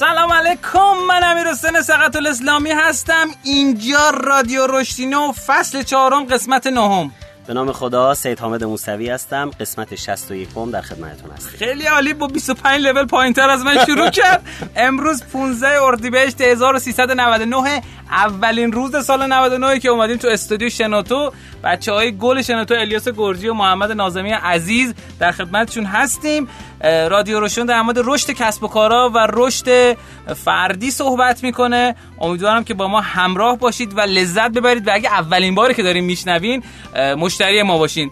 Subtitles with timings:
[0.00, 3.28] سلام علیکم من امیر حسین سقط الاسلامی هستم.
[3.42, 7.12] اینجا رادیو رشتینو فصل چهارم قسمت نهم.
[7.46, 9.50] به نام خدا سید حامد موسوی هستم.
[9.60, 14.42] قسمت 61 در خدمتتون هستم خیلی عالی با 25 لول پایینتر از من شروع کرد.
[14.76, 21.32] امروز 15 اردیبهشت 1399 اولین روز سال 99 که اومدیم تو استودیو شنوتو.
[21.64, 26.48] بچه های گل شنوتو الیاس گرجی و محمد نازمی عزیز در خدمتشون هستیم.
[26.84, 29.96] رادیو رشدینو در مورد رشد کسب و کارا و رشد
[30.34, 31.96] فردی صحبت می‌کنه.
[32.20, 36.04] امیدوارم که با ما همراه باشید و لذت ببرید و اگه اولین باری که داریم
[36.04, 36.62] میشنوین
[36.96, 38.10] مشتری ما باشین.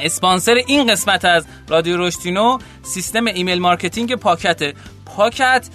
[0.00, 4.74] اسپانسر این قسمت از رادیو رشدینو سیستم email marketing پاکته
[5.16, 5.68] پاکت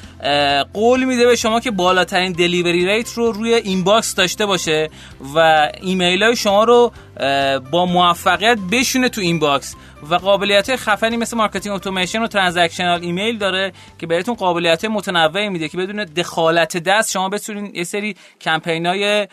[0.73, 4.89] قول میده به شما که بالاترین delivery rate رو روی inbox داشته باشه
[5.35, 6.91] و ایمیل های شما رو
[7.71, 9.75] با موفقیت بشونه تو inbox
[10.09, 15.69] و قابلیت خفنی مثل marketing automation و transactional email داره که بهتون قابلیت متنوعی میده
[15.69, 19.27] که بدون دخالت دست شما بتونید یه سری کمپینای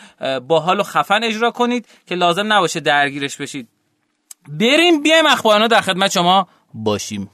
[0.49, 3.69] باحال و خفن اجرا کنید که لازم نباشه درگیرش بشید.
[4.49, 7.31] بریم بیایم اخبارنا در خدمت شما باشیم.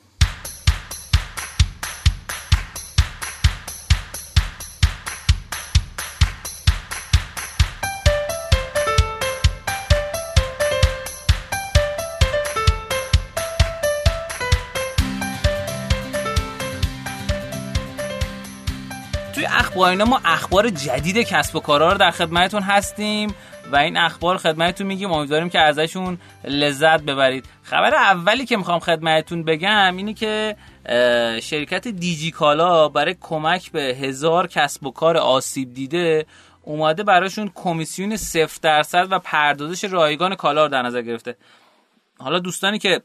[19.82, 23.34] اخبار ما اخبار جدید کسب و کارها رو در خدمتتون هستیم
[23.72, 25.12] و این اخبار خدمتتون میگیم.
[25.12, 27.44] امیدواریم که ازشون لذت ببرید.
[27.62, 30.56] خبر اولی که می‌خوام خدمتتون بگم اینه که
[31.42, 36.26] شرکت دیجی کالا برای کمک به هزار کسب و کار آسیب دیده
[36.62, 41.36] اومده براشون کمیسیون صفر درصد و پردازش رایگان کالا رو در نظر گرفته.
[42.18, 43.02] حالا دوستانی که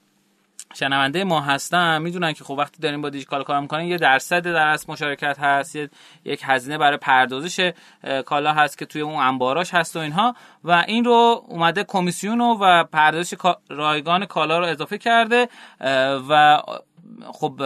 [0.74, 4.68] شنونده ما هستن می‌دونن که خب وقتی داریم با دیجیکال کار می‌کنن یه درصد در
[4.68, 5.90] از مشارکت هست یه
[6.26, 7.72] یک هزینه برای پردازش
[8.26, 10.36] کالا هست که توی اون انباراش هست و اینها.
[10.64, 13.34] و این رو اومده کمیسیون و پردازش
[13.70, 15.50] رایگان کالا رو اضافه کرده.
[16.30, 16.62] و
[17.34, 17.62] خب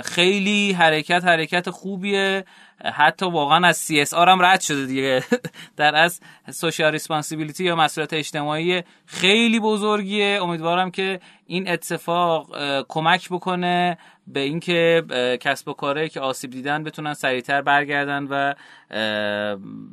[0.00, 2.44] خیلی حرکت حرکت خوبیه.
[2.84, 5.24] حتی واقعا از CSR هم رد شده دیگه.
[5.76, 6.20] در از
[6.50, 10.38] سوشال ریسپانسیبیلیتی یا مسئولیت اجتماعی خیلی بزرگیه.
[10.42, 12.46] امیدوارم که این اتفاق
[12.88, 15.02] کمک بکنه به اینکه
[15.40, 18.54] کسب و کاره که آسیب دیدن بتونن سریعتر برگردن و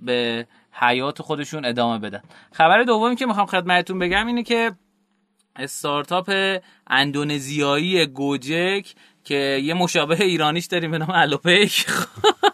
[0.01, 2.21] به حیات خودشون ادامه بدن.
[2.51, 4.71] خبر دومی که می‌خوام خدمتتون بگم اینه که
[5.55, 8.93] استارتاپ اندونزیایی گوجک
[9.23, 11.85] که یه مشابه ایرانیش داریم به نام الوپیک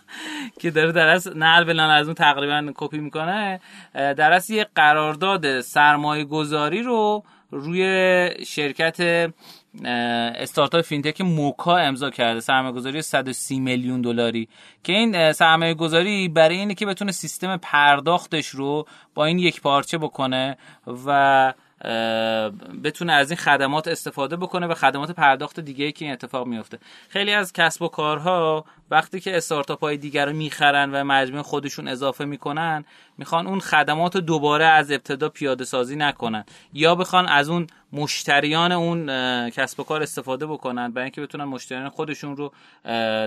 [0.60, 3.60] که داره در از نقل بلان از اون تقریبا کپی می‌کنه.
[3.94, 9.30] در از یه قرارداد سرمایه گذاری رو روی شرکت
[10.36, 12.40] استارتاپ فینتک موکا امضا کرده.
[12.40, 14.50] سرمایه گذاری 130 میلیون دلاری.
[14.84, 19.98] که این سرمایه گذاری برای اینه که بتونه سیستم پرداختش رو با این یک پارچه
[19.98, 20.58] بکنه
[21.06, 21.54] و
[22.84, 26.80] بتونه از این خدمات استفاده بکنه و خدمات پرداخت دیگه که این اتفاق میفته
[27.10, 31.88] خیلی از کسب و کارها وقتی که استارتاپ های دیگر رو می‌خرن و مجموع خودشون
[31.88, 32.86] اضافه می‌کنن
[33.18, 36.46] می‌خوان اون خدمات رو دوباره از ابتدا پیاده سازی نکنن.
[36.74, 39.10] یا بخوان از اون مشتریان اون
[39.50, 42.52] کسب و کار استفاده بکنن برای اینکه بتونن مشتریان خودشون رو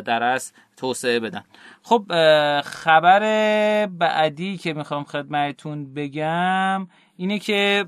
[0.00, 1.44] در از توسعه بدن.
[1.82, 2.05] خب
[2.65, 3.21] خبر
[3.87, 7.87] بعدی که می‌خوام خدمتتون بگم اینه که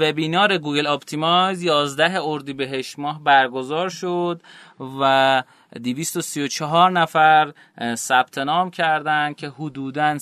[0.00, 4.40] وبینار Google Optimize 11 اردیبهشت ماه برگزار شد
[5.00, 5.42] و
[5.84, 7.52] 234 نفر
[7.94, 10.18] ثبت نام کردند که حدوداً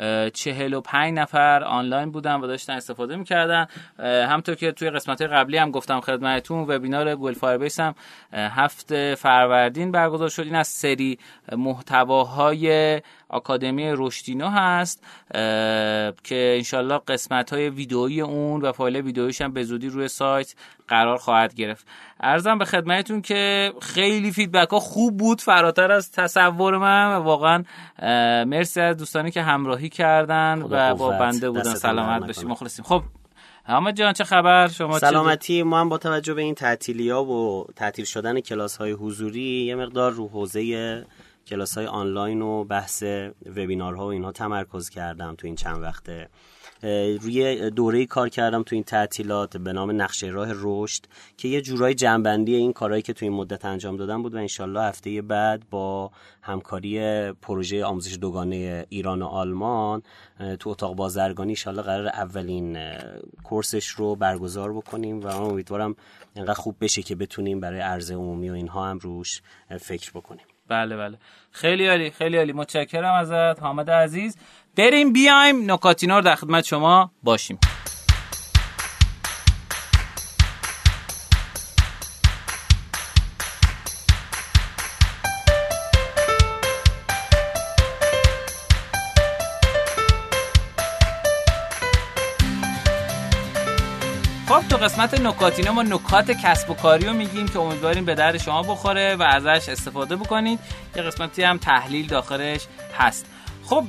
[0.00, 3.66] 145 نفر آنلاین بودن و داشتن استفاده می‌کردن.
[4.28, 7.94] همونطور که توی قسمت قبلی هم گفتم خدمتتون وبینار Google Firebase هم
[8.32, 10.42] هفت فروردین برگزار شد.
[10.42, 11.18] این از سری
[11.52, 15.04] محتواهای آکادمی رشدینو هست
[16.24, 20.54] که انشالله قسمت های ویدئویی اون و فایل ویدئویش هم به زودی روی سایت
[20.88, 21.86] قرار خواهد گرفت.
[22.20, 27.16] ارزم به خدمتتون که خیلی فیدبک ها خوب بود فراتر از تصور من.
[27.16, 27.64] و واقعا
[28.44, 32.84] مرسی از دوستانی که همراهی کردن و با بنده بودن سلامت باشید مخلصیم.
[32.84, 33.02] خب
[33.64, 35.62] حامد جان چه خبر؟ شما سلامتی.
[35.62, 39.74] ما هم با توجه به این تعطیلی ها و تعطیل شدن کلاس های حضوری یه
[39.74, 41.06] مقدار رو حوزه
[41.46, 43.02] کلاس های آنلاین و بحث
[43.46, 46.28] وبینارها و اینها تمرکز کردم تو این چند وقته.
[47.20, 51.02] روی دوره کار کردم تو این تعطیلات به نام نقشه راه رشد
[51.36, 54.82] که یه جورای جنبندی این کارهایی که تو این مدت انجام دادم بود و انشالله
[54.82, 56.10] هفته بعد با
[56.42, 60.02] همکاری پروژه آموزش دوگانه ایران و آلمان
[60.58, 62.78] تو اتاق بازرگانی انشالله قرار اولین
[63.44, 65.96] کورسش رو برگزار بکنیم و امیدوارم
[66.34, 69.42] اینقدر خوب بشه که بتونیم برای عرضه عمومی و اینها هم روش
[69.80, 70.44] فکر بکنیم.
[70.68, 71.18] بله بله.
[71.50, 72.52] خیلی عالی خیلی عالی.
[72.52, 74.36] متشکرم ازت حامد عزیز.
[74.76, 77.58] بریم بیایم نکاتینا رو در خدمت شما باشیم.
[94.48, 98.62] خب قسمت نکاتینه ما نکات کسب و کاری رو میگیم که امیدواریم به درد شما
[98.62, 100.58] بخوره و ازش استفاده بکنید.
[100.96, 102.66] یه قسمتی هم تحلیل داخلش
[102.98, 103.26] هست.
[103.70, 103.84] خب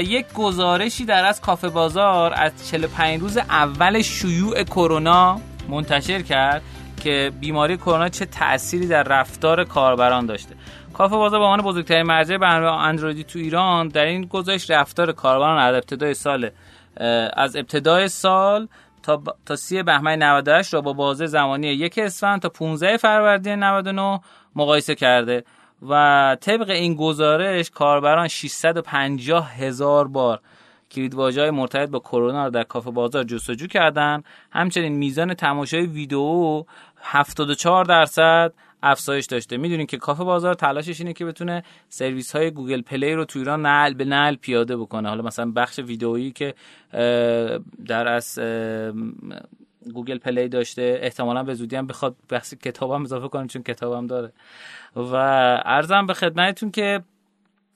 [0.00, 6.62] یک گزارشی در از کافه بازار از 45 روز اول شیوع کرونا منتشر کرد
[7.02, 10.54] که بیماری کرونا چه تأثیری در رفتار کاربران داشته.
[10.94, 15.58] کافه بازار به عنوان بزرگترین مرجع برنامه اندرویدی تو ایران در این گزارش رفتار کاربران
[15.58, 16.50] از ابتدای سال
[17.36, 18.68] از ابتدای سال
[19.02, 24.20] تا, تا سی بهمن 98 را با بازه زمانی یک اسفند تا 15 فروردین 99
[24.56, 25.44] مقایسه کرده.
[25.82, 30.40] و طبق این گزارش کاربران 650 هزار بار
[30.90, 34.22] کلیدواژه های مرتبط با کرونا رو در کافه بازار جستجو کردن.
[34.50, 36.64] همچنین میزان تماشای ویدیو
[37.02, 38.52] 74 درصد
[38.82, 39.56] افزایش داشته.
[39.56, 43.66] می‌دونین که کافه بازار تلاشش اینه که بتونه سرویس های Google Play رو تو ایران
[43.66, 45.08] نقل به نقل پیاده بکنه.
[45.08, 46.54] حالا مثلا بخش ویدئویی که
[47.86, 48.38] در از
[49.94, 54.32] Google Play داشته احتمالا به زودی هم بخواد بخش کتابم اضافه کنه چون کتابم داره.
[54.96, 55.14] و
[55.64, 57.02] عرضم به خدمتتون که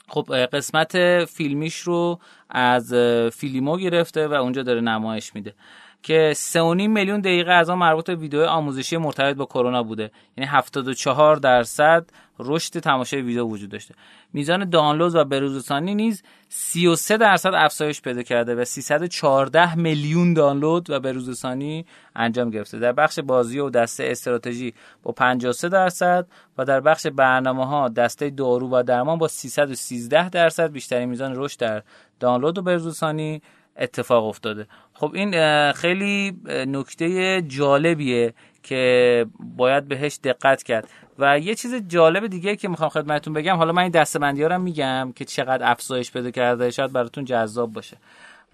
[0.09, 2.19] خب قسمت فیلمیش رو
[2.51, 2.95] از
[3.33, 5.55] فیلیمو گرفته و اونجا داره نمایش میده.
[6.03, 6.57] که 3.5
[6.89, 10.11] میلیون دقیقه از آن مربوط به ویدیو آموزشی مرتبط با کرونا بوده.
[10.37, 12.07] یعنی 74 درصد
[12.39, 13.95] رشد تماشای ویدیو وجود داشته.
[14.33, 21.01] میزان دانلود و بروزرسانی نیز 33 درصد افزایش پیدا کرده و 314 میلیون دانلود و
[21.01, 21.87] بروزرسانی
[22.17, 22.79] انجام گرفته.
[22.79, 26.27] در بخش بازی و دسته استراتژی با 53 درصد
[26.59, 31.61] و در بخش برنامه ها دسته دارو و درمان با 313 درصد بیشترین میزان رشد
[31.61, 31.83] در
[32.21, 33.43] دانلود و بروزرسانی
[33.77, 34.67] اتفاق افتاده.
[35.01, 35.33] خب این
[35.73, 40.89] خیلی نکته جالبیه که باید بهش دقت کرد.
[41.19, 45.13] و یه چیز جالب دیگه که می‌خوام خدمتتون بگم حالا من این دستبندی رو میگم
[45.17, 47.97] که چقدر افزایش پیدا کرده شاید براتون جذاب باشه.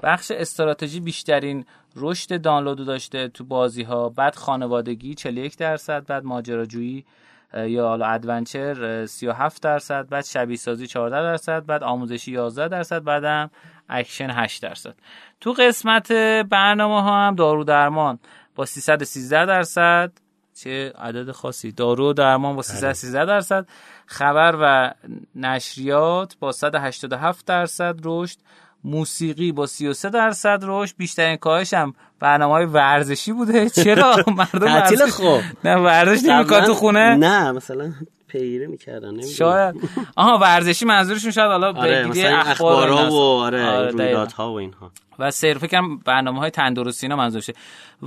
[0.02, 1.64] بخش استراتژی بیشترین
[1.96, 7.04] رشد دانلود داشته تو بازی ها بعد خانوادگی 41 درصد بعد ماجراجویی
[7.54, 13.50] یا حالا adventure 37 درصد بعد شبیه سازی 14 درصد بعد آموزشی 11 درصد بعدم
[13.88, 14.94] اکشن 8 درصد.
[15.40, 16.12] تو قسمت
[16.42, 18.18] برنامه ها هم دارو درمان
[18.54, 20.12] با 313 درصد
[20.54, 23.66] چه عدد خاصی؟ دارو درمان با 313 درصد.
[24.06, 24.94] خبر و
[25.34, 28.38] نشریات با 187 درصد رشد.
[28.84, 30.94] موسیقی با 33 درصد رشد.
[30.96, 33.70] بیشترین کاهش هم برنامه های ورزشی بوده.
[33.70, 35.40] چرا؟ مردم تعطیل خوب.
[35.64, 37.92] نه ورزش نمی‌کنه تو خونه؟ نه مثلا
[38.28, 39.74] پیره می‌کردن شاید.
[40.16, 44.90] آها ورزشی منظورشون شاید حالا آره بگیری اخبار و آره, آره رویدادها و اینها.
[45.18, 47.52] و سیر فکرم برنامه های تندرستی اینا منظورشه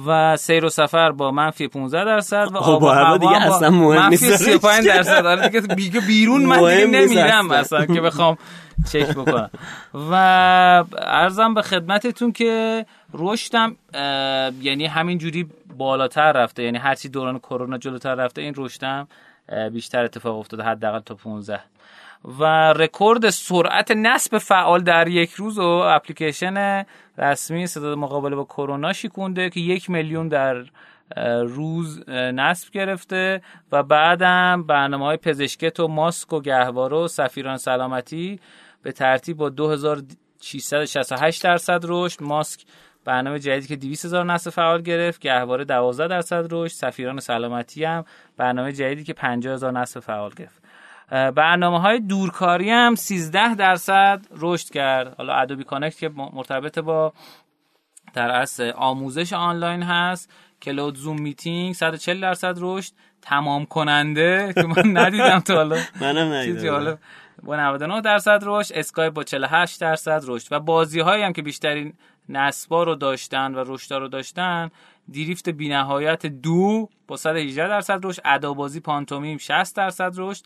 [0.06, 4.10] و سیر و سفر با منفی 15 درصد و آب و هوا دیگه اصلا مهم
[4.10, 4.24] نیست.
[4.24, 5.25] منفی 35 درصد.
[5.25, 7.86] آره دیگه بیگه بیرون من دیگه نمیرم اصلا.
[7.86, 8.38] که بخوام
[8.91, 9.50] چک بکنم.
[9.94, 10.13] و
[10.98, 13.75] ارزم به خدمتتون که رشدم
[14.62, 16.63] یعنی همین جوری بالاتر رفته.
[16.63, 19.08] یعنی هرچی دوران کرونا جلوتر رفته این رشدم
[19.74, 21.60] بیشتر اتفاق افتاده حداقل تا 15
[22.39, 26.86] و رکورد سرعت نصب فعال در یک روز و اپلیکیشن
[27.18, 30.65] رسمی صدا مقابله با کرونا شیکونده که یک میلیون در
[31.44, 33.41] روز نصب گرفته
[33.72, 38.39] و بعدم برنامه های پزشکت و ماسک و گهواره و سفیران سلامتی
[38.84, 42.65] به ترتیب با 2668 درصد رشد ماسک
[43.06, 48.06] برنامه جدیدی که 200 هزار نصب فعال گرفت گهواره 12 درصد رشد سفیران سلامتی هم
[48.38, 50.62] برنامه جدیدی که 50 هزار نصب فعال گرفت.
[51.12, 55.15] برنامه های دورکاری هم 13 درصد رشد کرد.
[55.18, 57.13] حالا Adobe Connect که مرتبط با
[58.13, 60.29] در اصل آموزش آنلاین هست
[60.62, 62.91] Cloud Zoom Meeting 140 درصد رشد
[63.22, 65.77] تمام کننده که من ندیدم تا حالا.
[66.01, 66.98] منم ندیدم.
[67.44, 70.48] با 99 درصد رشد اسکای با 48 درصد رشد.
[70.51, 71.94] و بازی هایی هم که بیشترین
[72.29, 74.71] نصبا رو داشتن و رشد رو داشتن
[75.12, 80.45] دریفت بینهایت دو با 118 درصد رشد ادابازی پانتومیم 60 درصد رشد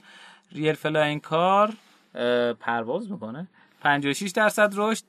[0.51, 1.73] Real Flying Car
[2.59, 3.47] پرواز می‌کنه.
[3.81, 5.03] 56 درصد رشد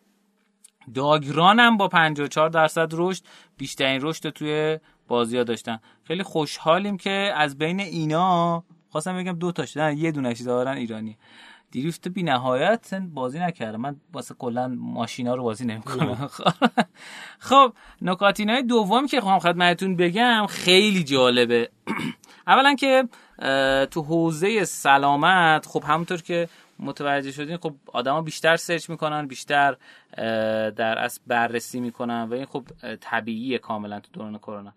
[0.94, 3.22] Dog Run هم با 54 درصد رشد
[3.58, 4.78] بیشترین رشد توی
[5.08, 5.78] بازی ها داشتن.
[6.04, 11.18] خیلی خوشحالیم که از بین اینا خواستم بگم دو تاش نه یه دونش دارن ایرانی.
[11.74, 13.80] دریفت بی نهایت بازی نکردم.
[13.80, 16.30] من واسه کلا ماشینا رو بازی نمی‌کنم.
[17.48, 17.72] خب.
[18.02, 21.70] نکاتینای دوم که خواهم خدمتتون بگم خیلی جالبه.
[22.46, 23.08] اولا که
[23.90, 29.76] تو حوزه سلامت خب همونطور که متوجه شدین خب آدما بیشتر سرچ می‌کنن بیشتر
[30.76, 32.64] در اصل بررسی می‌کنن و این خب
[33.00, 34.72] طبیعیه کاملا تو دوران کرونا.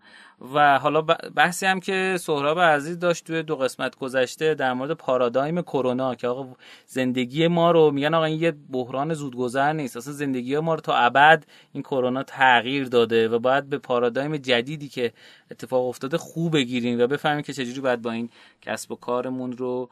[0.54, 1.02] و حالا
[1.36, 6.28] بحثی هم که سهراب عزیز داشت توی دو قسمت گذشته در مورد پارادایم کرونا که
[6.28, 6.48] آقا
[6.86, 9.96] زندگی ما رو میگن آقا این یه بحران زودگذر نیست.
[9.96, 14.88] اصلا زندگی ما رو تا ابد این کرونا تغییر داده و باید به پارادایم جدیدی
[14.88, 15.12] که
[15.50, 18.30] اتفاق افتاده خوب بگیریم و بفهمیم که چجوری باید با این
[18.62, 19.90] کسب و کارمون رو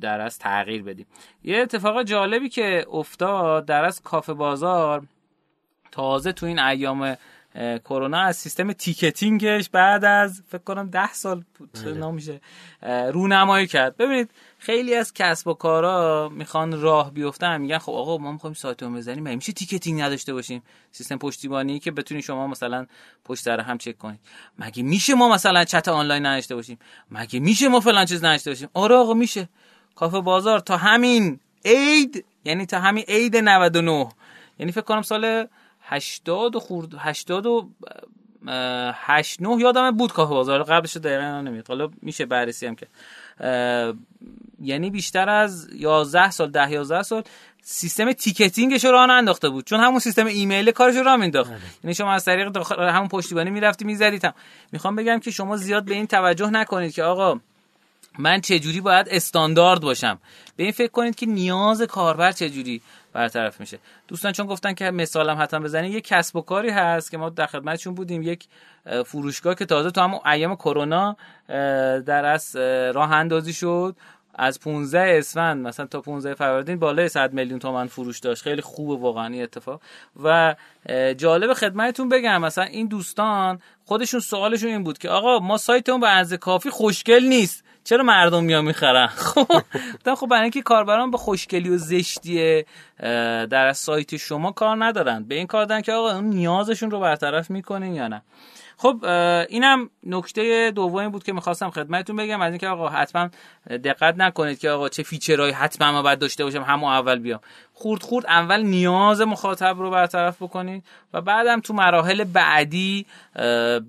[0.00, 1.06] در از تغییر بدیم.
[1.44, 5.02] یه اتفاق جالبی که افتاد در از کافه بازار
[5.92, 7.16] تازه تو این ایام
[7.84, 11.44] کرونا از سیستم تیکتینگش بعد از فکر کنم ده سال
[11.84, 12.10] بله.
[12.10, 12.40] میشه.
[13.12, 13.96] رونمایی کرد.
[13.96, 17.60] ببینید خیلی از کسب و کارا می‌خوان راه بیفتن.
[17.60, 19.24] میگن خب آقا ما می‌خوایم سایت رو بزنیم.
[19.24, 22.86] مگه میشه تیکتینگ نداشته باشیم؟ سیستم پشتیبانی که بتونید شما مثلا
[23.24, 24.20] پشت سر هم چک کنید.
[24.58, 26.78] مگه میشه ما مثلا چت آنلاین نداشته باشیم؟
[27.10, 29.48] مگه میشه ما فلان چیز نداشته باشیم؟ آره آقا میشه.
[29.94, 34.08] کافه بازار تا همین عید یعنی تا همین عید 99
[34.58, 35.46] یعنی فکر کنم سال
[35.88, 37.68] 80 و خورد 80 و
[38.94, 40.62] 8 9 یادم بود کافه بازار.
[40.62, 42.86] قبلش دقیقا نمیاد حالا میشه بررسی هم که
[44.60, 47.22] یعنی بیشتر از 11 سال 10 11 سال
[47.62, 49.64] سیستم تیکتینگش رو راه انداخته بود.
[49.64, 51.60] چون همون سیستم ایمیل کارش رو راه مینداخت بله.
[51.84, 54.34] یعنی شما از طریق همون پشتیبانی می‌رفتی می‌زدید هم
[54.72, 57.40] می‌خوام بگم که شما زیاد به این توجه نکنید که آقا
[58.18, 60.18] من چجوری باید استاندارد باشم؟
[60.56, 62.82] به این فکر کنید که نیاز کاربر چجوری
[63.12, 63.78] برطرف میشه.
[64.08, 67.46] دوستان چون گفتن که مثالم حتما بزنید یک کسب و کاری هست که ما در
[67.46, 68.22] خدمتشون بودیم.
[68.22, 68.44] یک
[69.06, 71.16] فروشگاه که تازه تو همون ایام کرونا
[72.06, 72.56] در از
[72.94, 73.96] راه اندازی شد.
[74.38, 78.42] از 15 اسفند مثلا تا 15 فروردین بالای 100 میلیون تومن فروش داشت.
[78.42, 79.80] خیلی خوبه واقعا این اتفاق.
[80.22, 80.54] و
[81.16, 86.08] جالب خدمتتون بگم مثلا این دوستان خودشون سوالشون این بود که آقا ما سایتمون به
[86.08, 87.64] اندازه کافی خوشگل نیست.
[87.86, 92.64] چرا مردم میان می‌خرن؟ خب خب برای اینکه کاربران به خوشگلی و زشتی
[93.50, 95.24] در سایت شما کار ندارن.
[95.24, 98.22] به این کار دارن که آقا نیازشون رو برطرف می‌کنین یا نه.
[98.78, 99.04] خب
[99.48, 103.28] اینم نکته دومی بود که می‌خواستم خدمتتون بگم از اینکه آقا حتما
[103.84, 107.40] دقت نکنید که آقا چه فیچرهایی حتما ما باید داشته باشم همون اول بیام.
[107.72, 113.06] خورد خورد اول نیاز مخاطب رو برطرف بکنید و بعدم تو مراحل بعدی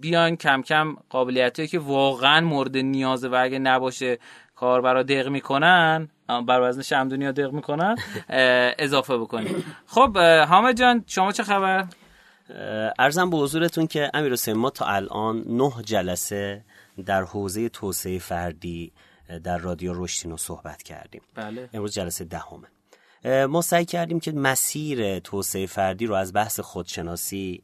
[0.01, 4.20] بیان کم کم قابلیتایی که واقعا مورد نیازه و اگه نباشه
[4.56, 6.10] کاربرا دق می‌کنن
[6.48, 7.96] بر وزن شمدونی ها دق می‌کنن
[8.79, 9.65] اضافه بکنید.
[9.88, 10.17] خب
[10.50, 11.86] حامد جان شما چه خبر؟
[13.00, 16.63] ارزم به حضورتون که امیر حسین ما تا الان نه جلسه
[17.06, 18.92] در حوزه توسعه فردی
[19.44, 21.70] در رادیو رشتینو صحبت کردیم بله.
[21.74, 22.68] امروز جلسه دهمه
[23.46, 27.63] ما سعی کردیم که مسیر توسعه فردی رو از بحث خودشناسی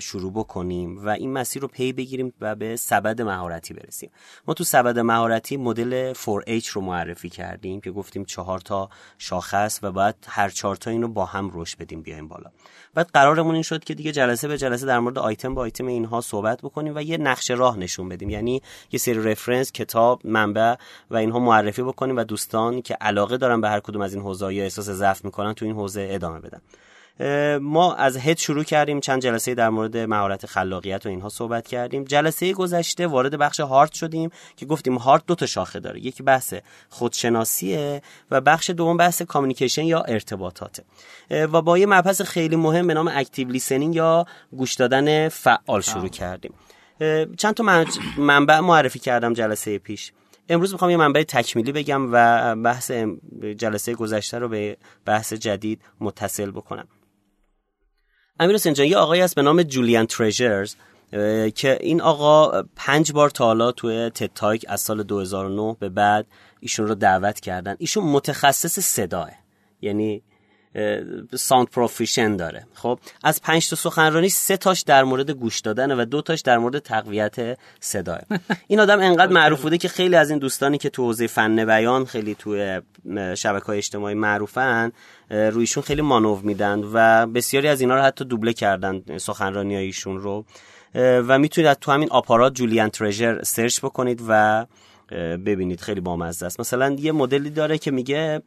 [0.00, 4.10] شروع بکنیم و این مسیر رو پی بگیریم و به سبد مهارتی برسیم.
[4.46, 9.92] ما تو سبد مهارتی مدل 4H رو معرفی کردیم که گفتیم چهار تا شاخص و
[9.92, 12.50] باید هر چهار تا این رو با هم رشد بدیم بیایم بالا.
[12.94, 16.20] بعد قرارمون این شد که دیگه جلسه به جلسه در مورد آیتم با آیتم اینها
[16.20, 18.30] صحبت بکنیم و یه نقشه راه نشون بدیم.
[18.30, 20.74] یعنی یه سری رفرنس کتاب منبع
[21.10, 24.54] و اینها معرفی بکنیم و دوستان که علاقه دارن به هر کدوم از این حوزه
[24.54, 26.60] یا احساس ضعف می‌کنن تو این حوزه ادامه بدن.
[27.60, 32.04] ما از هد شروع کردیم چند جلسه در مورد مهارت خلاقیت و اینها صحبت کردیم.
[32.04, 36.00] جلسه گذشته وارد بخش هارت شدیم که گفتیم heart دو تا شاخه داره.
[36.00, 36.54] یکی بحث
[36.88, 40.84] خودشناسیه و بخش دوم بحث communication یا ارتباطاته.
[41.30, 46.08] و با یه مبحث خیلی مهم به نام active listening یا گوش دادن فعال شروع
[46.08, 46.54] کردیم.
[47.36, 47.84] چند تا
[48.18, 50.12] منبع معرفی کردم جلسه پیش.
[50.48, 52.90] امروز می‌خوام یه منبع تکمیلی بگم و بحث
[53.56, 56.88] جلسه گذشته رو به بحث جدید متصل بکنم.
[58.40, 60.74] امیر حسین جان یه آقایی هست به نام جولیان ترژر
[61.54, 66.26] که این آقا پنج بار تا حالا توی TED Talk از سال 2009 به بعد
[66.60, 67.76] ایشون رو دعوت کردن.
[67.78, 69.30] ایشون متخصص صداه
[69.80, 70.22] یعنی
[71.34, 72.66] sound profession داره.
[72.74, 76.58] خب از پنج تا سخنرانی سه تاش در مورد گوش دادن و دو تاش در
[76.58, 78.20] مورد تقویت صداه
[78.68, 82.04] این آدم انقدر معروف بوده که خیلی از این دوستانی که تو حوزه فن بیان
[82.04, 82.80] خیلی توی
[83.34, 84.92] شبکه های اجتماعی معروفن
[85.30, 90.44] رویشون خیلی مانور میدن و بسیاری از اینا رو حتی دوبله کردن سخنرانی ایشون رو
[90.94, 94.66] و می‌تونید تو همین آپارات جولیان ترژر سرچ بکنید و
[95.46, 95.80] ببینید.
[95.80, 96.60] خیلی بامزه است.
[96.60, 98.42] مثلا یه مدلی داره که میگه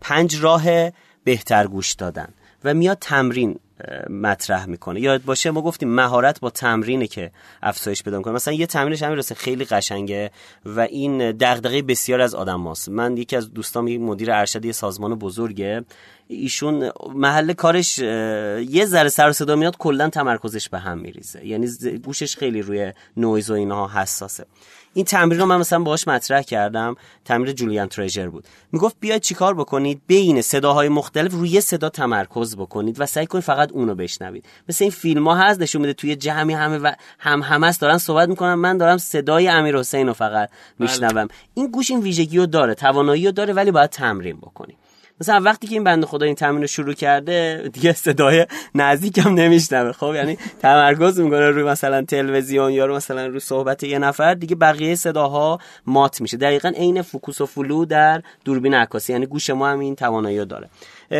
[0.00, 0.90] پنج راه
[1.24, 2.28] بهتر گوش دادن.
[2.64, 3.58] و میاد تمرین
[4.10, 5.00] مطرح می‌کنه.
[5.00, 7.30] یاد باشه ما گفتیم مهارت با تمرینه که
[7.62, 8.34] افزایش پیدا می‌کنه.
[8.34, 10.30] مثلا یه تمرینش همین راسته خیلی قشنگه
[10.66, 15.14] و این دغدغه بسیار از آدم ماست من یکی از دوستام یک مدیر ارشد سازمان
[15.14, 15.84] بزرگه.
[16.28, 21.46] ایشون محل کارش یه ذره سر صدا میاد کلا تمرکزش به هم میریزه.
[21.46, 21.68] یعنی
[22.04, 24.46] گوشش خیلی روی نویز و اینها حساسه.
[24.94, 26.94] این تمرین رو من مثلا باهاش مطرح کردم.
[27.24, 28.44] تمرین جولیان تریجر بود.
[28.72, 33.72] می‌گفت بیاید چیکار بکنید؟ بین صداهای مختلف روی صدا تمرکز بکنید و سعی کنید فقط
[33.72, 34.44] اونو بشنوید.
[34.68, 37.98] مثل این فیلم ها هست نشون میده توی جمعی همه و هم همه است دارن
[37.98, 38.54] صحبت می‌کنن.
[38.54, 40.58] من دارم صدای امیر حسین رو فقط بله.
[40.78, 41.28] میشنوم.
[41.54, 44.76] این گوش این ویژگی رو داره توانایی رو داره ولی باید تمرین بکنید.
[45.20, 49.92] مثلا وقتی که این بنده خدا این تمرین رو شروع کرده دیگه صدای نزدیکم نمیشنوه.
[49.92, 54.56] خب یعنی تمرکز می‌کنه روی مثلا تلویزیون یا رو مثلا روی صحبت یه نفر دیگه
[54.56, 56.36] بقیه صداها مات میشه.
[56.36, 59.12] دقیقا عین فوکوس و فلو در دوربین عکاسی.
[59.12, 60.70] یعنی گوش ما هم این توانایی داره.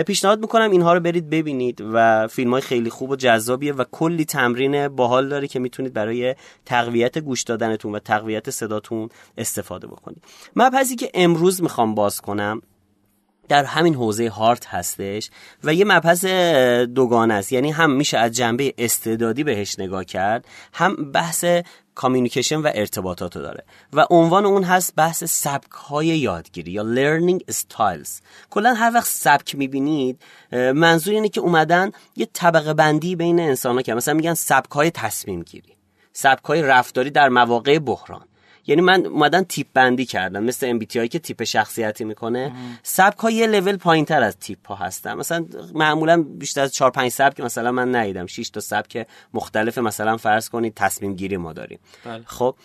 [0.06, 4.24] پیشنهاد می‌کنم اینها رو برید ببینید و فیلم های خیلی خوب و جذابیه و کلی
[4.24, 6.34] تمرین باحال داره که می‌تونید برای
[6.66, 9.08] تقویت گوش دادنتون و تقویت صداتون
[9.38, 10.22] استفاده بکنید.
[10.56, 12.62] مبحثی که امروز می‌خوام باز کنم
[13.48, 15.30] در همین حوزه هارت هستش
[15.64, 16.24] و یه مبحث
[16.94, 17.52] دوگانه است.
[17.52, 21.44] یعنی هم میشه از جنبه استعدادی بهش نگاه کرد هم بحث
[21.94, 28.08] کامیونیکیشن و ارتباطات داره و عنوان اون هست بحث سبک های یادگیری یا learning styles.
[28.50, 30.22] کلا هر وقت سبک می‌بینید
[30.52, 34.90] منظور اینه که اومدن یه طبقه بندی بین انسان ها که مثلا میگن سبک های
[34.90, 35.76] تصمیم گیری
[36.12, 38.24] سبک های رفتاری در مواقع بحران.
[38.66, 40.44] یعنی من اومدن تیپ بندی کردم.
[40.44, 42.52] مثل ام هایی که تیپ شخصیتی می‌کنه.
[42.83, 45.14] سبک ها یه لول پایین تر از تیپ ها هستن.
[45.14, 48.26] مثلا معمولا بیشتر از 4 5 سبک مثلا من ندیدم.
[48.26, 51.78] 6 تا سبک مختلف مثلا فرض کنید تصمیم گیری ما داریم.
[52.04, 52.23] بله.
[52.26, 52.56] خب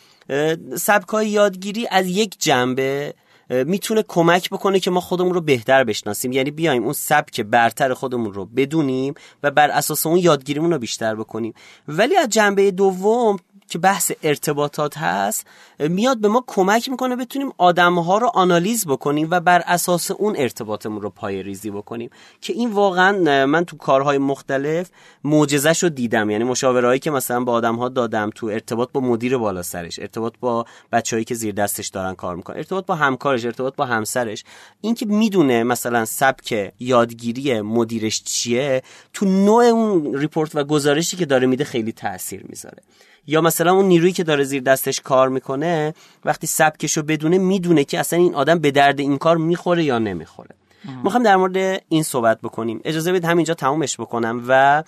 [0.76, 3.14] سبک های یادگیری از یک جنبه
[3.50, 6.32] می‌تونه کمک بکنه که ما خودمون رو بهتر بشناسیم.
[6.32, 9.14] یعنی بیایم اون سبک برتر خودمون رو بدونیم
[9.44, 11.54] و بر اساس اون یادگیریمون رو بیشتر بکنیم.
[11.88, 13.38] ولی از جنبه دوم
[13.70, 15.48] که بحث ارتباطات هست
[15.80, 21.02] میاد به ما کمک می‌کنه بتونیم آدمها رو آنالیز بکنیم و بر اساس اون ارتباطمون
[21.02, 22.10] رو پای ریزی بکنیم.
[22.42, 24.90] که این واقعا من تو کارهای مختلف
[25.24, 26.30] معجزش رو دیدم.
[26.30, 30.66] یعنی مشاورهایی که مثلا با آدمها دادم تو ارتباط با مدیر بالا سرش ارتباط با
[30.92, 34.44] بچههایی که زیر دستش دارن کار می‌کنن ارتباط با همکارش ارتباط با همسرش.
[34.82, 41.48] اینکه می‌دونه مثلا سبک یادگیری مدیرش چیه تو نوع اون ریپورت و گزارشی که داره
[41.48, 42.84] میده خیلی تاثیر می‌ذاره.
[43.28, 45.94] یا مثلا اون نیرویی که داره زیر دستش کار می‌کنه
[46.26, 50.56] وقتی سبکشو بدونه می‌دونه که اصلا این آدم به درد این کار می‌خوره یا نمی‌خوره.
[51.04, 52.82] می‌خوام در مورد این صحبت بکنیم.
[52.84, 54.84] اجازه بدید همینجا تمومش بکنم و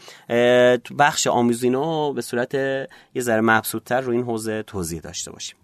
[0.84, 2.90] تو بخش آموزینو به صورت یه
[3.20, 5.56] ذره مبسوطتر رو این حوزه توضیح داشته باشیم.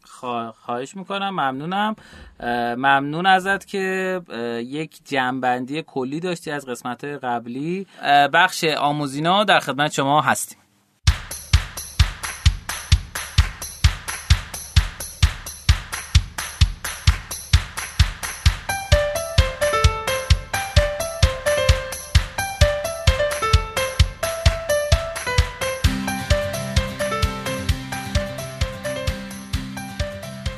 [0.66, 1.30] خواهش می‌کنم.
[1.30, 1.96] ممنونم.
[2.78, 4.22] ممنون ازت که
[4.66, 7.88] یک جنبندی کلی داشتی از قسمت قبلی.
[8.34, 10.58] بخش آموزینا در خدمت شما هستیم.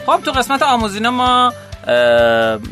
[0.10, 1.54] خب تو قسمت آموزینا ما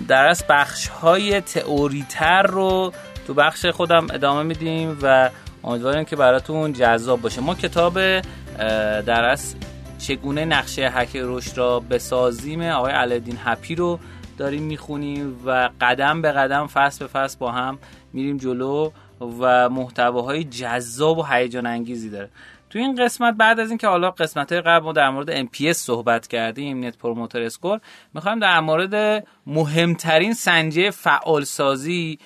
[0.08, 2.94] در از بخش های تئوری تر رو
[3.28, 5.30] تو بخش خودم ادامه میدیم و
[5.64, 7.42] امیدواریم که براتون جذاب باشه.
[7.42, 7.94] ما کتاب
[9.02, 9.56] در از
[10.00, 14.00] چگونه نقشه هک رشد را بسازیم آقای علدین هپی رو
[14.38, 17.80] داریم می‌خونیم و قدم به قدم فصل به فصل با هم
[18.14, 18.92] میریم جلو
[19.40, 22.30] و محتواهای جذاب و هیجان انگیزی داره.
[22.70, 26.86] تو این قسمت بعد از اینکه حالا قسمت قبل ما در مورد MPS صحبت کردیم
[26.86, 27.80] نت پروموتر اسکور
[28.14, 32.20] می‌خوایم در مورد مهمترین سنجه فعالسازی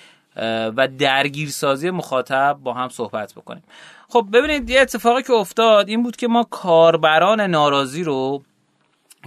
[0.76, 3.64] و درگیرسازی مخاطب با هم صحبت بکنیم.
[4.10, 8.44] خب ببینید یه اتفاقی که افتاد این بود که ما کاربران ناراضی رو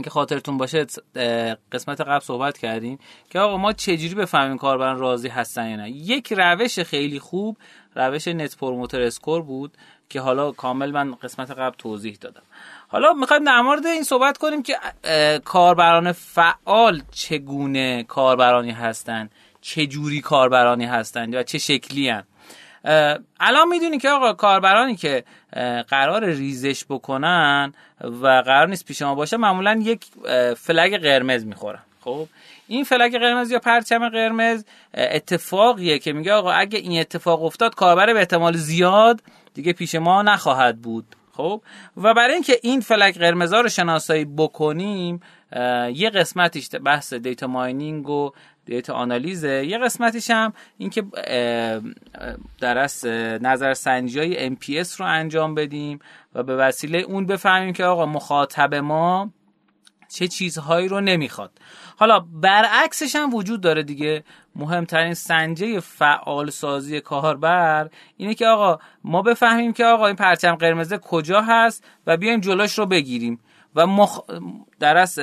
[0.05, 0.87] که خاطرتون باشه
[1.73, 2.99] قسمت قبل صحبت کردیم
[3.31, 5.91] که آقا ما چجوری بفهمیم کاربران راضی هستن یا نه.
[5.91, 7.57] یک روش خیلی خوب
[7.95, 9.73] روش Net Promoter Score بود.
[10.15, 12.43] که حالا کامل من قسمت قبل توضیح دادم.
[12.89, 14.77] حالا می‌خوایم در مورد این صحبت کنیم که
[15.45, 22.29] کاربران فعال چگونه کاربرانی هستند چه جوری کاربرانی هستند و چه شکلی هستند.
[23.41, 25.25] الان می‌دونی که آقا کاربرانی که
[25.89, 30.05] قرار ریزش بکنن و قرار نیست پیش ما باشه معمولا یک
[30.57, 31.83] flag قرمز می‌خورن.
[32.01, 32.27] خب؟
[32.69, 38.13] این flag قرمز یا پرچم قرمز اتفاقیه که میگه آقا اگه این اتفاق افتاد کاربر
[38.13, 39.21] به احتمال زیاد
[39.55, 41.17] دیگه پیش ما نخواهد بود.
[41.33, 41.63] خب؟
[41.97, 45.21] و برای اینکه این فلک قرمزا رو شناسایی بکنیم
[45.95, 48.31] یه قسمتیش بحث دیتا ماینینگ و
[48.65, 49.67] دیتا آنالیزه.
[49.67, 51.05] یه قسمتیش هم اینکه
[52.61, 53.07] در از
[53.41, 55.99] نظر سنجی های MPS رو انجام بدیم
[56.35, 59.31] و به وسیله اون بفهمیم که آقا مخاطب ما
[60.09, 61.51] چه چیزهایی رو نمی‌خواد.
[61.97, 64.25] حالا برعکسش هم وجود داره دیگه.
[64.57, 70.99] مهمترین سنجه فعال سازی کاربر اینه که آقا ما بفهمیم که آقا این پرچم قرمزه
[70.99, 73.41] کجا هست و بیایم جلوش رو بگیریم.
[73.77, 74.21] و مخ...
[74.81, 75.19] در از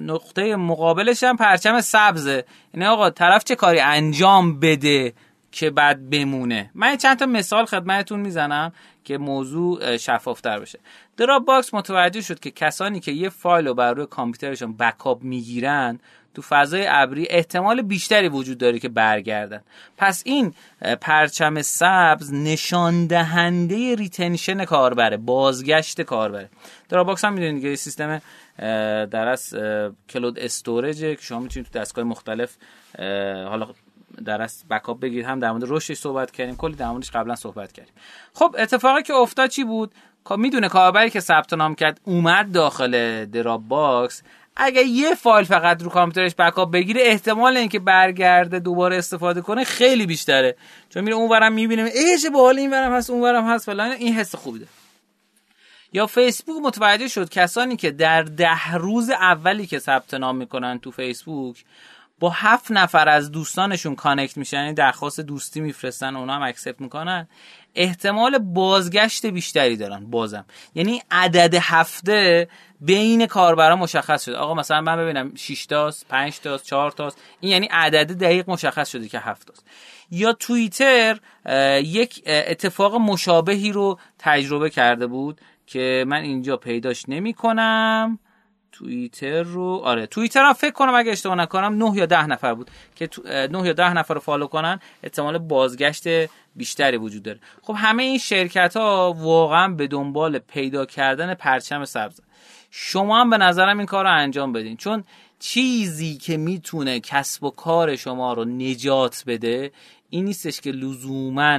[0.00, 2.44] نقطه مقابلش هم پرچم سبزه.
[2.74, 5.12] یعنی آقا طرف چه کاری انجام بده
[5.52, 8.72] که بعد بمونه؟ من چند تا مثال خدمتتون می‌زنم.
[9.04, 10.78] که موضوع شفافتر بشه.
[11.16, 16.00] Dropbox متوجه شد که کسانی که یه فایل رو بر روی کامپیوترشون backup می‌گیرن
[16.34, 19.60] تو فضای ابری احتمال بیشتری وجود داره که برگردن.
[19.96, 20.54] پس این
[21.00, 26.50] پرچم سبز نشان دهنده retention کاربره بازگشت کاربره.
[26.88, 28.22] Dropbox هم می‌دونید که سیستم
[29.06, 29.54] در اصل
[30.08, 32.56] cloud storage ه که شما می‌تونید تو دستگاه مختلف
[33.48, 33.68] حالا
[34.24, 37.72] در اصل backup بگیرید هم در مورد رشدش صحبت کردیم کلی در موردش قبلا صحبت
[37.72, 37.94] کردیم.
[38.34, 39.92] خب اتفاقی که افتاد چی بود؟
[40.30, 44.22] می‌دونه کاربری که ثبت نام کرد اومد داخل Dropbox.
[44.56, 50.06] اگه یه فایل فقط رو کامپیوترش backup بگیره احتمال اینکه برگرده دوباره استفاده کنه خیلی
[50.06, 50.56] بیشتره.
[50.88, 54.58] چون میره اونورم می‌بینه ای چه باحال اینورم هست اونورم هست فلان این حس خوبی
[54.58, 54.66] ده.
[55.92, 60.90] یا فیسبوک متوجه شد کسانی که در ده روز اولی که ثبت نام می‌کنن تو
[60.90, 61.64] فیسبوک
[62.30, 67.28] هفت نفر از دوستانشون connect میشن یعنی درخواست دوستی میفرستن اونا هم accept می‌کنن.
[67.74, 70.44] احتمال بازگشت بیشتری دارن بازم.
[70.74, 72.48] یعنی عدد هفته
[72.80, 74.36] بین کاربرا مشخص شده.
[74.36, 77.18] آقا مثلا من ببینم 6 تاست 5 تاست 4 تاست.
[77.40, 79.66] این یعنی عدد دقیق مشخص شده که 7 تاست.
[80.10, 81.18] یا توییتر
[81.82, 88.18] یک اتفاق مشابهی رو تجربه کرده بود که من اینجا پیداش نمی کنم
[88.78, 92.70] توییتر رو آره توییتر هم فکر کنم اگه اشتباه نکنم 9 یا 10 نفر بود
[92.94, 93.08] که
[93.50, 96.04] 9 یا 10 نفر رو فالو کنن احتمال بازگشت
[96.56, 97.40] بیشتری وجود داره.
[97.62, 102.20] خب همه این شرکت ها واقعا به دنبال پیدا کردن پرچم سبز.
[102.70, 104.76] شما هم به نظرم این کار رو انجام بدین.
[104.76, 105.04] چون
[105.38, 109.72] چیزی که می‌تونه کسب و کار شما رو نجات بده
[110.14, 111.58] این نیستش که لزوما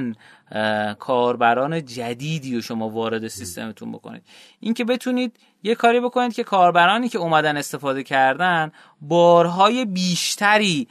[0.98, 4.22] کاربران جدیدی رو شما وارد سیستمتون بکنید.
[4.60, 10.88] اینکه بتونید یه کاری بکنید که کاربرانی که اومدن استفاده کردن بارهای بیشتری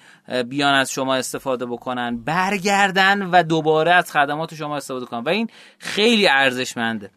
[0.49, 5.23] بیان از شما استفاده بکنن برگردن و دوباره از خدمات شما استفاده کنن.
[5.23, 5.49] و این
[5.79, 7.11] خیلی ارزشمنده.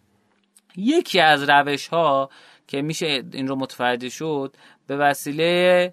[0.77, 2.31] یکی از روش ها
[2.67, 4.57] که میشه این رو متوجه شد
[4.89, 5.93] به وسیله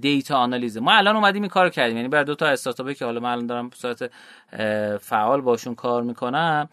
[0.00, 0.78] دیتا آنالیز.
[0.78, 1.96] ما الان اومدیم این کار کردیم.
[1.96, 4.10] یعنی برای دو تا استارتاپی که حالا من الان دارم صورت
[5.00, 6.68] فعال باشون کار می‌کنم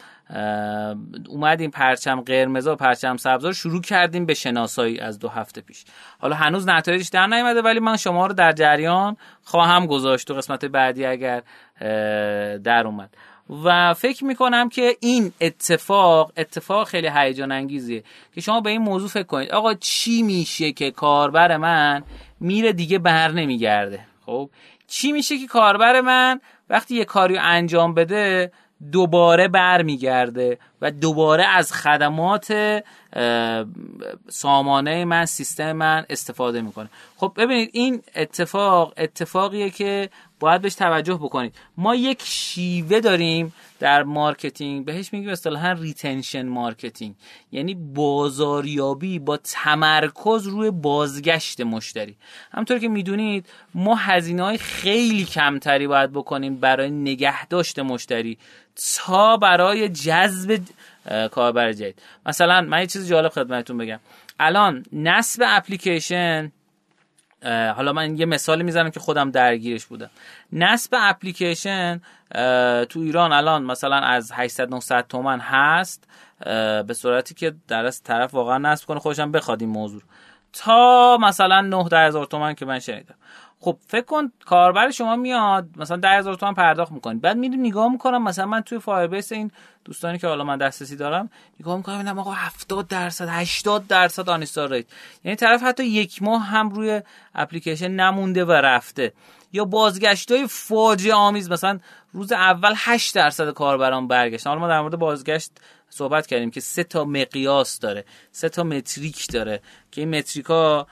[1.29, 5.85] اومدیم پرچم قرمز و پرچم سبز رو شروع کردیم به شناسایی از دو هفته پیش.
[6.19, 10.65] حالا هنوز نتایجش در نیومده ولی من شما رو در جریان خواهم گذاشت تو قسمت
[10.65, 11.43] بعدی اگر
[12.57, 13.09] در اومد.
[13.49, 18.03] و فکر می‌کنم که این اتفاق اتفاق خیلی هیجان انگیزیه
[18.35, 19.51] که شما به این موضوع فکر کنید.
[19.51, 22.03] آقا چی میشه که کاربر من
[22.39, 24.49] میره دیگه بر نمیگرده؟ خب
[24.87, 28.51] چی میشه که کاربر من وقتی یه کاری انجام بده
[28.91, 32.53] دوباره برمیگرده و دوباره از خدمات
[34.29, 40.09] سامانه من سیستم من استفاده می‌کنه؟ خب ببینید این اتفاق اتفاقیه که
[40.43, 41.55] باید بهش توجه بکنید.
[41.77, 44.85] ما یک شیوه داریم در marketing.
[44.85, 47.15] بهش میگیم اصطلاحا retention marketing.
[47.51, 52.15] یعنی بازاریابی با تمرکز روی بازگشت مشتری.
[52.53, 58.37] همطور که می‌دونید ما هزینه های خیلی کمتری باید بکنیم برای نگه داشت مشتری
[58.97, 60.59] تا برای جذب
[61.31, 62.01] کاربر جدید.
[62.25, 63.99] مثلا من یه چیز جالب خدمتتون بگم.
[64.39, 66.51] الان نصب اپلیکیشن
[67.75, 70.09] حالا من یه مثالی می‌زنم که خودم درگیرش بودم.
[70.51, 72.01] نصب اپلیکیشن
[72.89, 76.07] تو ایران الان مثلا از 800 900 تومن هست
[76.87, 80.01] به صورتی که در از طرف واقعا نصب کنه خودشم بخواد این موضوع
[80.53, 83.15] تا مثلا 9 هزار تومن که من شنیدم.
[83.63, 88.23] خب فکر کن کاربر شما میاد مثلا 10000 تومان پرداخت می‌کنید بعد میریم نگاه می‌کنم
[88.23, 89.51] مثلا من توی فایربیس این
[89.85, 94.69] دوستانی که حالا من دسترسی دارم نگاه می‌کنم ببینم آقا 70 درصد 80 درصد uninstall
[94.69, 94.85] rate.
[95.23, 97.01] یعنی طرف حتی یک ماه هم روی
[97.35, 99.13] اپلیکیشن نمونده و رفته.
[99.53, 101.79] یا بازگشت های فاجعه آمیز مثلا
[102.13, 104.49] روز اول 8 درصد کاربران برگشتن.
[104.49, 105.51] حالا ما در مورد بازگشت
[105.93, 110.87] صحبت کردیم که سه تا مقیاس داره سه تا metric داره که این metric ا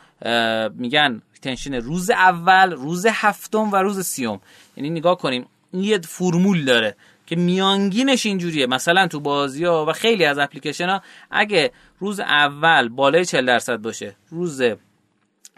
[0.75, 4.41] میگن retention روز اول روز هفتم و روز سیوم.
[4.77, 8.67] یعنی نگاه کنیم این یه فرمول داره که میانگینش اینجوریه.
[8.67, 13.77] مثلا تو بازی ها و خیلی از اپلیکیشن ها اگه روز اول بالای 40 درصد
[13.77, 14.61] باشه روز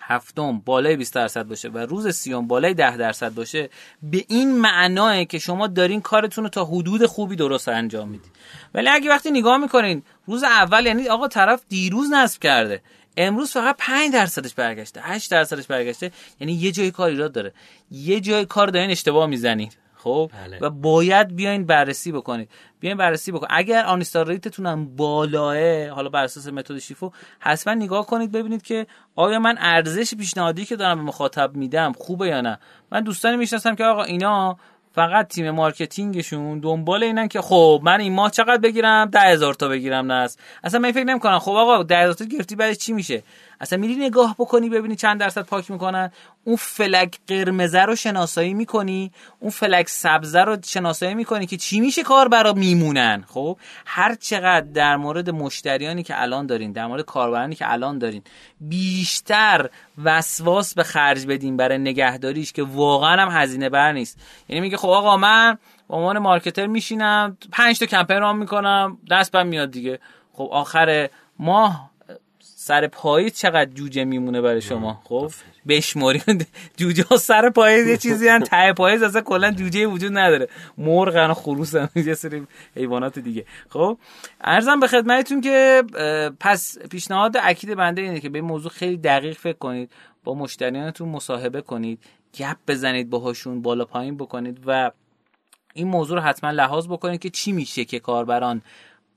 [0.07, 3.69] هفتم بالای 20 درصد باشه و روز سیوم بالای 10 درصد باشه
[4.03, 8.31] به این معناه که شما دارین کارتون رو تا حدود خوبی درست انجام می‌دید
[8.73, 12.81] ولی اگه وقتی نگاه می‌کنین روز اول یعنی آقا طرف دیروز نصب کرده
[13.17, 17.53] امروز فقط 5 درصدش برگشته 8 درصدش برگشته یعنی یه جای کار ایراد داره.
[17.91, 20.57] یه جای کار دارین اشتباه می‌زنید خب؟ بله.
[20.61, 22.49] و باید بیاین بررسی بکنید.
[22.79, 27.73] بیاین بررسی بکنید اگر uninstall rate تون هم بالاه حالا بر اساس متد شیفو حتما
[27.73, 32.41] نگاه کنید ببینید که آیا من ارزش پیشنهادی که دارم به مخاطب میدم خوبه یا
[32.41, 32.59] نه.
[32.91, 34.57] من دوستانی می‌شناسم که آقا اینا
[34.91, 39.53] فقط تیم marketing شون دنبال اینن که خب من این ماه چقدر بگیرم؟ ده هزار
[39.53, 40.29] تا بگیرم نه
[40.63, 41.39] اصلا من فکر نمی‌کنم.
[41.39, 43.23] خب آقا ده هزار تا گرفتی بعد چی میشه؟
[43.63, 46.11] اصلا میری نگاه بکنی ببینی چند درصد پاک می‌کنن؟
[46.43, 52.03] اون فلک قرمزه رو شناسایی می‌کنی اون فلک سبزه رو شناسایی می‌کنی که چی میشه
[52.03, 53.23] کار برا میمونن.
[53.27, 58.21] خب هر چقدر در مورد مشتریانی که الان دارین در مورد کاربرانی که الان دارین
[58.61, 59.69] بیشتر
[60.03, 64.19] وسواس به خرج بدین برای نگهداریش که واقعا هم هزینه بر نیست.
[64.49, 65.57] یعنی میگه خب آقا من
[65.89, 69.99] به عنوان مارکتر میشینم پنج تا کمپین رام می‌کنم دست میاد دیگه.
[70.33, 71.92] خب آخر ماه
[72.63, 75.31] سر پاییز چقدر جوجه میمونه برای شما؟ خب
[75.67, 76.21] بشماری.
[76.77, 80.47] جوجه ها سر پاییز یه چیزی هن ته پاییز اصلا کلا جوجه وجود نداره.
[80.77, 83.45] مرغ و خروس هم یه سری حیوانات دیگه.
[83.69, 83.97] خب
[84.41, 85.83] ارزم به خدمتتون که
[86.39, 89.91] پس پیشنهاد اکید بنده اینه که به این موضوع خیلی دقیق فکر کنید
[90.23, 91.99] با مشتریانتون مصاحبه کنید
[92.39, 94.91] گپ بزنید باهاشون بالا پایین بکنید و
[95.73, 98.61] این موضوع رو حتما لحاظ بکنید که چی میشه که کاربران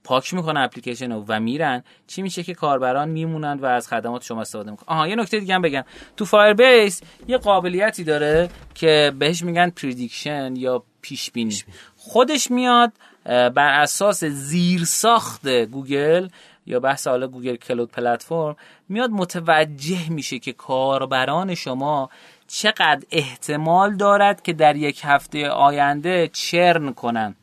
[0.07, 4.41] پاک می‌کنن اپلیکیشن رو و میرن چی میشه که کاربران میمونن و از خدمات شما
[4.41, 4.97] استفاده می‌کنن.
[4.97, 5.83] آها یه نکته دیگه هم بگم.
[6.17, 11.55] تو Firebase یه قابلیتی داره که بهش میگن prediction یا پیش بینی
[11.97, 12.91] خودش میاد
[13.25, 16.27] بر اساس زیرساخت گوگل
[16.65, 18.55] یا بحث حالا Google Cloud Platform
[18.89, 22.09] میاد متوجه میشه که کاربران شما
[22.47, 27.35] چقدر احتمال دارد که در یک هفته آینده churn کنن.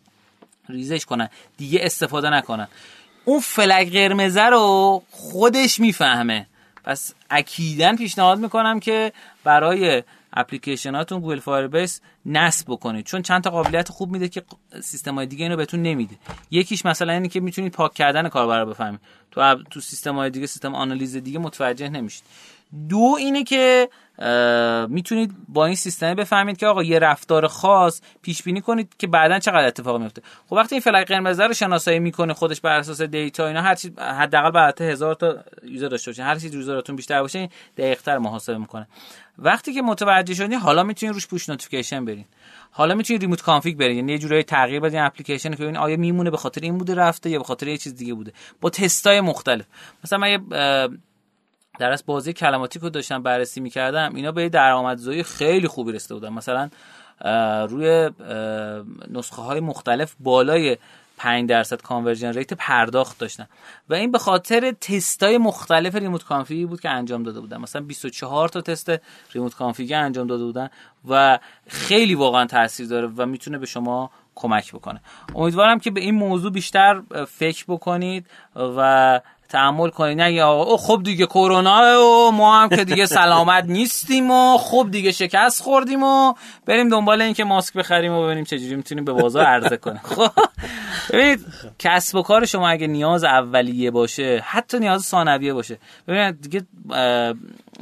[0.68, 2.68] ریزش کنن دیگه استفاده نکنن.
[3.24, 6.46] اون flag قرمزه رو خودش می‌فهمه.
[6.84, 9.12] پس اکیداً پیشنهاد می‌کنم که
[9.44, 13.06] برای اپلیکیشناتون Google Firebase نصب بکنید.
[13.06, 14.42] چون چند تا قابلیت خوب میده که
[14.82, 16.14] سیستم های دیگه اینو بهتون نمیده.
[16.50, 19.00] یکیش مثلا اینه که می‌تونید پاک کردن کاربر رو بفهمید.
[19.30, 22.24] تو تو سیستم های دیگه سیستم آنالیز دیگه متوجه نمیشید.
[22.88, 23.88] دو اینه که
[24.88, 29.38] می‌تونید با این سیستم بفهمید که آقا یه رفتار خاص پیش بینی کنید که بعدا
[29.38, 33.46] چقدر اتفاق میفته خب وقتی این flag قرمز رو شناسایی می‌کنه خودش بر اساس data
[33.46, 36.22] اینا هر چی حداقل باید هزار تا user داشته باشه.
[36.22, 38.88] هر چی user اتون بیشتر باشه دقیق‌تر محاسبه می‌کنه.
[39.38, 42.24] وقتی که متوجه شدین حالا می‌تونید روش push notification برین.
[42.70, 43.96] حالا می‌تونید remote config برین.
[43.96, 47.30] یعنی یه جورایی تغییر بدین اپلیکیشن که ببینید آیا میمونه به خاطر این بوده رفته
[47.30, 48.32] یا به خاطر یه چیز دیگه بوده.
[48.60, 49.64] با تستای مختلف.
[50.04, 50.38] مثلا من یه
[51.78, 56.28] در از بازی کلماتی که داشتم بررسی می‌کردم اینا به درآمدزایی خیلی خوبی رسیده بودن.
[56.28, 56.70] مثلا
[57.66, 58.10] روی
[59.10, 60.76] نسخه های مختلف بالای
[61.16, 63.46] 5 درصد conversion rate پرداخت داشتن.
[63.88, 67.56] و این به خاطر تستای مختلف remote config ی بود که انجام داده بودن.
[67.56, 68.92] مثلا 24 تا تست
[69.32, 70.68] remote config ی انجام داده بودن
[71.08, 75.00] و خیلی واقعا تاثیر داره و می‌تونه به شما کمک بکنه.
[75.34, 79.20] امیدوارم که به این موضوع بیشتر فکر بکنید و
[79.54, 84.58] تحمل کنید نه یا خب دیگه کرونا و ما هم که دیگه سلامت نیستیم و
[84.58, 86.34] خب دیگه شکست خوردیم و
[86.66, 90.00] بریم دنبال این که ماسک بخریم و ببینیم چجوری می‌تونیم به بازار عرضه کنیم.
[90.04, 90.30] خب
[91.12, 91.46] ببینید
[91.78, 95.78] کسب و کار شما اگه نیاز اولیه باشه حتی نیاز ثانویه باشه.
[96.08, 96.66] ببینید دیگه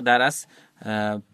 [0.04, 0.46] در از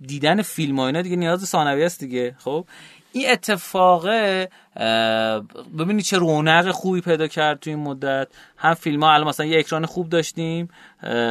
[0.07, 2.35] دیدن فیلم و اینا دیگه نیاز ثانویه است دیگه.
[2.39, 2.65] خب
[3.13, 4.49] این اتفاقه
[5.79, 8.29] ببینید چه رونق خوبی پیدا کرد تو این مدت.
[8.57, 10.69] هم فیلم ها الان مثلا یه اکران خوب داشتیم.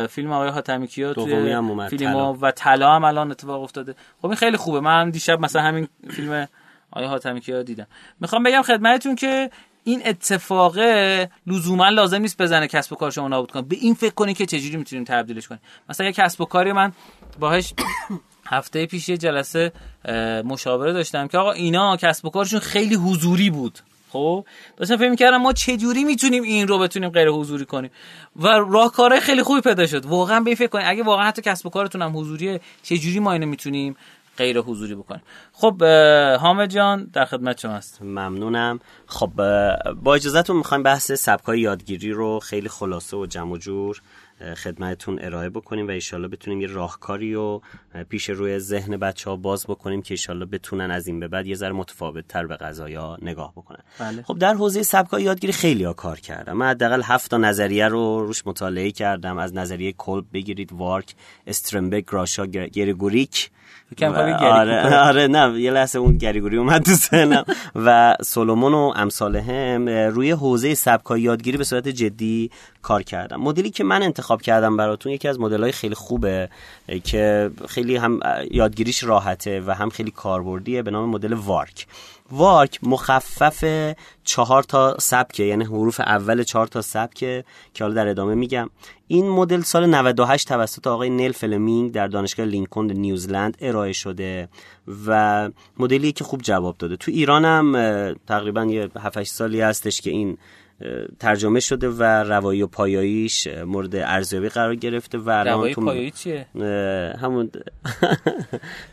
[0.09, 3.95] فیلم آقای حاتمی کیا توی فیلم ها و طلا هم الان اتفاق افتاده.
[4.21, 4.79] خب این خیلی خوبه.
[4.79, 6.47] من دیشب مثلا همین فیلم
[6.91, 7.87] آقای حاتمی کیا دیدم.
[8.19, 9.49] می‌خوام بگم خدمتتون که
[9.83, 10.77] این اتفاق
[11.47, 13.61] لزوما لازم نیست بزنه کسب و کار شما نابود کنه.
[13.61, 15.61] به این فکر کنید که چجوری می‌تونیم تبدیلش کنیم.
[15.89, 16.91] مثلا یه کسب و کاری من
[17.39, 17.73] باهاش
[18.47, 19.71] هفته پیش یه جلسه
[20.45, 23.79] مشاوره داشتم که آقا اینا کسب و کارشون خیلی حضوری بود.
[24.09, 24.45] خب؟
[24.77, 27.91] داشتم فکر می‌کردم ما چه جوری می‌تونیم این رو بتونیم غیر حضوری کنیم؟
[28.35, 30.05] و راهکارهای خیلی خوبی پیدا شد.
[30.05, 30.85] واقعا به فکر کنید.
[30.87, 33.95] اگه واقعا حتی کسب و کارتون هم حضوریه چه جوری ما اینو می‌تونیم
[34.37, 35.21] غیر حضوری بکنیم
[35.51, 35.83] خب
[36.39, 38.79] حامد جان در خدمت شما هست ممنونم.
[39.05, 39.31] خب
[40.03, 44.01] با اجازهتون می‌خوایم بحث سبکای یادگیری رو خیلی خلاصه و جمع و جور
[44.63, 47.59] خدمتتون ارائه بکنیم و ایشالله بتونیم یه راهکاری و
[48.09, 51.55] پیش روی ذهن بچه ها باز بکنیم که ایشالله بتونن از این به بعد یه
[51.55, 53.79] ذره متفاوت تر به غذایا نگاه بکنن.
[53.99, 54.21] بله.
[54.21, 58.25] خب در حوزه سبک یادگیری خیلی ها کار کردم من حداقل هفت تا نظریه رو
[58.25, 59.37] روش مطالعه کردم.
[59.37, 61.15] از نظریه کلب بگیرید وارک
[61.47, 63.51] استرنبک گراشا گریگوریک.
[64.35, 67.43] آره آره نه یه لحظه اون گریگوری اومد تو ذهنم.
[67.75, 73.41] و سولومون و امثال هم روی حوزه سبکای یادگیری به صورت جدی کار کردم.
[73.41, 76.49] مدلی که من انتخاب کردم براتون یکی از مدل های خیلی خوبه
[77.03, 78.19] که خیلی هم
[78.51, 81.87] یادگیریش راحته و هم خیلی کاربردیه به نام مدل وارک.
[82.31, 88.35] وارک مخفف چهار تا سبکه یعنی حروف اول چهار تا سبکه که حالا در ادامه
[88.35, 88.69] میگم.
[89.07, 94.49] این مدل سال 98 توسط آقای نیل فلمینگ در دانشگاه لینکلن نیوزلند ارائه شده
[95.07, 96.95] و مدلی که خوب جواب داده.
[96.95, 100.37] تو ایران هم تقریبا یه 7 سالی هستش که این
[101.19, 106.45] ترجمه شده و روایی و پایاییش مورد ارزیابی قرار گرفته و روایی پایایی چیه؟
[107.21, 107.51] همون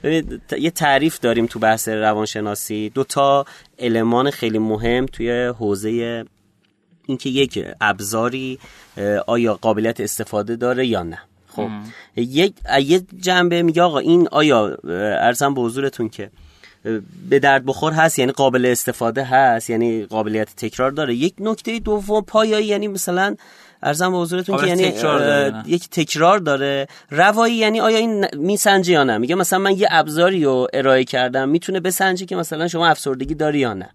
[0.59, 2.91] یه تعریف داریم تو بحث روانشناسی.
[2.95, 3.45] دو تا
[3.79, 6.25] المان خیلی مهم توی حوزه
[7.07, 8.59] اینکه یک ابزاری
[9.27, 11.19] آیا قابلیت استفاده داره یا نه.
[11.49, 11.69] خب
[12.17, 14.77] یک یه جنبه میگه آقا این آیا
[15.21, 16.31] ارزم به حضورتون که
[17.31, 21.15] به درد بخور هست یعنی قابل استفاده هست یعنی قابلیت تکرار داره.
[21.15, 23.37] یک نکته دوم پایایی یعنی مثلا
[23.83, 26.87] ارزم به حضورتون که یعنی تکرار یک تکرار داره.
[27.11, 31.49] روایی یعنی آیا این میسنجه یا نه؟ میگه مثلا من یه ابزاری رو ارائه کردم
[31.49, 33.91] می‌تونه بسنجه که مثلا شما افسردگی داری یا نه.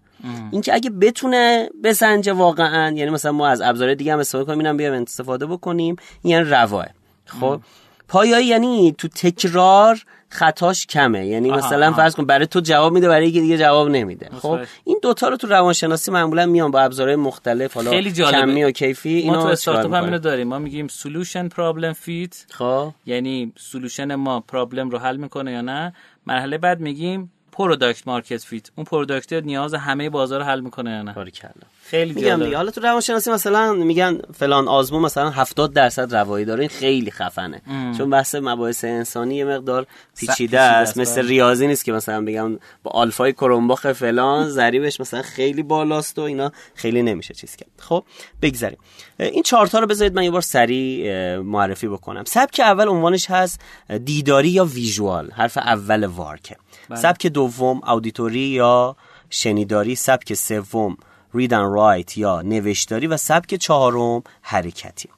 [0.50, 4.76] اینکه اگه بتونه بسنجه واقعا یعنی مثلا ما از ابزار دیگه هم استفاده کنیم اینم
[4.76, 6.86] بیایم استفاده بکنیم این یعنی رواه
[7.26, 7.60] خب؟
[8.08, 11.26] پایایی یعنی تو تکرار خطاش کمه.
[11.26, 14.28] یعنی مثلا فرض کن برای تو جواب میده برای یکی دیگه جواب نمیده.
[14.38, 18.40] خب؟ این دوتا رو تو روانشناسی معمولا میان با ابزارهای مختلف حالا خیلی جالبه.
[18.40, 20.48] کمی و کیفی ما تو اینو استارتاپ هم اینو داریم.
[20.48, 22.92] ما میگیم solution problem fit خب.
[23.06, 25.94] یعنی solution ما problem رو حل می‌کنه یا نه.
[26.26, 31.12] مرحله بعد میگیم product market fit اون product نیاز همه بازار حل می‌کنه یا نه؟
[31.12, 31.50] باریکلا
[31.84, 32.56] خیلی میگم دیگه.
[32.56, 36.60] حالا تو روانشناسی مثلا میگن فلان آزمون مثلا 70 درصد روایی داره.
[36.60, 37.62] این خیلی خفنه.
[37.98, 39.86] چون بحث مباحث انسانی یه مقدار
[40.16, 40.98] پیچیده پیچیده است.
[40.98, 41.30] مثل بله.
[41.30, 46.52] ریاضی نیست که مثلا بگم با آلفای کرومباخ فلان ضریبش مثلا خیلی بالاست و اینا
[46.74, 47.70] خیلی نمیشه چیز کرد.
[47.78, 48.04] خب
[48.42, 48.78] بگذریم
[49.18, 52.24] این چهارتا رو بذارید من یه بار سریع معرفی بکنم.
[52.24, 53.60] سبک اول عنوانش هست
[54.04, 55.30] دیداری یا ویژوال.
[55.30, 56.56] حرف اول وارکه
[56.96, 58.96] سبک دوم اودیتوری یا
[59.30, 60.96] شنیداری سبک سوم
[61.34, 65.08] read and write یا نوشتاری و سبک چهارم حرکتی.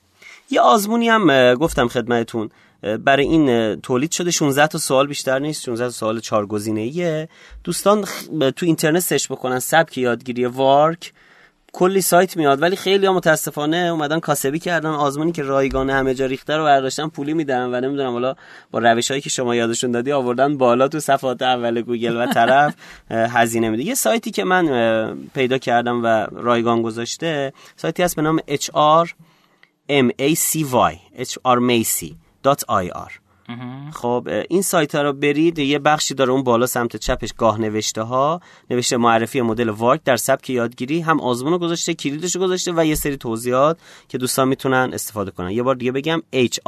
[0.50, 2.50] یه آزمونی هم گفتم خدمتتون
[2.82, 4.30] اه، برای این تولید شده.
[4.30, 5.64] 16 تا سوال بیشتر نیست.
[5.64, 7.28] 16 تا سوال چهار گزینه‌ایه
[7.64, 8.04] دوستان
[8.56, 11.12] تو اینترنت search بکنن سبک یادگیری VARK.
[11.72, 14.90] کلی سایت میاد ولی خیلی ها متاسفانه اومدن کاسبی کردن.
[14.90, 18.34] آزمونی که رایگان همه جا ریخته رو برداشتن پولی میدن و نمی‌دونم حالا
[18.70, 22.74] با روش هایی که شما یادشون دادی آوردن بالا تو صفحات اول گوگل و طرف
[23.10, 23.82] هزینه میده.
[23.82, 29.08] یه سایتی که من پیدا کردم و رایگان گذاشته سایتی هست به نام HR
[29.90, 30.96] MACY
[31.46, 33.12] hrmacy.ir
[33.92, 38.02] خب این سایت ها رو برید یه بخشی داره اون بالا سمت چپش گاه نوشته
[38.02, 41.00] ها نوشته معرفی مدل وارک در سبک یادگیری.
[41.00, 43.78] هم آزمون رو گذاشته کلیدش رو گذاشته و یه سری توضیحات
[44.08, 45.50] که دوستان می‌تونن استفاده کنن.
[45.50, 46.62] یه بار دیگه بگم hrmacy.ir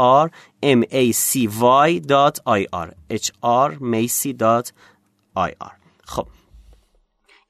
[3.44, 4.74] hrmacy.ir
[6.04, 6.26] خب.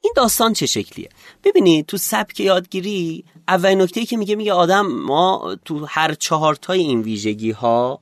[0.01, 1.09] این داستان چه شکلیه؟
[1.45, 6.81] ببینید تو سبک یادگیری اولین نکته که میگه میگه آدم ما تو هر چهار تای
[6.81, 8.01] این ویژگی ها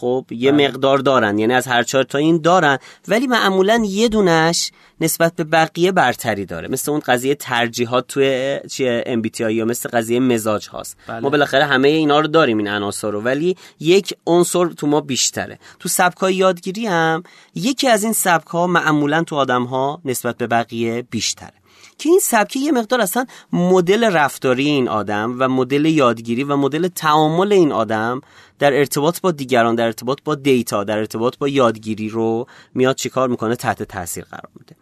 [0.00, 4.70] خب یه مقدار دارن یعنی از هر چهار تا این دارن ولی معمولا یه دونش
[5.00, 6.68] نسبت به بقیه برتری داره.
[6.68, 10.96] مثل اون قضیه ترجیحات توی چیه MBTI یا مثل قضیه مزاج هاست.
[11.06, 11.20] بله.
[11.20, 15.58] ما بالاخره همه اینا رو داریم این عناصر رو ولی یک عنصر تو ما بیشتره.
[15.78, 17.22] تو سبکای یادگیری هم
[17.54, 21.59] یکی از این سبک ها معمولا تو آدم ها نسبت به بقیه بیشتره.
[22.00, 26.88] که این سبکه یه مقدار اصلا مدل رفتاری این آدم و مدل یادگیری و مدل
[26.88, 28.20] تعامل این آدم
[28.58, 33.28] در ارتباط با دیگران در ارتباط با دیتا در ارتباط با یادگیری رو میاد چیکار
[33.28, 34.76] می‌کنه؟ تحت تاثیر قرار میده.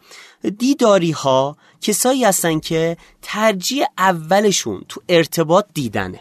[0.50, 6.20] دیداری ها کسایی هستن که ترجیح اولشون تو ارتباط دیدنه.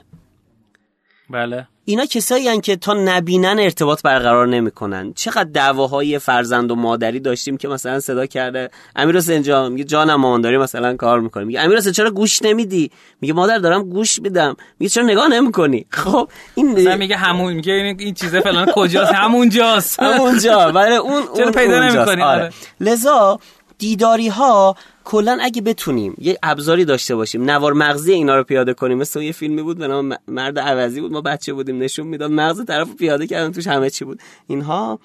[1.30, 1.68] بله.
[1.86, 5.14] اینا کسایی هن که تا نبینن ارتباط برقرار نمی‌کنن.
[5.14, 10.16] چقدر دعواهای فرزند و مادری داشتیم که مثلا صدا کرده امیر حسین جان میگه جانم
[10.16, 14.56] مامانداری مثلا کار می‌کنه میگه امیر حسین چرا گوش نمیدی؟ میگه مادر دارم گوش میدم.
[14.80, 20.00] میگه چرا نگاه نمی‌کنی؟ خب این مثلا میگه همون میگه این چیزه فلان کجاست؟ همونجاست.
[20.00, 20.72] همونجا.
[20.72, 21.80] برای اون چرا پیدا.
[21.84, 22.42] نمی‌کنی؟ آره.
[22.44, 22.50] آره.
[22.80, 23.40] لذا
[23.78, 28.98] دیداری ها کلا اگه بتونیم یه ابزاری داشته باشیم نوار مغزی اینا رو پیاده کنیم.
[28.98, 31.12] مثل یه فیلمی بود به نام مرد عوضی بود.
[31.12, 34.20] ما بچه بودیم نشون می‌داد مغز طرف پیاده کردن توش همه چی بود.
[34.48, 35.00] اینها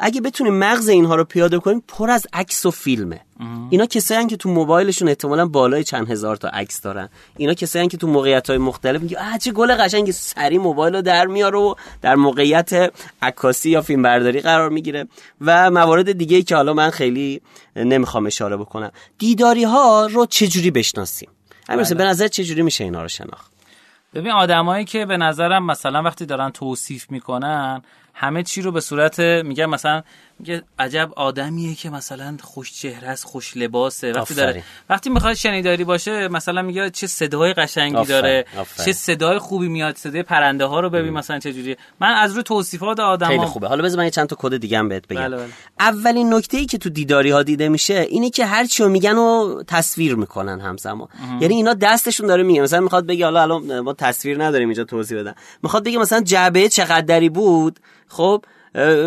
[0.00, 3.20] اگه بتونیم مغز اینها رو پیاده کنیم پر از عکس و فیلمه.
[3.70, 7.08] اینا کسایی که تو موبایلشون احتمالا بالای چند هزار تا عکس دارن.
[7.36, 11.02] اینا کسایی که تو موقعیت های مختلف میگه آ چه گل قشنگی سری موبایل رو
[11.02, 12.92] در میاره و در موقعیت
[13.22, 15.08] عکاسی یا فیلم برداری قرار می‌گیره.
[15.40, 17.40] و موارد دیگه ای که حالا من خیلی
[17.76, 18.90] نمی‌خوام اشاره بکنم.
[19.18, 21.28] دیداری ها رو چجوری بشناسیم؟
[21.68, 23.52] همین به نظر چجوری میشه اینا رو شناخت؟
[24.14, 27.82] ببین آدمایی که به نظرم مثلا وقتی دارن توصیف می‌کنن
[28.20, 30.02] همه چی رو به صورت میگه مثلا
[30.38, 34.12] میگه عجب آدمیه که مثلا خوش چهره است خوش لباسه.
[34.12, 38.44] وقتی داره وقتی می‌خواد شنیداری باشه مثلا میگه چه صدای قشنگی داره
[38.84, 41.76] چه صدای خوبی میاد صدای پرنده ها رو ببین مثلا چه جوریه.
[42.00, 43.68] من از رو توصیفات آدم خیلی خوبه.
[43.68, 45.20] حالا بذار من چند تا کد دیگه هم بهت بگم.
[45.20, 45.48] بله بله.
[45.80, 49.62] اولین نکته ای که تو دیداری ها دیده میشه اینه که هر چی میگن و
[49.66, 51.08] تصویر می‌کنن همزمان.
[51.40, 52.62] یعنی اینا دستشون داره میگه.
[52.62, 55.34] مثلا می‌خواد بگه حالا الان ما تصویر نداریم اینجا توضیح بدم.
[55.62, 58.44] می‌خواد بگه مثلا جعبه چقدری بود؟ خب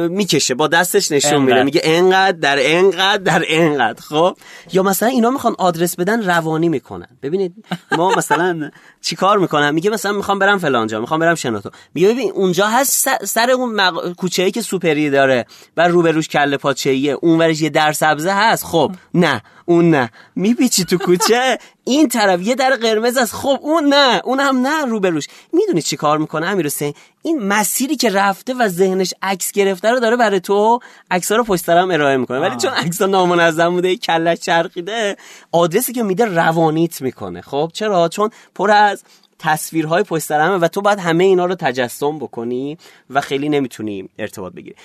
[0.10, 1.64] می‌کشه با دستش نشون میده.
[1.64, 4.38] میگه انقدر در انقدر در انقدر خب؟
[4.74, 7.08] یا مثلا اینا می‌خوان آدرس بدن روانی می‌کنن.
[7.24, 12.32] ببینید ما مثلا چیکار می‌کنم میگه مثلا می‌خوام برم فلانجا می‌خوام برم شنوتو میگه ببین
[12.32, 14.14] اونجا هست سر اون مق...
[14.16, 15.46] کوچه ای که سوپری داره
[15.78, 19.42] و روبروش کله پاچه ایه اونورش یه در سبزه هست خب؟ نه.
[19.72, 20.12] اون نه.
[20.36, 23.34] میپیچی تو کوچه؟ این طرف یه در قرمز است.
[23.34, 24.22] خب اون نه.
[24.24, 28.68] اون هم نه روبروش می‌دونی چی کار می‌کنه امیر حسین؟ این مسیری که رفته و
[28.68, 30.80] ذهنش عکس گرفته رو داره برای تو
[31.12, 32.40] عکس رو پشت هم ارائه می‌کنه.
[32.40, 35.18] ولی چون عکس نامنظم بوده کلش چرخیده
[35.52, 37.42] آدرسی که میده روانیت می‌کنه.
[37.42, 39.04] خب چرا؟ چون پر از
[39.40, 42.78] تصویرهای پشت سر و تو باید همه اینا رو تجسم بکنی
[43.10, 44.76] و خیلی نمی‌تونی ارتباط بگیری.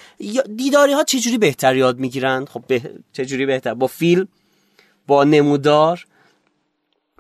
[0.57, 2.83] دیداری ها چجوری بهتر یاد می‌گیرن؟ خب به...
[3.13, 4.29] چجوری بهتر؟ با فیلم؟
[5.07, 6.07] با نمودار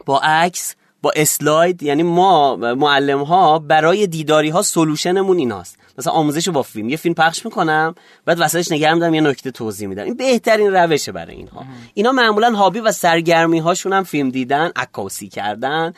[0.07, 5.79] با عکس با اسلاید یعنی ما معلم ها برای دیداری ها سلوشنمون ایناست.
[5.99, 6.89] مثلا آموزش با فیلم.
[6.89, 10.05] یه فیلم پخش می‌کنم بعد وسطش نگه میدم یه نکته توضیح میدم.
[10.05, 11.65] این بهترین روشه برای اینها.
[11.95, 15.93] اینا معمولا هابی و سرگرمی هاشون هم فیلم دیدن عکاسی کردن.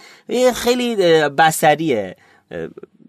[0.54, 0.96] خیلی
[1.28, 2.16] بسریه
[2.48, 2.68] به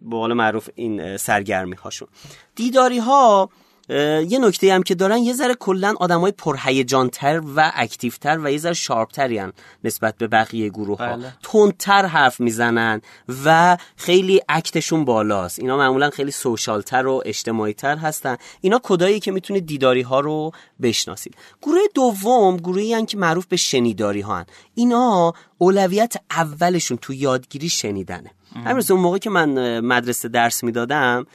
[0.10, 2.08] قول معروف این سرگرمی هاشون
[2.56, 3.50] دیداری ها
[3.90, 8.74] یه نکته هم که دارن یه ذره کلا آدمای پرهیجانتر و اکتیوتر و یه ذره
[8.74, 9.42] شارپتری
[9.84, 11.34] نسبت به بقیه گروه ها بله.
[11.44, 13.02] تندتر حرف می‌زنن
[13.46, 15.60] و خیلی اکتشون بالاست.
[15.60, 18.38] اینا معمولا خیلی سوشالتر و اجتماعی تر هستن.
[18.62, 21.36] اینا کدایی که می‌تونید دیداری ها رو بشناسید.
[21.62, 24.46] گروه دوم گروهی هن که معروف به شنیداری ها هن.
[24.76, 28.32] اینا اولویت اولشون تو یادگیری شنیدنه.
[28.66, 31.26] همین اون موقع که من مدرسه درس می‌دادم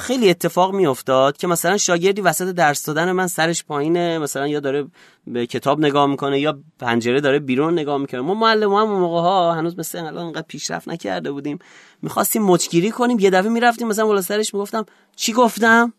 [0.00, 4.86] خیلی اتفاق میافتاد که مثلا شاگردی وسط درس دادن من سرش پایینه مثلا یا داره
[5.26, 8.20] به کتاب نگاه می‌کنه یا پنجره داره بیرون نگاه می‌کنه.
[8.20, 11.58] ما معلم هم موقع ها هنوز مثل الان انقدر پیشرفت نکرده بودیم.
[12.02, 13.18] می‌خواستیم مچگیری کنیم.
[13.18, 15.92] یه دفعه می‌رفتیم مثلا بالا سرش می‌گفتم چی گفتم؟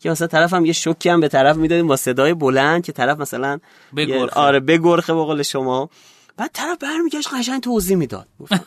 [0.00, 3.58] که مثلا طرفم یه شوکی هم به طرف می‌دادیم با صدای بلند که طرف مثلا
[3.96, 4.40] بگرخه.
[4.40, 5.90] آره بگرخه به قول شما.
[6.38, 8.26] بعد طرف برمیگشت قشنگ توضیح می‌داد.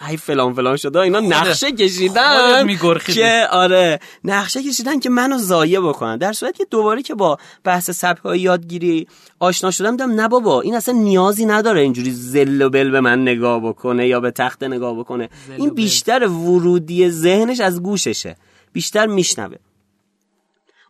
[0.10, 2.68] ای فلان فلان شده اینا نقشه کشیدن.
[3.14, 6.18] که آره نقشه کشیدن که منو ضایع بکنن.
[6.18, 9.08] در صورتی که دوباره که با بحث سبک های یادگیری
[9.40, 13.22] آشنا شدم دیدم نه بابا این اصلا نیازی نداره اینجوری زل و بل به من
[13.22, 15.30] نگاه بکنه یا به تخت نگاه بکنه.
[15.58, 18.36] این بیشتر ورودی ذهنش از گوششه.
[18.74, 19.58] بیشتر میشنوه.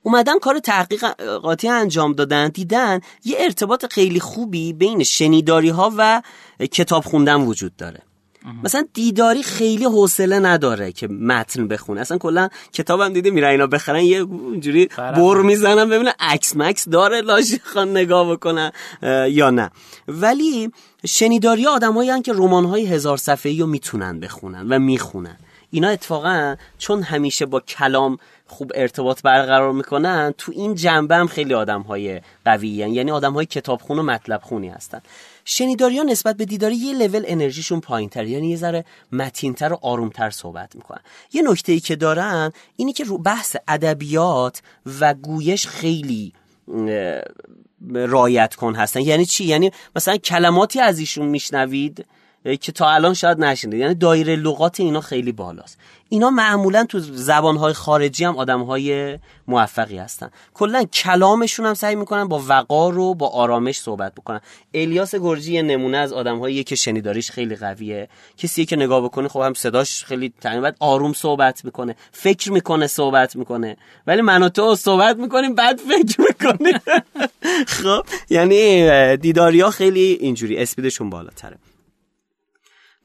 [0.04, 6.22] اومدن کار تحقیقاتی انجام دادن دیدن یه ارتباط خیلی خوبی بین شنیداری ها و
[6.72, 8.02] کتاب خوندن وجود داره.
[8.64, 12.02] مثلا دیداری خیلی حوصله نداره که متن بخونه.
[12.02, 17.22] اصلا کلا کتابم دیده میره اینا بخرن یه اونجوری بر می‌زنن ببینن عکس مکس داره
[17.22, 18.72] لاش خان نگاه بکنن
[19.30, 19.72] یا نه.
[20.08, 20.72] ولی
[21.06, 25.38] شنیداری آدمایی که رمان های هزار صفحه‌ای رو می‌تونن بخونن و می‌خونن.
[25.72, 28.18] اینا اتفاقا چون همیشه با کلام
[28.52, 33.46] خوب ارتباط برقرار می‌کنن تو این جنبه هم خیلی آدم های قوی یعنی آدم های
[33.46, 35.02] کتابخون و مطلب خونی هستن.
[35.46, 39.80] شنیداری ها نسبت به دیداری یه لول انرژیشون پایین تر یعنی یه ذره متینتر و
[39.82, 41.02] آرومتر صحبت می‌کنن.
[41.34, 44.62] یه نکته ای که دارن اینی که رو بحث ادبیات
[45.00, 46.34] و گویش خیلی
[47.94, 49.02] رایت کن هستن.
[49.02, 52.06] یعنی چی؟ یعنی مثلا کلماتی از ایشون میشنوید؟
[52.62, 55.78] که تا الان شاید نشینده یعنی دایره لغات اینا خیلی بالاست.
[56.10, 60.30] اینا معمولا تو زبانهای خارجی هم آدمهای موفقی هستن.
[60.54, 64.42] کلا کلامشون هم سعی می‌کنن با وقار و با آرامش صحبت بکنن.
[64.74, 68.08] الیاس گرجی نمونه از آدمهایی که شنیداریش خیلی قویه.
[68.38, 71.96] کسی که نگاه بکنه خب هم صداش خیلی بعد آروم صحبت می‌کنه.
[72.12, 73.78] فکر می‌کنه صحبت می‌کنه.
[74.08, 76.80] ولی من و تو صحبت می‌کنیم بعد فکر می‌کنیم.
[77.84, 81.58] خب یعنی دیداریا خیلی اینجوری اسپیدشون بالاتره.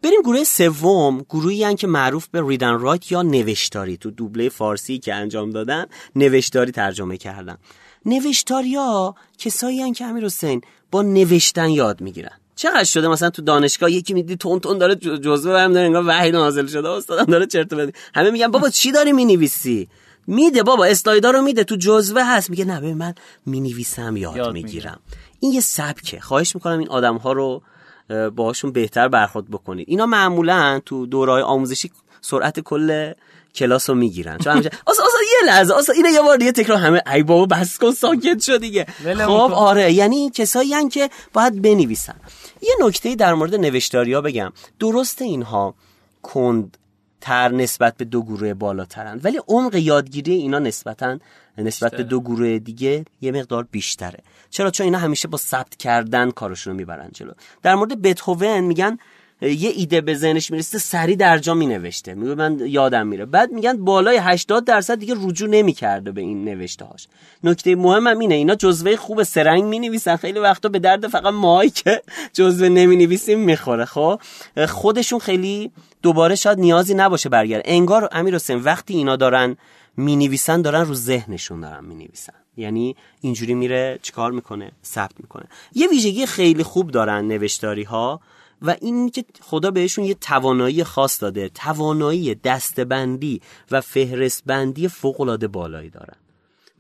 [0.07, 1.23] بریم گروه سوم.
[1.31, 3.97] گروهی که معروف به ریدن رایت یا نوشتاری.
[3.97, 5.87] تو دوبله فارسی که انجام دادن
[6.17, 7.57] نوشتاری ترجمه کردن.
[8.05, 12.31] نوشتاریا کسایی که امیر حسین با نوشتن یاد می‌گیرن.
[12.57, 16.31] چقدر شده؟ مثلا تو دانشگاه یکی میدی تون تون داره جزوه برم داره انگار وحی
[16.31, 16.89] نازل شده.
[16.89, 19.89] استادم داره چرت بده همه میگن بابا چی داری می‌نویسی؟
[20.27, 22.51] میده بابا اسلایدا رو میده تو جزوه هست.
[22.51, 23.15] میگه نه من
[23.47, 25.01] می‌نویسم یاد, یاد می‌گیرم.
[25.41, 26.21] این یه سبکه.
[26.21, 27.63] خواهش می‌کنم این آدم ها رو
[28.09, 29.87] باهاشون بهتر برخورد بکنید.
[29.89, 31.91] اینا معمولا تو دورهای آموزشی
[32.21, 33.13] سرعت کل
[33.55, 34.39] کلاس رو می‌گیرن.
[34.39, 37.79] چون همیشه اصلا یه لحظه اصلا اینو یه بار دیگه تکرار همه ای بابا بس
[37.79, 38.87] کن ساکت شد دیگه.
[39.27, 42.15] خب آره یعنی کسایی هن که باید بنویسن.
[42.63, 44.53] یه نکته در مورد نوشتاریا بگم.
[44.79, 45.75] درست اینها
[46.23, 46.79] کند
[47.21, 51.19] تر نسبت به دو گروه بالاترند ولی عمق یادگیری اینا نسبتا
[51.59, 54.19] نسبت به دو گروه دیگه یه مقدار بیشتره.
[54.51, 57.33] چرا؟ چون اینا همیشه با ثبت کردن کارشون رو می‌برن جلو.
[57.63, 58.99] در مورد بتهوون میگن
[59.43, 62.15] یه ایده به ذهنش می‌رسه سری در جا مینوشته.
[62.15, 63.25] میگه من یادم میره.
[63.25, 67.09] بعد میگن بالای 80 درصد دیگه رجوع نمی‌کرده به این نوشته هاش
[67.45, 70.17] نکته مهمم اینه اینا جزوه خوب سرنگ می‌نویسن.
[70.17, 72.03] خیلی وقتا به درد فقط ماهی که
[72.33, 73.85] جزوه نمی‌نویسیم می‌خوره.
[73.85, 74.21] خب؟
[74.69, 75.71] خودشون خیلی
[76.03, 77.63] دوباره شاید نیازی نباشه برگرد.
[77.65, 79.57] انگار امیر حسین وقتی اینا دارن
[79.97, 82.33] می‌نویسن دارن رو ذهنشون دارن می‌نویسن.
[82.57, 85.45] یعنی اینجوری میره چیکار می‌کنه؟ ثبت می‌کنه.
[85.75, 88.21] یه ویژگی خیلی خوب دارن نوشتاری ها
[88.63, 91.49] و این که خدا بهشون یه توانایی خاص داده.
[91.49, 93.41] توانایی دستبندی
[93.71, 96.17] و فهرستبندی فوق بالایی دارن.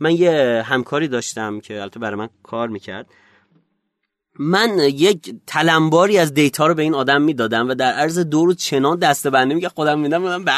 [0.01, 3.07] من یه همکاری داشتم که البته برای من کار می‌کرد.
[4.39, 8.57] من یک تلمباری از دیتا رو به این آدم می‌دادم و در عرض دو روز
[8.57, 10.53] چنان دسته بندی میگه خودم میدم من به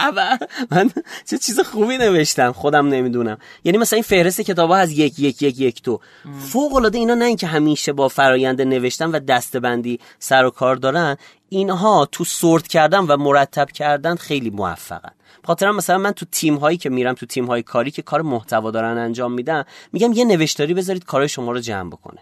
[0.71, 0.91] من
[1.31, 3.39] چه چیز خوبی نوشتم خودم نمی‌دونم.
[3.65, 6.01] یعنی مثلا این فهرست کتابا از یک یک یک یک تو.
[6.41, 10.77] فوق العاده اینا نه اینکه همیشه با فرایند نوشتن و دسته بندی سر و کار
[10.77, 11.17] دارن
[11.49, 15.13] اینها تو سورت کردن و مرتب کردن خیلی موفقن.
[15.45, 18.71] خاطرم مثلا من تو تیم هایی که میرم تو تیم های کاری که کار محتوا
[18.71, 22.19] دارن انجام میدن میگم یه نوشتاری بذارید کارهای شما رو جمع بکنه.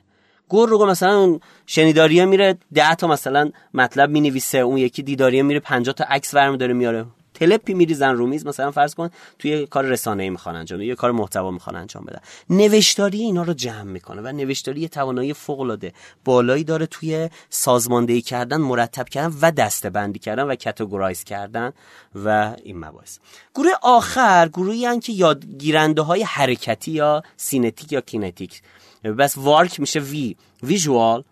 [0.48, 5.60] گور رو مثلا اون شنیداریه میره ده تا مثلا مطلب می‌نویسه اون یکی دیداریه میره
[5.60, 7.06] 50 تا عکس داره میاره.
[7.34, 11.12] تلپی میریزن رو میز مثلا فرض کن توی کار رسانه ای می‌خوان انجام یه کار
[11.12, 12.20] محتوا می‌خوان انجام بدن.
[12.50, 15.92] نوشتاری اینا رو جمع می‌کنه و نوشتاری توانایی فوق العاده
[16.24, 21.72] بالایی داره توی سازماندهی کردن مرتب کردن و دسته بندی کردن و categorize کردن
[22.14, 23.18] و این مباحث.
[23.54, 28.62] گروه آخر گروهی که یادگیرنده های حرکتی یا سینتیک یا kinetic.
[29.04, 31.24] پس VARK میشه V visual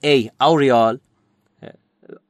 [0.00, 0.98] A aural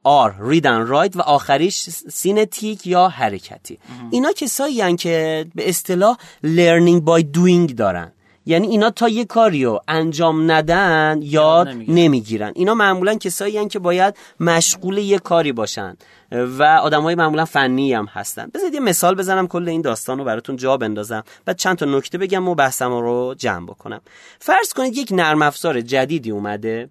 [0.03, 3.79] R read and write و آخریش سینتیک یا حرکتی.
[4.11, 8.11] اینا کسایی هن که به اصطلاح learning by doing دارن.
[8.47, 12.51] یعنی اینا تا یه کاری رو انجام ندن یاد نمی‌گیرن.
[12.55, 15.97] اینا معمولا کسایی هن که باید مشغول یه کاری باشن
[16.31, 18.49] و آدم های معمولا فنی هم هستن.
[18.53, 22.17] بذارید یه مثال بزنم کل این داستان رو براتون جا بندازم و چند تا نکته
[22.17, 24.01] بگم و بحثم رو جمع بکنم.
[24.39, 26.89] فرض کنید یک نرم افزار جدیدی اومده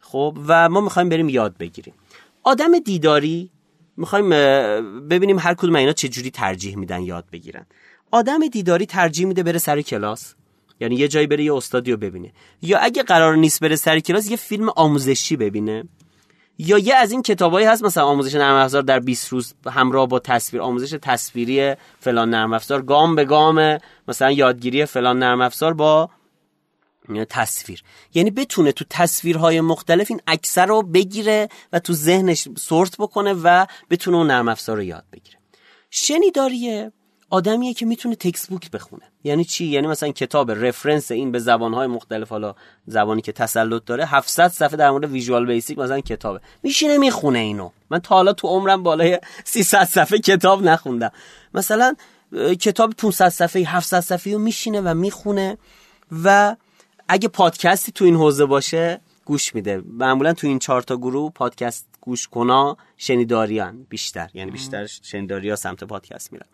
[0.00, 1.94] خب و ما می‌خوایم بریم یاد بگیریم.
[2.42, 3.50] آدم دیداری
[3.96, 4.30] می‌خوایم
[5.08, 7.66] ببینیم هر کدوم اینا چجوری ترجیح میدن یاد بگیرن.
[8.10, 10.34] آدم دیداری ترجیح میده بره سر کلاس؟
[10.80, 12.32] یعنی یه جایی بره یه استادی رو ببینه.
[12.62, 15.84] یا اگه قرار نیست بره سر کلاس یه فیلم آموزشی ببینه.
[16.58, 20.18] یا یه از این کتابایی هست مثلا آموزش نرم افزار در 20 روز همراه با
[20.18, 20.62] تصویر.
[20.62, 22.82] آموزش تصویری فلان نرم افزار.
[22.82, 26.10] گام به گام مثلا یادگیری فلان نرم افزار با
[27.28, 27.82] تصویر.
[28.14, 33.66] یعنی بتونه تو تصویرهای مختلف این اکثر رو بگیره و تو ذهنش سورت بکنه و
[33.90, 35.38] بتونه اون نرم افزار رو یاد بگیره.
[35.90, 36.92] شنیداریه؟
[37.30, 39.02] آدمیه که می‌تونه تکست بوک بخونه.
[39.24, 42.54] یعنی چی؟ یعنی مثلا کتاب رفرنس این به زبانهای مختلف حالا
[42.86, 46.40] زبانی که تسلط داره 700 صفحه در مورد ویژوال بیسیک مثلا کتابه.
[46.62, 47.70] میشینه می‌خونه اینو.
[47.90, 51.10] من تا حالا تو عمرم بالای 300 صفحه کتاب نخوندم.
[51.54, 51.94] مثلا
[52.60, 55.58] کتاب 500 صفحه 700 صفحه رو میشینه و می‌خونه
[56.24, 56.56] و
[57.08, 59.82] اگه پادکستی تو این حوزه باشه گوش میده.
[59.86, 64.30] معمولا تو این چهار تا گروه پادکست گوش کنا شنیداریان بیشتر.
[64.34, 66.46] یعنی بیشتر شنیداری سمت پادکست میرن.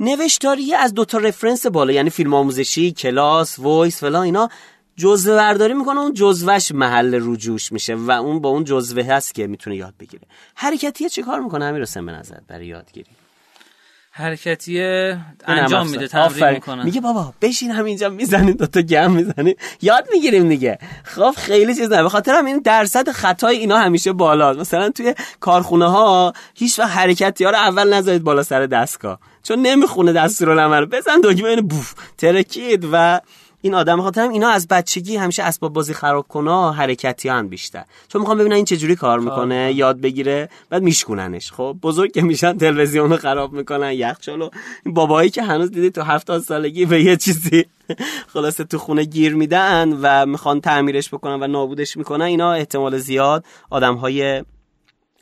[0.00, 4.48] نوشتاری از دوتا reference بالا یعنی فیلم آموزشی کلاس voice فلان اینا.
[4.96, 9.46] جزوه برداری می‌کنه اون جزوهش محل رجوعش میشه و اون با اون جزوه هست که
[9.46, 10.22] می‌تونه یاد بگیره.
[10.54, 13.10] حرکتیه چه کار می‌کنه؟ همین رو به نظر برای یادگیری.
[14.18, 14.80] حرکتی
[15.46, 16.84] انجام میده تمرین می‌کنه.
[16.84, 20.78] میگه بابا بشین همینجا می‌زنی دو تا گم می‌زنی یاد می‌گیریم دیگه.
[21.04, 25.14] خب خیلی چیز نه به خاطر هم این درصد خطای اینا همیشه بالا مثلا توی
[25.40, 29.18] کارخونه ها هیچ وقت حرکتی ها رو اول نذارید بالا سر دستگاه.
[29.42, 31.94] چون نمی‌خونه دستورالعمل بزن دکمه بوف.
[32.18, 33.20] ترکید و
[33.60, 37.84] این آدم خاطرم اینا از بچگی همیشه اسباب بازی خراب کنه حرکتی هم بیشتر.
[38.08, 41.52] چون می‌خوام ببینن این چجوری کار می‌کنه یاد بگیره بعد میشکوننش.
[41.52, 44.50] خب بزرگ که میشن تلویزیون رو خراب می‌کنن یخچالو
[44.84, 47.64] این بابایی که هنوز دیدی تو هفتاد سالگی به یه چیزی
[48.32, 53.44] خلاصه تو خونه گیر میدن و می‌خوان تعمیرش بکنن و نابودش می‌کنن اینا احتمال زیاد
[53.70, 54.44] آدم های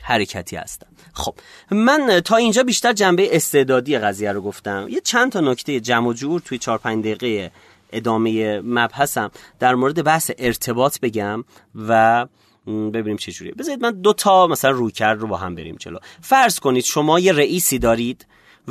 [0.02, 0.86] حرکتی هستن.
[1.12, 1.34] خب
[1.70, 4.86] من تا اینجا بیشتر جنبه استعدادی قضیه رو گفتم.
[4.90, 7.50] یه چند تا نکته جمع و جور توی 4 5 دقیقه
[7.94, 9.30] ادامه مبحثم.
[9.58, 12.26] در مورد بحث ارتباط بگم و
[12.66, 13.54] ببینیم چه جوریه.
[13.54, 15.98] بذارید من دو تا مثلا رویکرد رو با هم بریم جلو.
[16.20, 18.26] فرض کنید شما یه رئیسی دارید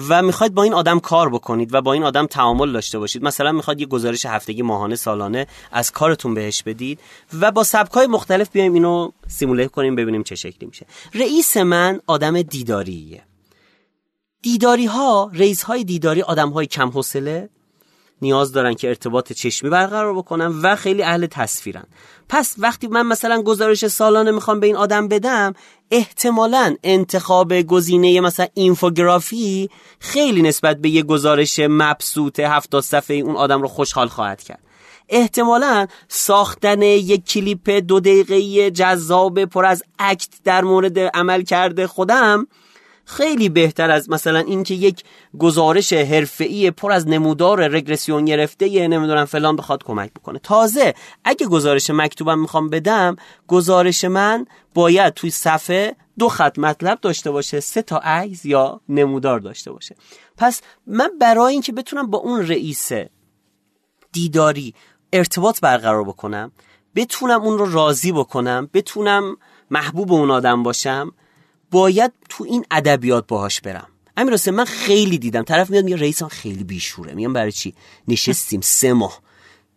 [0.09, 3.24] و می‌خواید با این آدم کار بکنید و با این آدم تعامل داشته باشید.
[3.24, 6.99] مثلا می‌خواد یه گزارش هفتگی ماهانه سالانه از کارتون بهش بدید
[7.39, 10.86] و با سبکای مختلف بیایم اینو سیموله کنیم ببینیم چه شکلی میشه.
[11.13, 13.24] رئیس من آدم دیداریه.
[14.41, 17.49] دیداری ها رئیس های دیداری آدم های کم حوصله
[18.22, 21.84] نیاز دارن که ارتباط چشمی برقرار بکنن و خیلی اهل تصویرن.
[22.30, 25.53] پس وقتی من مثلا گزارش سالانه می‌خوام به این آدم بدم
[25.91, 33.61] احتمالا انتخاب گزینه مثلا اینفوگرافی خیلی نسبت به یه گزارش مبسوط هفتاد صفحه اون آدم
[33.61, 34.59] رو خوشحال خواهد کرد.
[35.09, 42.47] احتمالا ساختن یک کلیپ دو دقیقه جذاب پر از اکت در مورد عمل کرده خودم
[43.06, 45.04] خیلی بهتر از مثلا اینکه یک
[45.39, 50.39] گزارش حرفه‌ای پر از نمودار رگرسیون گرفته یه نمی‌دونم فلان بخواد کمک بکنه.
[50.39, 50.93] تازه
[51.24, 53.16] اگه گزارش مکتوبم می‌خوام بدم
[53.47, 59.39] گزارش من باید توی صفحه دو خط مطلب داشته باشه سه تا عکس یا نمودار
[59.39, 59.95] داشته باشه.
[60.38, 62.91] پس من برای اینکه بتونم با اون رئیس
[64.12, 64.74] دیداری
[65.14, 66.51] ارتباط برقرار بکنم
[66.95, 69.38] بتونم اون رو راضی بکنم بتونم
[69.72, 71.12] محبوب اون آدم باشم
[71.74, 73.88] باید تو این ادبیات باهاش برم.
[74.17, 75.43] امیر من خیلی دیدم.
[75.43, 77.13] طرف میاد میگه رئیسم خیلی بیشوره.
[77.13, 77.74] میگم برای چی؟
[78.07, 79.19] نشستیم سه ماه.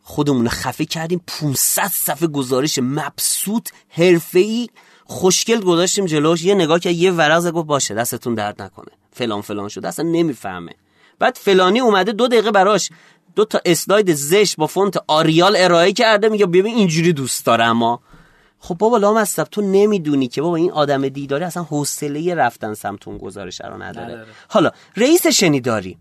[0.03, 1.21] خودمون خفه کردیم.
[1.27, 4.69] 500 صفحه گزارش مبسوط حرفه‌ای.
[5.05, 6.45] خوشگل گذاشتیم جلوش.
[6.45, 8.93] یه نگاه که یه ورق گفت باشه دستتون درد نکنه.
[9.13, 10.73] فلان فلان شده اصلا نمی‌فهمه.
[11.19, 12.91] بعد فلانی اومده دو دقیقه براش
[13.37, 16.29] دو تا اسلاید زش با فونت آریال ارائه کرده.
[16.29, 18.01] میگه ببین اینجوری دوست داره اما
[18.59, 23.09] خب بابا لام از تو نمی‌دونی که بابا این آدم دیداری اصلا حوصله رفتن سمت
[23.09, 24.25] اون گزارش رو نداره.
[24.49, 25.97] حالا رئیس شنیداری.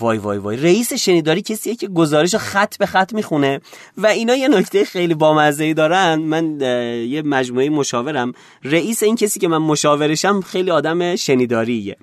[0.00, 0.56] وای وای وای.
[0.56, 3.60] رئیس شنیداری کسیه که گزارش خط به خط می‌خونه
[3.98, 6.14] و اینا یه نکته خیلی بامزه ای دارن.
[6.14, 6.60] من
[7.10, 8.32] یه مجموعه مشاورم.
[8.64, 11.96] رئیس این کسی که من مشاورشم خیلی آدم شنیداریه.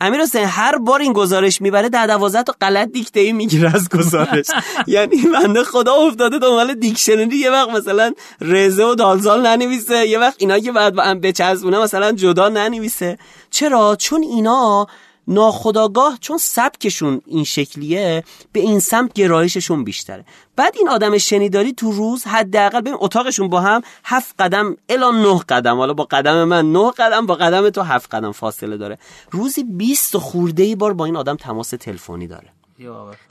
[0.00, 3.88] امیر حسین هر بار این گزارش می‌بره در دوازده تا غلط دیکته ای می‌گیره از
[3.88, 4.46] گزارش.
[4.86, 7.36] یعنی بنده خدا افتاده دنبال دیکشنری.
[7.36, 11.78] یه وقت مثلا رزه و دالزال ننویسه یه وقت اینا که بعد با هم بچسبونه
[11.78, 13.18] مثلا جدا ننویسه.
[13.50, 14.86] چرا؟ چون اینا
[15.28, 20.24] ناخداگاه چون سبکشون این شکلیه به این سمت گرایششون بیشتره.
[20.56, 25.38] بعد این آدم شنیداری تو روز حداقل ببین اتاقشون با هم هفت قدم الا نه
[25.38, 25.76] قدم.
[25.76, 28.98] حالا با قدم من نه قدم با قدم تو هفت قدم فاصله داره.
[29.30, 32.48] روزی 20 خورده ای بار با این آدم تماس تلفنی داره.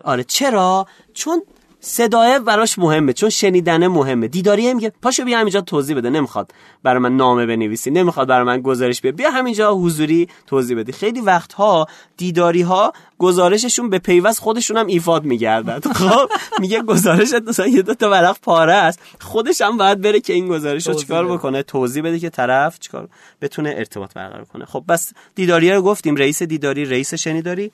[0.04, 1.42] آره چرا؟ چون
[1.86, 4.28] صدای براش مهمه چون شنیدنه مهمه.
[4.28, 6.52] دیداری میگه پاشو بیا همینجا توضیح بده نمی‌خواد
[6.84, 10.92] برای من نامه بنویسی نمی‌خواد برای من گزارش بیا بیا همینجا حضوری توضیح بدی.
[10.92, 15.80] خیلی وقتها دیداری ها گزارششون به پیوست خودشون هم ایفاد میگردن.
[15.94, 16.30] خب
[16.60, 19.00] میگه گزارشت مثلا یه دو تا ورق پاره است.
[19.20, 23.10] خودش هم باید بره که این گزارش رو چیکار بکنه؟ توضیح بده که طرف چیکار
[23.42, 24.66] بتونه ارتباط برقرار کنه.
[24.66, 26.16] خب بس دیداری رو گفتیم.
[26.16, 27.72] رئیس دیداری رئیس شنیداری.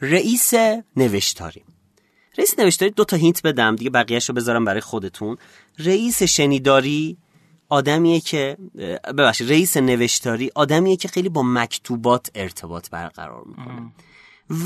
[0.00, 0.52] رئیس
[0.96, 1.64] نوشتاری.
[2.38, 3.76] رئیس نوشتاری دو تا هینت بدم.
[3.76, 5.36] دیگه بقیهش رو بذارم برای خودتون.
[5.78, 7.16] رئیس شنیداری
[7.68, 8.56] آدمیه که
[9.18, 13.92] ببخشید رئیس نوشتاری آدمیه که خیلی با مکتوبات ارتباط برقرار می‌کنه.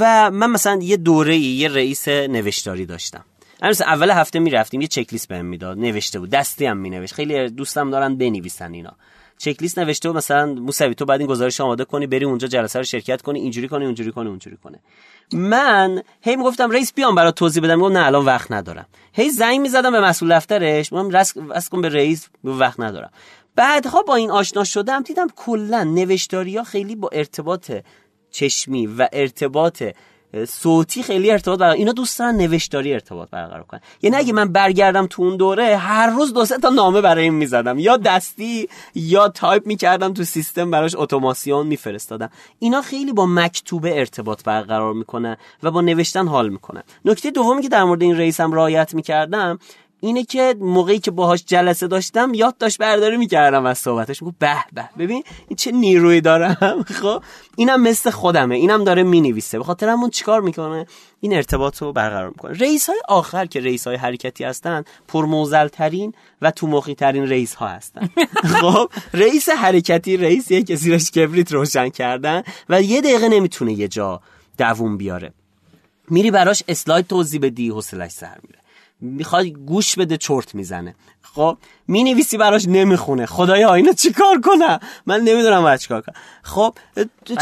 [0.01, 3.25] و من مثلا یه دوره یه رئیس نوشتاری داشتم.
[3.63, 7.15] مثلا اول هفته می‌رفتیم یه چک لیست بهم می‌داد نوشته بود دستی هم مینوشت.
[7.15, 8.93] خیلی دوستم دارن بنویسن اینا.
[9.39, 12.79] چک لیست نوشته و مثلا موسوی تو بعد این گزارش آماده کنی بری اونجا جلسه
[12.79, 14.79] رو شرکت کنی اینجوری کنی اونجوری کنی اونجوری کنه
[15.33, 18.87] من هی می‌گفتم رئیس بیام برات توضیح بدم میگم نه الان وقت ندارم.
[19.13, 23.11] هی زنگ می‌زدم به مسئول دفترش میگم وصل کن به رئیس وقت ندارم.
[23.57, 27.73] بعدها با این آشنا شدم دیدم کلا نوشتاری ها خیلی با ارتباط
[28.31, 29.83] چشمی و ارتباط
[30.49, 33.81] صوتی خیلی ارتباط برقرار اینا دوست دارن نوشتاری ارتباط برقرار کنن.
[34.03, 37.79] یعنی اگه من برگردم تو اون دوره هر روز دو تا نامه برای این می‌زدم.
[37.79, 42.31] یا دستی یا تایپ می‌کردم تو سیستم براش اتوماسیون میفرستادم.
[42.59, 46.83] اینا خیلی با مکتوبه ارتباط برقرار می‌کنن و با نوشتن حال می‌کنن.
[47.05, 49.59] نکته دومی که در مورد این رئیسم رعایت می‌کردم
[50.01, 54.23] اینه که موقعی که باهاش جلسه داشتم یاد داشت برداری می‌کردم از صحبتش.
[54.23, 54.89] میگو به به.
[54.99, 57.23] ببین این چه نیروی دارم؟ خب
[57.57, 58.55] اینم مثل خودمه.
[58.55, 59.59] اینم داره می‌نویسه.
[59.59, 60.87] به خاطر همون چیکار می‌کنه؟
[61.21, 62.53] این ارتباط رو برقرار می‌کنه.
[62.53, 67.55] رئیس های آخر که رئیس های حرکتی هستن پرموزل ترین و تو مخی ترین رئیس
[67.55, 68.09] ها هستن.
[68.61, 74.21] خب رئیس حرکتی رئیسیه که زیرش کبریت روشن کردن و یه دقیقه نمی‌تونه یه جا
[74.59, 75.33] دووم بیاره.
[76.11, 78.58] میری براش اسلاید توضیح بدی حوصلش سر میره.
[79.01, 80.95] می‌خواد گوش بده چرت می‌زنه.
[81.23, 81.59] خب
[81.89, 83.27] می نویسی براش نمی‌خونه.
[83.27, 86.15] خدایا اینو چیکار کنم؟ من نمی‌دونم باید چیکار کنم.
[86.43, 86.75] خب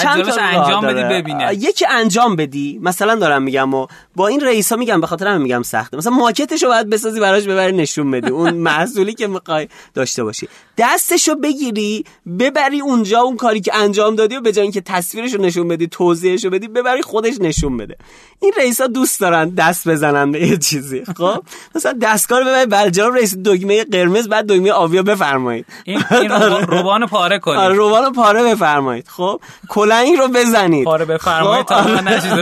[0.02, 1.54] چند تا انجام بدی ببینه.
[1.54, 2.78] یکی انجام بدی.
[2.82, 3.86] مثلا دارم میگم و
[4.16, 5.96] با این رئیسا میگم به خاطر میگم سخته.
[5.96, 8.30] مثلا ماکتشو باید بسازی براش ببری نشون بدی.
[8.30, 10.48] اون محصولی که می‌خوای داشته باشی.
[10.78, 12.04] دستشو بگیری
[12.38, 16.50] ببری اونجا اون کاری که انجام دادی و به جای اینکه تصویرشو نشون بدی توضیحشو
[16.50, 17.96] بدی ببری خودش نشون بده.
[18.40, 21.04] این رئیسا دوست دارن دست بزنن به یه چیزی.
[21.04, 21.42] خب
[21.74, 25.66] مثلا دستکار ببری برجام رئیس دگمه قرمز بعد دکمه آبیا بفرمایید.
[25.84, 26.30] این, این
[26.68, 27.58] روبان پاره کنید.
[27.58, 29.08] آره روبان پاره بفرمایید.
[29.08, 30.84] خب؟ کلنگ رو بزنید.
[30.84, 31.74] پاره بفرمایید خب؟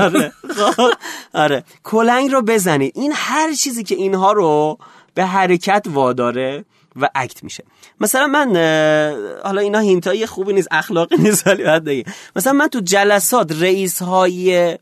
[0.00, 0.32] آره.
[0.56, 0.90] خب؟
[1.34, 1.64] آره.
[1.84, 2.92] کلنگ رو بزنید.
[2.94, 4.78] این هر چیزی که اینها رو
[5.14, 6.64] به حرکت واداره
[7.00, 7.64] و act میشه.
[8.00, 8.48] مثلا من
[9.44, 14.02] حالا اینا hint ای خوبی نیست اخلاقی نیست ولی باید مثلا من تو جلسات رئیس
[14.02, 14.78] های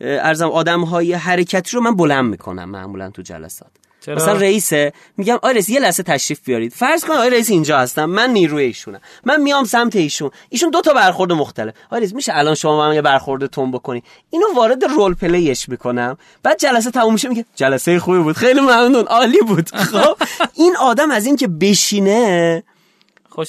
[0.00, 3.70] ارزم آدم های حرکتی رو من بلند می‌کنم معمولا تو جلسات.
[4.04, 4.92] چرا؟ مثلا رئیسه.
[5.16, 6.72] میگم آقای رئیس یه لحظه تشریف بیارید.
[6.72, 9.00] فرض کن آقای رئیس اینجا هستم من نیروی ایشونم.
[9.24, 10.30] من میام سمت ایشون.
[10.48, 11.74] ایشون دو تا برخورد مختلف.
[11.86, 15.68] آقای رئیس میشه الان شما من یه برخورد تند بکنی؟ اینو وارد role play ش
[15.68, 16.16] می‌کنم.
[16.42, 18.36] بعد جلسه تموم میشه میگه جلسه خوبی بود.
[18.36, 19.04] خیلی ممنون.
[19.04, 19.70] عالی بود.
[19.74, 20.16] خب؟
[20.54, 22.62] این آدم از اینکه بشینه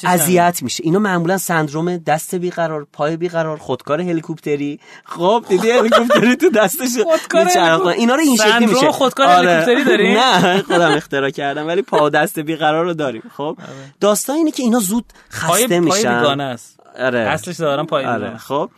[0.03, 0.84] اذیت میشه.
[0.84, 4.79] اینا معمولا سندروم دست بیقرار پای بیقرار خودکار هلیکوپتری.
[5.05, 7.47] خب دیدی هلیکوپتری تو دستش؟ خودکار
[7.89, 8.91] اینا رو این شکلی میشه.
[8.91, 9.49] خودکار آره.
[9.49, 13.23] هلیکوپتری داری؟ نه خودم اختراع کردم ولی پا دست بیقرار رو داریم.
[13.38, 13.93] خب آره.
[13.99, 16.23] داستان اینه که اینا زود خسته میشن.
[16.23, 16.79] پای است.
[16.99, 17.19] آره.
[17.19, 18.38] اصلش دارم پای آره.
[18.38, 18.69] خب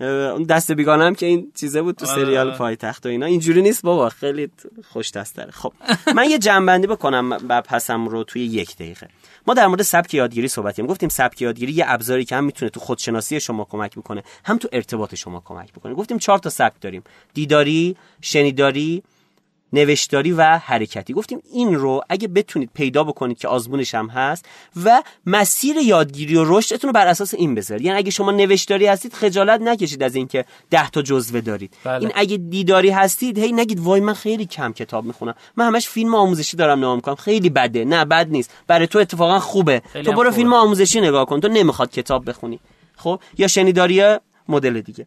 [0.00, 2.24] اون دست بیگانه هم که این چیزه بود تو آره.
[2.24, 3.26] سریال پایتخت و اینا.
[3.26, 4.50] اینجوری نیست بابا خیلی
[4.92, 5.50] خوش دست داره.
[5.50, 5.72] خب
[6.14, 9.08] من یه جنبندی بکنم پسم رو توی یک دقیقه.
[9.50, 12.70] ما در مورد سبک یادگیری صحبت کردیم گفتیم سبک یادگیری یه ابزاری که هم می‌تونه
[12.70, 15.94] تو خودشناسی شما کمک می‌کنه هم تو ارتباط شما کمک می‌کنه.
[15.94, 17.02] گفتیم چهار تا سبک داریم.
[17.34, 19.02] دیداری شنیداری
[19.72, 21.12] نوشتاری و حرکتی.
[21.12, 24.44] گفتیم این رو اگه بتونید پیدا بکنید که آزمونش هم هست
[24.84, 27.86] و مسیر یادگیری و رشدتون رو بر اساس این بذارید.
[27.86, 31.74] یعنی اگه شما نوشتاری هستید خجالت نکشید از اینکه 10 تا جزوه دارید.
[31.84, 32.00] بله.
[32.00, 35.34] این اگه دیداری هستید هی نگید وای من خیلی کم کتاب می‌خونم.
[35.56, 37.14] من همش فیلم آموزشی دارم نگاه می‌کنم.
[37.14, 37.84] خیلی بده.
[37.84, 38.50] نه بد نیست.
[38.66, 39.82] برای تو اتفاقا خوبه.
[40.04, 41.40] تو برو فیلم آموزشی نگاه کن.
[41.40, 42.60] تو نمی‌خواد کتاب بخونی.
[42.96, 44.02] خب؟ یا شنیداری
[44.48, 45.06] مدل دیگه.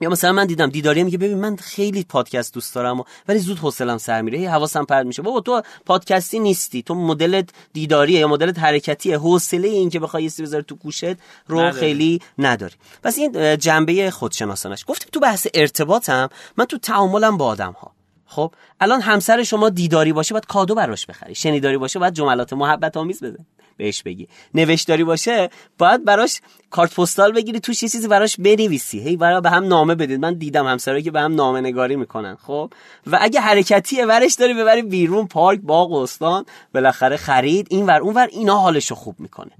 [0.00, 3.98] یا مثلا من دیدم دیداری میگه ببین من خیلی پادکست دوست دارم ولی زود حوصلم
[3.98, 4.38] سر میره.
[4.38, 5.22] هی حواسم پرت میشه.
[5.22, 6.82] بابا تو پادکستی نیستی.
[6.82, 9.18] تو مدلت دیداریه یا مدلت حرکتیه.
[9.18, 11.04] حوصله این که بخوای یه بذاری تو گوشت
[11.46, 11.80] رو نداری.
[11.80, 12.74] خیلی نداری.
[13.02, 14.84] پس این جنبه خودشناسانش.
[14.88, 17.92] گفتیم تو بحث ارتباطم من تو تعاملم با آدم ها
[18.26, 21.34] خب؟ الان همسر شما دیداری باشه باید کادو براش بخری.
[21.34, 23.38] شنیداری باشه باید جملات محبت آمیز بده
[23.76, 24.28] بهش بگی.
[24.54, 29.00] نوشتاری باشه باید براش کارت پستال بگیری توش یه چیزی براش بنویسی.
[29.00, 30.20] هی برای به هم نامه بدید.
[30.20, 32.72] من دیدم همسرایی که به هم نامه نگاری می‌کنن خب؟
[33.06, 36.44] و اگه حرکتیه ورش داری ببری بیرون پارک باغ استان
[36.74, 39.50] بالاخره خرید این ور اون ور اینا حالشو خوب می‌کنه.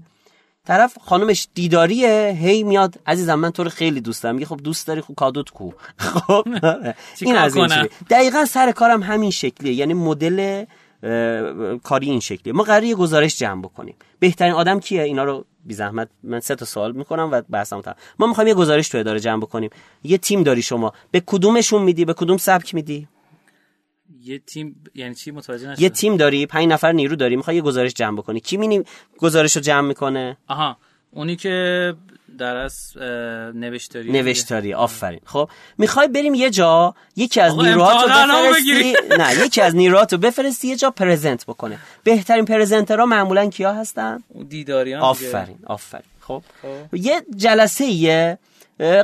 [0.67, 4.35] طرف خانمش دیداریه هی میاد عزیزم من تو رو خیلی دوست دارم.
[4.35, 5.71] میگه خب دوست داری خب کادوت کو.
[5.97, 6.47] خب
[7.21, 9.73] این از این دقیقا سر کارم همین شکلیه.
[9.73, 10.65] یعنی مدل
[11.83, 12.53] کاری این شکلیه.
[12.53, 13.95] ما قراره یه گزارش جمع بکنیم.
[14.19, 17.95] بهترین آدم کیه؟ اینا رو بی زحمت من سه تا سوال می‌کنم و بحثم تا
[18.19, 19.69] ما می‌خوایم یه گزارش تو اداره جمع بکنیم.
[20.03, 20.93] یه تیم داری شما.
[21.11, 23.07] به کدومشون میدی؟ به کدوم سبک میدی؟
[24.21, 25.83] یه تیم یعنی چی؟ متوجه نشدم.
[25.83, 26.45] یه تیم داری.
[26.45, 27.35] پنج نفر نیرو داری.
[27.35, 28.39] می‌خوای یه گزارش جمع بکنی.
[28.39, 28.83] کی مینی
[29.17, 30.77] گزارش رو جمع می‌کنه؟ آها.
[31.11, 31.93] اونی که
[32.37, 32.97] در از
[33.55, 34.11] نوشتاری.
[34.11, 34.73] نوشتاری.
[34.73, 35.19] آفرین.
[35.25, 38.95] خب می‌خوای بریم یه جا یکی از نیروهاتو بفرستی.
[39.19, 41.79] نه یکی از نیروهاتو بفرستی یه جا پرزنت بکنه.
[42.03, 46.05] بهترین پرزنترها معمولا کیا هستن؟ دیداریان آفرین آفرین.
[46.21, 46.95] خب, خب.
[46.95, 48.37] یه جلسه یه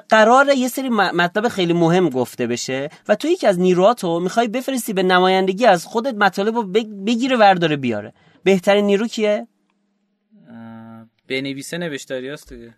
[0.09, 4.93] قرار یه سری مطلب خیلی مهم گفته بشه و تو یکی از نیروهاتو می‌خوای بفرستی
[4.93, 6.63] به نمایندگی از خودت مطالب رو
[7.05, 8.13] بگیره ورداره بیاره.
[8.43, 9.47] بهترین نیرو کیه؟
[11.31, 12.73] بنویسه نوشتاری هست دیگه.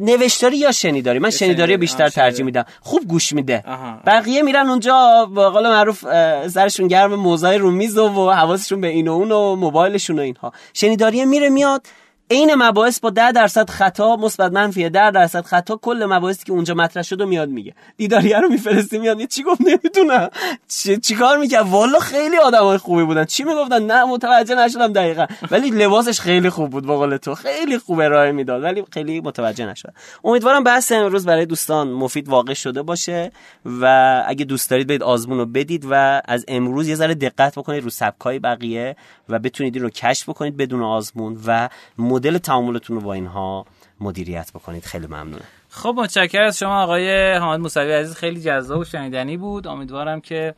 [0.00, 2.64] نوشتاری یا شنیداری؟ من شنیداری بیشتر ترجیح میدم.
[2.80, 3.64] خوب گوش میده.
[4.06, 6.00] بقیه میرن اونجا با قول معروف
[6.48, 10.52] سرشون گرم موزای رو میز و حواسشون به این و اون و موبایلشون و اینها.
[10.72, 11.86] شنیداری میره میاد.
[12.30, 16.74] عین مباحث با 10 درصد خطا مثبت منفی 10 درصد خطا کل مباحثی که اونجا
[16.74, 17.74] مطرح شد و میاد میگه.
[17.96, 20.30] دیداریه رو میفرستی میاد چی گفت؟ نمی‌دونم.
[20.68, 23.24] چی چیکار می‌کرد؟ والا خیلی آدمای خوبی بودن.
[23.24, 25.26] چی می‌گفتن؟ نه متوجه نشدم دقیقا.
[25.50, 27.34] ولی لباسش خیلی خوب بود با قول تو.
[27.34, 28.62] خیلی خوب ارائه می‌داد.
[28.62, 29.92] ولی خیلی متوجه نشدم.
[30.24, 33.32] امیدوارم بحث امروز برای دوستان مفید واقع شده باشه
[33.80, 37.84] و اگه دوست دارید برید آزمون رو بدید و از امروز یه ذره دقت بکنید
[37.84, 38.96] رو سبکای بقیه.
[39.28, 41.68] و بتونید این رو کشف بکنید بدون آزمون و
[41.98, 43.66] مدل تعاملتون رو با اینها
[44.00, 44.84] مدیریت بکنید.
[44.84, 45.44] خیلی ممنونم.
[45.68, 48.16] خب متشکرم از شما آقای حامد موسوی عزیز.
[48.16, 49.66] خیلی جذاب و شنیدنی بود.
[49.66, 50.54] امیدوارم که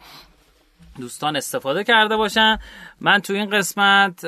[1.01, 2.59] دوستان استفاده کرده باشن.
[3.01, 4.27] من تو این قسمت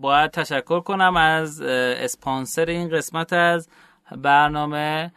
[0.00, 3.68] باید تشکر کنم از اسپانسر این قسمت از
[4.16, 5.12] برنامه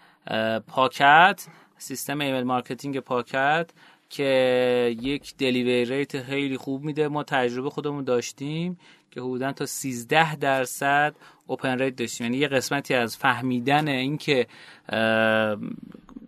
[0.68, 1.45] پاکت
[1.78, 3.70] سیستم email marketing پاکت.
[4.16, 7.07] که یک delivery rate خیلی خوب میده.
[7.07, 8.78] ما تجربه خودمون داشتیم
[9.11, 11.16] که حدودا تا 13 درصد
[11.47, 12.26] open rate داشتیم.
[12.26, 14.47] یعنی یه قسمتی از فهمیدن اینکه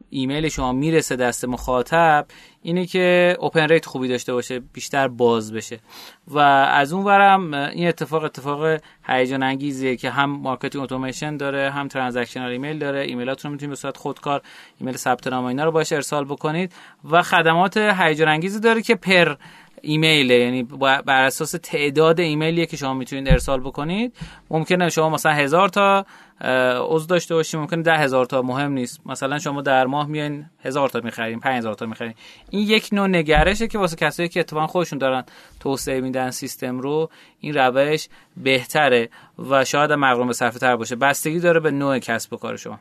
[0.09, 2.25] ایمیل شما می‌رسه دست مخاطب
[2.61, 5.79] اینه که open rate خوبی داشته باشه بیشتر باز بشه.
[6.27, 11.87] و از اون ورم این اتفاق اتفاق هیجان انگیزیه که هم marketing اتوماسیون داره هم
[11.87, 12.99] transactional email داره.
[12.99, 14.41] ایمیلاتون رو می‌تونید به صورت خودکار
[14.79, 16.73] ایمیل ثبت نام اینا رو باش ارسال بکنید.
[17.11, 19.35] و خدمات هیجان انگیزی داره که پر
[19.81, 20.63] ایمیل یعنی
[21.05, 24.13] بر اساس تعداد ایمیلیه که شما می‌تونید ارسال بکنید.
[24.49, 26.05] ممکنه شما مثلا هزار تا
[26.41, 27.59] عضو داشته باشیم.
[27.59, 28.99] ممکنه ده هزار تا مهم نیست.
[29.05, 32.15] مثلا شما در ماه میایین هزار تا می‌خریم پنج هزار تا می‌خریم
[32.49, 35.23] این یک نوع نگرشه که واسه کسایی که اتفاقا خودشون دارن
[35.59, 37.09] توسعه میدن سیستم رو
[37.39, 38.07] این روش
[38.37, 39.09] بهتره
[39.49, 40.95] و شاید مقرون به صرفه تر باشه.
[40.95, 42.79] بستگی داره به نوع کسب و کار شما.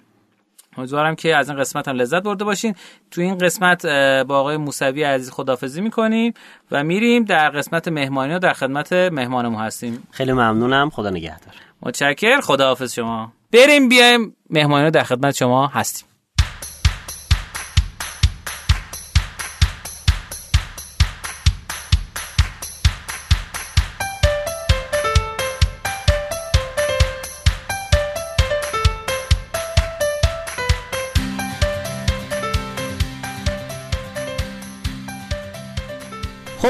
[0.78, 2.74] امیدوارم که از این قسمت هم لذت برده باشین.
[3.10, 3.86] تو این قسمت
[4.26, 6.34] با آقای موسوی عزیز خدافزی می‌کنیم
[6.70, 10.08] و میریم در قسمت مهمانی و در خدمت مهمانمون هستیم.
[10.10, 10.90] خیلی ممنونم.
[10.90, 11.54] خدا نگهدار.
[11.82, 13.32] متشکر خداحافظ شما.
[13.52, 16.08] بریم بیایم مهمانی در خدمت شما هستیم.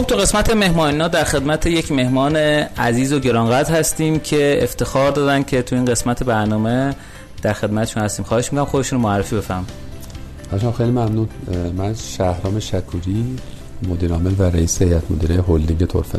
[0.06, 5.42] خب تو قسمت مهمانینا در خدمت یک مهمان عزیز و گرانقدر هستیم که افتخار دادن
[5.42, 6.94] که تو این قسمت برنامه
[7.42, 8.24] در خدمتشون هستیم.
[8.24, 9.66] خواهش می‌کنم خودشون معرفی بفهم
[10.76, 11.28] خیلی ممنون.
[11.76, 13.36] من شهرام شکوری
[13.88, 16.18] مدیر عامل و رئیس هیئت مدیره هلدینگ طرفه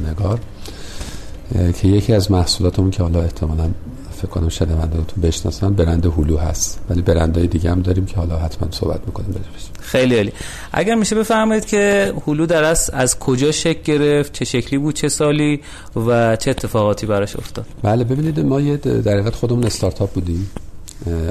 [1.82, 3.70] که یکی از محصولاتمون که حالا احتمالاً
[4.18, 6.80] فکر کنم شنوندگانتون بشناسن برند هلو هست.
[6.90, 10.32] ولی برندهای دیگه هم داریم که حالا حتما صحبت می‌کنیم راجعش خیلی عالی.
[10.72, 15.10] اگر میشه بفرمایید که هلو در از از کجا شکل گرفت چه شکلی بود چه
[15.10, 15.62] سالی
[15.96, 20.50] و چه اتفاقاتی براش افتاد؟ بله ببینید ما یه در حقیقت خودمون استارتاپ بودیم.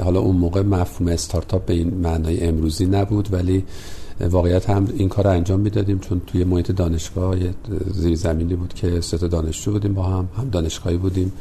[0.03, 3.63] حالا اون موقع مفهوم استارتاپ به این معنای امروزی نبود ولی
[4.19, 7.49] واقعیت هم این کار رو انجام می‌دادیم چون توی محیط دانشگاه یه
[7.93, 11.31] زیر زمینی بود که سه دانشجو بودیم با هم هم دانشگاهی بودیم.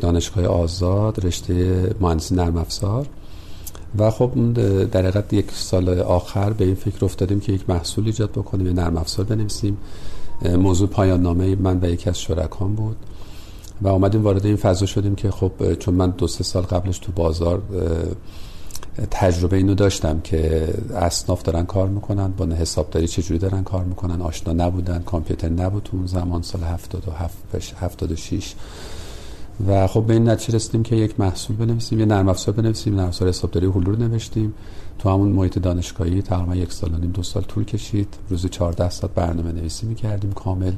[0.00, 1.54] دانشگاه آزاد رشته
[2.00, 3.06] مهندسی نرم افزار.
[3.98, 4.52] و خب
[4.84, 8.72] در حقیقت یک سال آخر به این فکر افتادیم که یک محصول ایجاد بکنیم یه
[8.72, 9.78] نرم افزار بنویسیم.
[10.58, 12.96] موضوع پایان نامه من و یکی از شرکان بود.
[13.82, 17.12] و آمدیم وارد این فضا شدیم که خب چون من دو سه سال قبلش تو
[17.12, 17.62] بازار
[19.10, 24.52] تجربه اینو داشتم که اصناف دارن کار می‌کنن با حسابداری چجوری دارن کار می‌کنن آشنا
[24.52, 27.36] نبودن کامپیوتر نبود اون زمان سال 77
[27.80, 28.54] 76
[29.66, 33.06] و خب به این نتیجه رسیدیم که یک محصول بنویسیم یه نرم افزار بنویسیم نرم
[33.06, 34.54] افزار حسابداری هلو رو نوشتیم.
[34.98, 38.14] تو همون محیط دانشگاهی تقریبا یک سال و دو سال طول کشید.
[38.30, 40.72] روز 14 ساعت برنامه نویسی می‌کردیم کامل.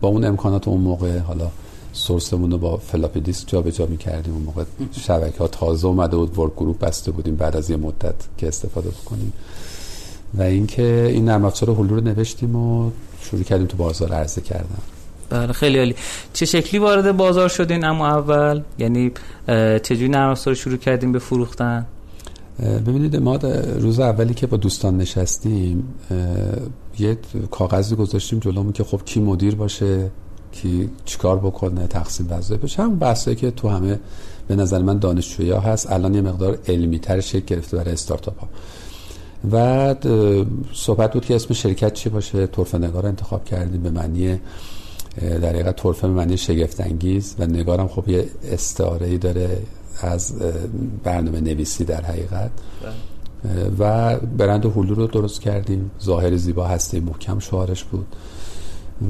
[0.00, 1.50] با اون امکانات اون موقع حالا
[1.92, 4.34] سورسمون رو با فلاپی دیسک جابجا می‌کردیم.
[4.34, 8.48] اون موقع شبکه ها تازه اومده بود workgroup بسته بودیم بعد از یه مدت که
[8.48, 9.32] استفاده بکنیم.
[10.34, 12.90] و اینکه این نرم افزار هلو رو نوشتیم و
[13.20, 14.93] شروع کردیم تو بازار عرضه کردن.
[15.30, 15.94] بله خیلی عالی.
[16.32, 19.12] چه شکلی وارد بازار شدین اما اول؟ یعنی
[19.82, 21.86] چجوری نرم افزار شروع کردیم به فروختن؟
[22.60, 23.36] ببینید ما
[23.78, 25.94] روز اولی که با دوستان نشستیم
[26.98, 27.18] یه
[27.50, 30.10] کاغذی گذاشتیم جلومون که خب کی مدیر باشه
[30.52, 32.82] کی چیکار بکنه تقسیم وظایف بشه.
[32.82, 34.00] هم بحثی که تو همه
[34.48, 38.40] به نظر من دانشجویی ها هست الان یه مقدار علمی تر شکل گرفته برای استارتاپ
[38.40, 38.48] ها.
[39.52, 39.94] و
[40.72, 44.40] صحبت بود که اسم شرکت چی باشه طرف نگار انتخاب کردیم به معنی
[45.20, 49.58] در حقیقت طرفه معنی شگفت انگیز و نگارم خب یه استعاره داره
[50.00, 50.34] از
[51.04, 52.50] برنامه نویسی در حقیقت.
[53.78, 55.90] و برند هلو رو درست کردیم.
[56.02, 58.06] ظاهر زیبا هسته محکم شعارش بود.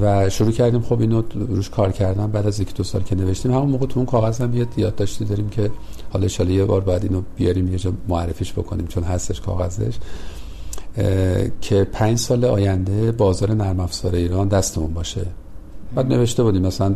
[0.01, 3.51] و شروع کردیم خب اینو روش کار کردم بعد از یک دو سال که نوشتیم.
[3.51, 5.71] همون موقع تو اون کاغذ هم یه یادداشتی داریم که
[6.09, 9.95] حالا ان یه بار بعد اینو بیاریم یه جا معرفیش بکنیم چون هستش کاغذش.
[11.61, 15.25] که پنج سال آینده بازار نرم افزار ایران دستمون باشه.
[15.95, 16.87] بعد نوشته بودیم مثلا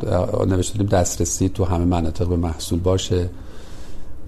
[0.46, 3.30] نوشته بودیم دسترسی تو همه مناطق به محصول باشه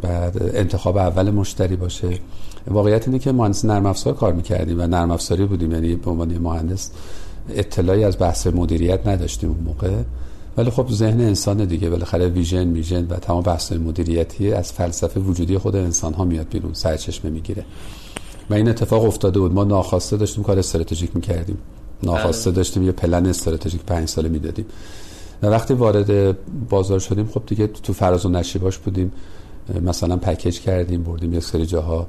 [0.01, 2.19] بعد انتخاب اول مشتری باشه.
[2.67, 6.38] واقعیت اینه که مهندس نرم افزار کار می‌کردیم و نرم افزاری بودیم یعنی به عنوان
[6.38, 6.91] مهندس
[7.49, 9.91] اطلاعی از بحث مدیریت نداشتیم اون موقع.
[10.57, 15.57] ولی خب ذهن انسان دیگه بالاخره ویژن میژن و تمام بحث مدیریتی از فلسفه وجودی
[15.57, 17.65] خود انسان ها میاد بیرون سرچشمه می‌گیره.
[18.49, 19.53] و این اتفاق افتاده بود.
[19.53, 21.57] ما ناخواسته داشتیم کار استراتژیک می‌کردیم.
[22.04, 22.56] ناخواسته بله.
[22.56, 24.66] داشتیم یه پلن استراتژیک پنج ساله می‌دادیم.
[25.43, 26.38] و وقتی وارد
[26.70, 29.12] بازار شدیم خب دیگه تو فراز و نشیباش بودیم.
[29.82, 32.08] مثلا پکیج کردیم بردیم یک سری جاها.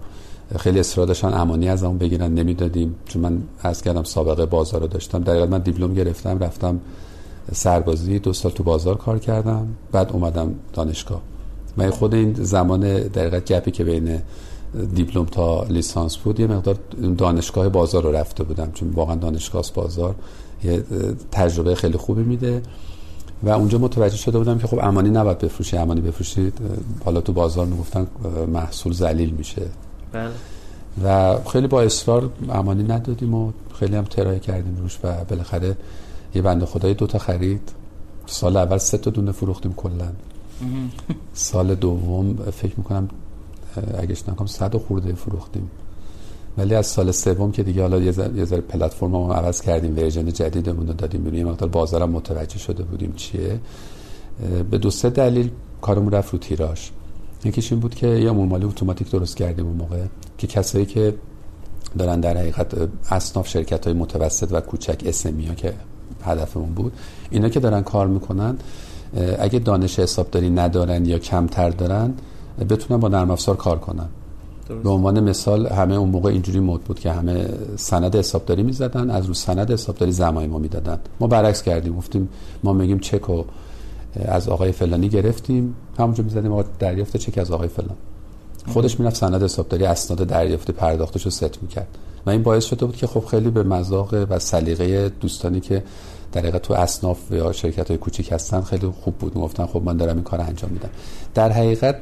[0.59, 2.95] خیلی اصرار داشتن امانی از اون بگیرن نمی‌دادیم.
[3.07, 5.23] چون من از کردم سابقه بازار رو داشتم.
[5.23, 6.81] در من دیپلم گرفتم رفتم
[7.53, 9.67] سربازی دو سال تو بازار کار کردم.
[9.93, 11.23] بعد اومدم دانشگاه.
[11.77, 14.19] من خود این زمان دقیقا گپی که بین
[14.95, 16.77] دیپلم تا لیسانس بود یه مقدار
[17.19, 20.15] دانشگاه بازار رو رفته بودم چون واقعا دانشگاه بازار
[20.65, 20.85] یه
[21.33, 22.63] تجربه خیلی خوبی میده.
[23.43, 26.59] و اونجا متوجه شده بودم که خب امانی نباید بفروشی امانی بفروشید
[27.05, 28.07] حالا تو بازار می‌گفتن
[28.53, 29.63] محصول ذلیل میشه.
[30.13, 30.31] بله.
[31.05, 35.77] و خیلی با اصرار امانی ندادیم و خیلی هم ترای کردیم روش و بالاخره
[36.35, 37.73] یه بنده خدای دوتا خرید.
[38.27, 40.09] سال اول سه تا دونه فروختیم کلا.
[41.35, 43.09] سال دوم فکر می‌کنم
[43.99, 45.71] اگه نکنم صد خورده فروختیم.
[46.59, 50.87] ولی از سال سوم که دیگه حالا یه ذره پلتفرم رو عوض کردیم ورژن جدیدمون
[50.87, 51.39] رو دادیم بیرون.
[51.39, 53.61] یه مقدار بازارم متوجه شده بودیم چیه.
[54.71, 55.51] به دو سه دلیل
[55.81, 56.81] کارمون رفت رو تیراژ.
[57.45, 60.05] یکیش این بود که یه مال اتوماتیک درست کردیم اون موقع
[60.39, 61.15] که کسایی که
[61.99, 62.75] دارن در حقیقت
[63.11, 65.75] اصناف شرکت های متوسط و کوچک اسمی ها که
[66.25, 66.93] هدفمون بود
[67.31, 68.57] اینا که دارن کار می‌کنن
[69.39, 72.15] اگه دانش حسابداری ندارن یا کمتر دارن
[72.59, 74.09] بتونن با نرم افزار کار کنن
[74.85, 79.27] به عنوان مثال همه اون موقع اینجوری مود بود که همه سند حسابداری می‌زدن از
[79.27, 80.99] رو سند حسابداری زمانی ما می‌دادن.
[81.21, 82.29] ما برعکس کردیم گفتیم
[82.65, 83.45] ما میگیم چک و
[84.25, 87.97] از آقای فلانی گرفتیم همونجا می‌زدیم آقا دریافت چک از آقای فلان.
[88.73, 91.99] خودش می‌رفت سند حسابداری اسناد دریافت پرداختش رو ست می‌کرد.
[92.27, 95.83] و این باعث شده بود که خب خیلی به مذاق و سلیقه دوستانی که
[96.33, 99.35] در تو اصناف یا شرکت های کوچیک هستن خیلی خوب بود.
[99.35, 100.91] گفتن خب من دارم این کار انجام میدم.
[101.35, 101.97] در حقیقت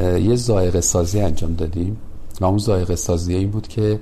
[0.00, 1.96] یه زائقه سازی انجام دادیم
[2.40, 3.98] و اون زائقه سازی این بود که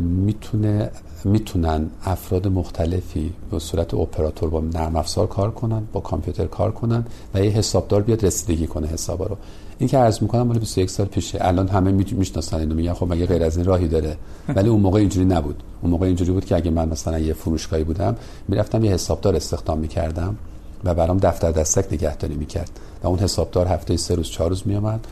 [0.00, 0.90] می‌تونه
[1.24, 7.04] می‌تونن افراد مختلفی به صورت اپراتور با نرم افزار کار کنن با کامپیوتر کار کنن
[7.34, 9.36] و یه حسابدار بیاد رسیدگی کنه حسابا رو.
[9.78, 11.38] این که عرض می‌کنم مال 21 سال پیشه.
[11.40, 14.16] الان همه می‌شناسن اینو میگن خب مگه غیر از این راهی داره؟
[14.48, 15.62] ولی اون موقع اینجوری نبود.
[15.82, 18.16] اون موقع اینجوری بود که اگه من مثلا یه فروشگاهی بودم
[18.48, 20.36] می‌رفتم یه حسابدار استخدام می‌کردم.
[20.84, 22.70] و برام دفتر دستک نگهداری می‌کرد.
[23.02, 25.06] و اون حسابدار هفته سه روز چهار روز میامد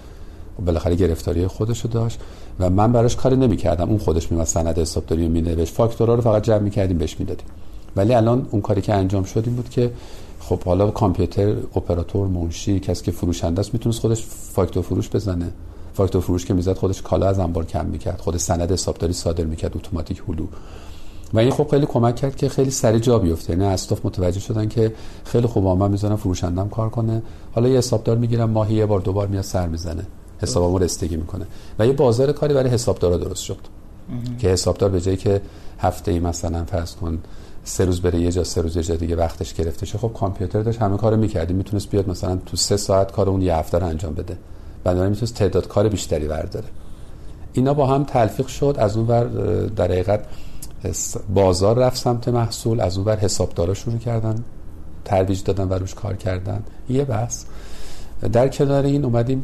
[0.59, 2.21] و بالاخره گرفتاری خودشو داشت.
[2.61, 3.89] و من براش کاری نمی‌کردم.
[3.89, 5.75] اون خودش میومد سند حسابداری رو مینوشت.
[5.75, 7.47] فاکتورا رو فقط جمع می‌کردیم بهش می‌دادیم.
[7.97, 9.93] ولی الان اون کاری که انجام شد این بود که
[10.41, 15.51] خب حالا کامپیوتر اپراتور منشی کسی که فروشنده است می‌تونست خودش فاکتور فروش بزنه.
[15.95, 18.21] فاکتور فروش که می‌زد خودش کالا از انبار کم می‌کرد.
[18.21, 19.77] خود سند حسابداری صادر می‌کرد.
[19.77, 20.47] اتوماتیک هلو.
[21.35, 23.53] و این خب خیلی کمک کرد که خیلی سریع جا بیفته.
[23.53, 27.23] یعنی استاف متوجه شدن که خیلی خوب من می‌ذارم فروشندم کار کنه.
[27.55, 30.07] حالا یه حسابدار می‌گیرم ماهی یه بار دوبار میاد سر می‌زنه.
[30.43, 31.47] حسابمو رستگی می‌کنه.
[31.79, 33.59] و یه بازار کاری برای حسابدارا درست شد.
[34.39, 35.41] که حسابدار به جایی که
[35.79, 37.19] هفته ای مثلا فرض کن
[37.65, 40.63] سه روز بره یه جا سه روز یه جا دیگه وقتش گرفته شه خب کامپیوتر
[40.63, 43.87] داشت همه کارو می‌کردی می‌تونست بیاد مثلا تو سه ساعت کار اون یه هفته رو
[43.87, 44.37] انجام بده.
[44.85, 46.67] بنابراین می‌تونست تعداد کار بیشتری برداره.
[47.53, 48.77] اینا با هم تلفیق شد.
[48.79, 49.25] از اون ور
[49.67, 50.25] در حقیقت
[51.35, 54.45] بازار رفت سمت محصول از اون ور حسابدارا شروع کردن
[55.05, 56.63] ترویج دادن و روش کار کردن.
[56.89, 57.45] یه بحث.
[58.33, 59.41] در کنار این اومدیم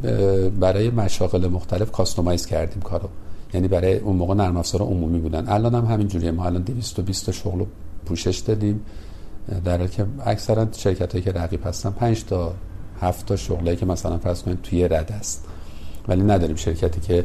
[0.61, 3.09] برای مشاغل مختلف کاستومایز کردیم کارو.
[3.55, 5.49] یعنی برای اون موقع نرم افزار عمومی بودن.
[5.49, 7.65] الان هم همین جوریه ما الان 220 شغل
[8.07, 8.81] پوشش دادیم.
[9.65, 12.55] در حالی که اکثرا شرکت هایی که رقیب هستن 5 تا
[13.01, 15.45] 7 تا شغلی که مثلا فرض کنید توی رد است.
[16.09, 17.25] ولی نداریم شرکتی که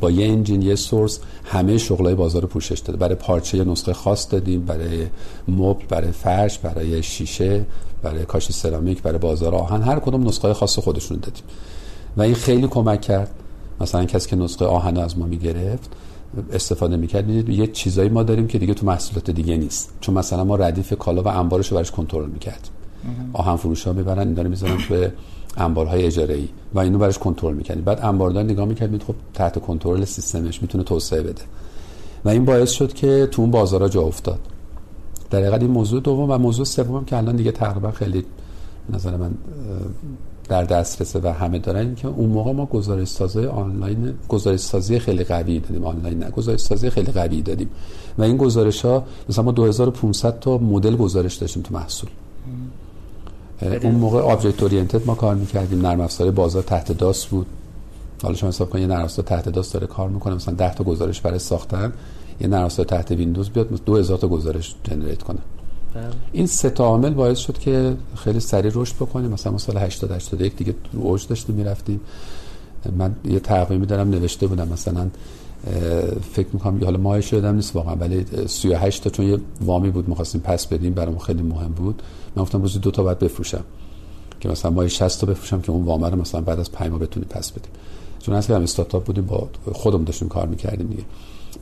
[0.00, 2.98] با یه انجین یه سورس همه شغلای بازار پوشش داده.
[2.98, 5.06] برای پارچه یه نسخه خاص دادیم برای
[5.48, 7.64] مبل برای فرش برای شیشه
[8.02, 11.44] برای کاش سرامیک برای بازار آهن هر کدوم نسخه خاص خودشون دادیم.
[12.16, 13.30] و این خیلی کمک کرد.
[13.80, 15.90] مثلا کسی که نسخه آهن از ما می‌گرفت
[16.52, 17.48] استفاده می‌کرد.
[17.48, 19.92] یه چیزایی ما داریم که دیگه تو محصولات دیگه نیست.
[20.00, 22.68] چون مثلا ما ردیف کالا و انبارش رو برش کنترل می‌کرد
[23.32, 25.06] آهن فروش ها می‌برن این داره می‌ذارن تو
[25.56, 30.04] انبارهای اجاره ای و اینو برش کنترل می‌کردیم بعد انباردار نگاه می‌کرد خب تحت کنترل
[30.04, 31.42] سیستمش می‌تونه توسعه بده.
[32.24, 34.38] و این باعث شد که تو اون بازارا جا افتاد.
[35.30, 38.24] در حقیقت این موضوع دوم و موضوع سوم که الان دیگه تقریبا خیلی
[38.90, 39.30] نظر من
[40.48, 45.24] در دسترسه و همه دارن که اون موقع ما گزارش سازی آنلاین گزارش سازی خیلی
[45.24, 45.84] قوی دادیم.
[45.84, 47.70] آنلاین نه گزارش سازی خیلی قوی دادیم.
[48.18, 52.10] و این گزارش ها مثلا ما 2500 تا مدل گزارش داشتیم تو محصول.
[53.62, 55.86] اون موقع object oriented ما کار می‌کردیم.
[55.86, 57.46] نرم افزار بازار تحت DOS بود.
[58.22, 60.34] حالا شما حساب کنید یه نرم افزار تحت DOS داره کار می‌کنه.
[60.34, 61.92] مثلا 10 تا گزارش برای ساختن.
[62.40, 65.38] یه نرم افزار تحت ویندوز بیاد 2000 تا گزارش جنریت کنه.
[65.94, 66.04] بله.
[66.32, 69.30] این سه تا عامل باعث شد که خیلی سریع رشد بکنیم.
[69.30, 72.00] مثلا ما سال 80 81 دیگه اوج داشتیم می‌رفتیم.
[72.96, 74.68] من یه تقویمی دارم نوشته بودم.
[74.68, 75.08] مثلا
[76.32, 80.40] فکر می‌کنم حالا ماهش شدم نیست واقعا ولی 38 تا چون یه وامی بود می‌خواستیم
[80.40, 82.02] پس بدیم برام خیلی مهم بود.
[82.36, 83.64] من گفتم روزی دو تا باید بفروشم
[84.40, 87.00] که مثلا ماهی 60 تا بفروشم که اون وامه رو مثلا بعد از 5 ماه
[87.00, 87.70] بتونیم پس بدیم.
[88.18, 91.02] چون اصلا هم استارتاپ بودیم با خودمون داشتیم کار می‌کردیم دیگه.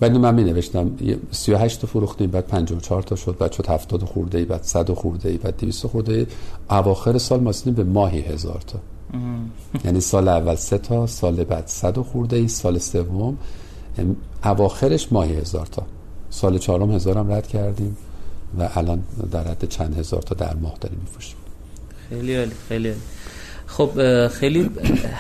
[0.01, 0.91] بعد من می نوشتم
[1.31, 5.29] 38 تا فروختیم بعد 54 تا شد بعد شد 70 خورده ای بعد 100 خورده
[5.29, 6.27] ای بعد 200 خورده ای
[6.71, 8.79] اواخر سال ما به ماهی هزار تا.
[9.85, 13.37] یعنی سال اول 3 تا سال بعد 100 خورده ای سال سوم
[14.45, 15.83] اواخرش ماهی هزار تا
[16.31, 17.97] سال چهارم هزارم رد کردیم
[18.59, 21.37] و الان در حد چند هزار تا در ماه داریم میفروشیم
[22.09, 23.01] خیلی عالی خیلی عالی.
[23.67, 24.71] خب خیلی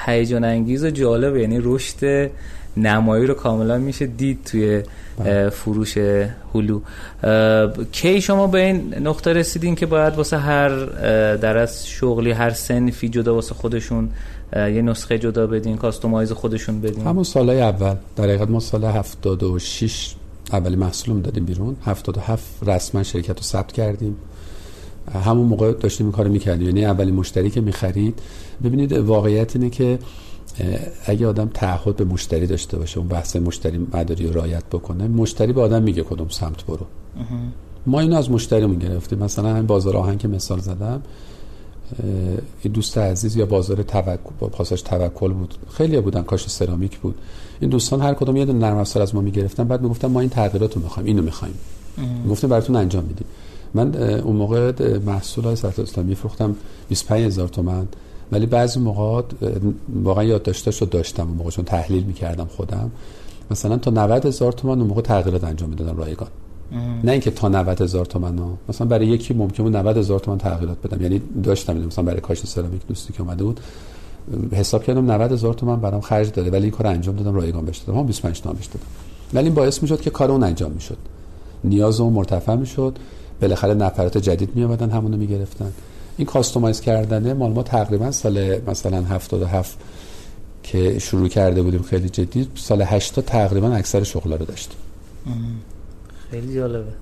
[0.06, 2.30] هیجان انگیز و جالب یعنی رشد
[2.76, 4.82] نمایی رو کاملا میشه دید توی
[5.18, 5.50] بله.
[5.50, 5.98] فروش
[6.54, 6.80] هلو.
[7.92, 10.84] کی شما به این نقطه رسیدین که باید واسه هر
[11.36, 14.08] در از شغلی هر سنفی جدا واسه خودشون
[14.56, 17.94] یه نسخه جدا بدین کاستومایز خودشون بدین؟ همون سالهای اول.
[18.16, 20.14] در حقیقت ما سال 76
[20.52, 21.76] اولی محصولم دادیم بیرون.
[21.84, 24.16] 77 رسما شرکت رو ثبت کردیم.
[25.24, 26.66] همون موقع داشتیم این کارو می‌کردیم.
[26.66, 28.18] یعنی اولین مشتری که می‌خرید.
[28.64, 29.98] ببینید واقعیت اینه که
[31.06, 35.52] اگه آدم تعهد به مشتری داشته باشه اون بحث مشتری مداری رو رعایت بکنه مشتری
[35.52, 36.86] به آدم میگه کدوم سمت برو.
[37.86, 39.18] ما اینو از مشتریمون گرفتیم.
[39.18, 41.02] مثلا همین بازار آهن که مثال زدم
[42.62, 45.54] این دوست عزیز یا بازار توکل پاساژ توکل بود.
[45.72, 47.14] خیلی بودن کاش سرامیک بود.
[47.60, 49.64] این دوستان هر کدوم یه دونه نرم افزار از ما می‌گرفتن.
[49.64, 51.54] بعد می‌گفتن ما این تغییرات رو می‌خوایم اینو می‌خوایم.
[52.30, 53.26] گفتم براتون انجام میدیم.
[53.74, 56.56] من اون موقع محصول های سطح اسلامی فروختم
[56.90, 57.88] 25000 تومان.
[58.32, 59.22] ولی بعضی موقع
[60.02, 62.90] واقعا یادداشتاشو داشتم اون موقع چون تحلیل می‌کردم خودم.
[63.50, 66.28] مثلا تا 90 هزار تومان اون موقع تغییرات انجام می‌دادم رایگان.
[67.04, 68.58] نه اینکه تا 90 هزار تومان ها.
[68.68, 71.02] مثلا برای یکی ممکنه 90 هزار تومان تغییرات بدم.
[71.02, 73.60] یعنی داشتم مثلا برای کاش سرامیک دوستی که اومده بود
[74.52, 77.78] حساب کردم 90 هزار تومان برام خرج داده ولی این کار انجام دادم رایگان بهش
[77.78, 78.06] دادم.
[78.06, 78.86] 25 تومن بهش دادم.
[79.34, 80.96] ولی این باعث می‌شد که کار اون انجام می‌شد.
[81.64, 82.96] نیاز اون مرتفع می‌شد.
[83.40, 85.72] بالاخره نفرات جدید می آمدن همونو می‌گرفتن.
[86.20, 89.78] این کاستومایز کردنه مال ما تقریبا سال مثلا 77
[90.62, 94.76] که شروع کرده بودیم خیلی جدی سال 80 تقریبا اکثر شغلا رو داشتیم.
[96.30, 96.92] خیلی جالبه.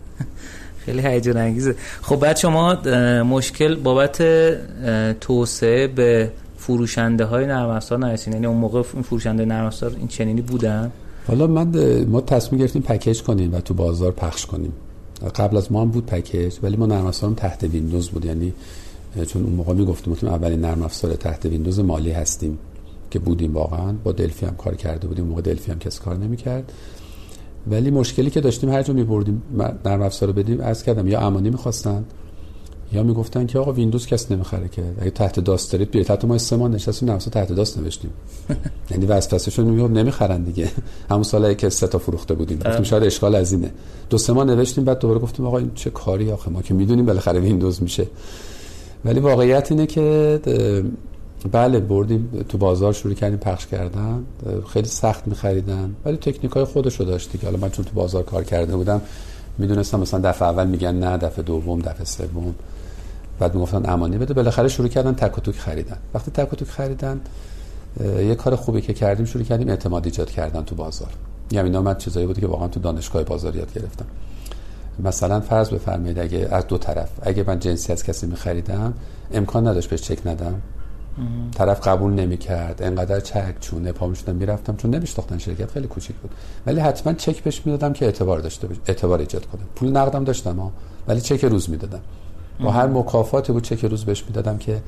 [0.78, 1.74] خیلی هیجان انگیزه.
[2.02, 2.74] خب بعد شما
[3.22, 4.22] مشکل بابت
[5.20, 10.08] توسعه به فروشنده های نرم افزار نرسین یعنی اون موقع این فروشنده نرم افزار این
[10.08, 10.92] چنینی بودن؟
[11.28, 14.72] حالا من ما تصمیم گرفتیم پکیج کنیم و تو بازار پخش کنیم.
[15.36, 18.24] قبل از ما هم بود پکیج ولی ما نرم افزارم تحت ویندوز بود.
[18.24, 18.52] یعنی
[19.26, 22.58] چون اون موقع می‌گفتیم ما اولین نرم افزار تحت ویندوز مالی هستیم
[23.10, 23.92] که بودیم واقعا.
[24.04, 26.72] با دلفی هم کار کرده بودیم موقع دلفی هم کس کار نمی‌کرد.
[27.70, 29.42] ولی مشکلی که داشتیم هر جا میبردیم
[29.84, 32.04] نرم افزار رو بدیم عرض کردم یا امانی می‌خواستن
[32.92, 36.38] یا می‌گفتن که آقا ویندوز کس نمی‌خره که اگه تحت DOS دارید بیاید حتی ما
[36.38, 38.10] سه ماه نشستیم نرم تحت DOS نوشتیم.
[38.90, 40.70] یعنی وسوسهشون می‌گفت نمی‌خرن دیگه.
[41.10, 42.58] همون سالی که سه تا فروخته بودیم.
[42.58, 43.70] گفتیم شاید اشکال از اینه.
[44.10, 47.06] دو سه ماه نوشتیم بعد دوباره گفتیم آقا این چه کاری آخه؟ ما که می‌دونیم
[47.06, 48.06] بالاخره ویندوز میشه.
[49.04, 50.40] ولی واقعیت اینه که
[51.52, 54.24] بله بردیم تو بازار شروع کردیم پخش کردن
[54.72, 55.94] خیلی سخت میخریدن.
[56.04, 59.00] ولی تکنیک های خودشو داشتی که حالا من چون تو بازار کار کرده بودم
[59.58, 62.54] می‌دونستم مثلا دفعه اول میگن نه دفعه دوم دفعه سوم.
[63.38, 64.34] بعد می‌گفتن امانی بده.
[64.34, 65.96] بالاخره شروع کردن تک و توک خریدن.
[66.14, 67.20] وقتی تک و توک خریدن
[68.00, 71.08] یه کار خوبی که کردیم شروع کردیم اعتماد ایجاد کردن تو بازار.
[71.50, 74.04] یعنی اینا من چیزایی بود که واقعا تو دانشگاه بازار یاد گرفتم.
[75.04, 78.94] مثلا فرض بفرمایید اگه از دو طرف اگه من جنسی از کسی میخریدم
[79.32, 80.62] امکان نداشت بهش چک ندم.
[81.54, 84.76] طرف قبول نمی‌کرد انقدر چک چونه پا می‌شدم می‌رفتم.
[84.76, 86.30] چون نمیشناختن شرکت خیلی کوچیک بود.
[86.66, 89.60] ولی حتما چک بهش می‌دادم که اعتبار داشته باشه اعتبار ایجاد کنه.
[89.76, 90.72] پول نقدم داشتم ها
[91.08, 92.00] ولی چک روز می‌دادم.
[92.60, 94.80] با هر مکافاتی بود چک روز بهش می‌دادم که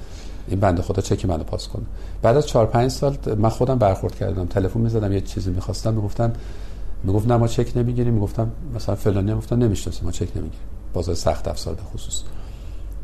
[0.48, 1.84] این بنده خدا چک منو پاس کنه.
[2.22, 4.46] بعد از 4 5 سال من خودم برخورد کردم.
[4.46, 6.32] تلفن می‌زدم یه چیزی می‌خواستم می‌گفتن
[7.04, 10.66] می‌گفت نه ما چک نمی‌گیریم می‌گفتم مثلا فلانی گفتن نمی‌شناسیم ما چک نمی‌گیریم.
[10.92, 12.22] بازار سخت افزار به خصوص.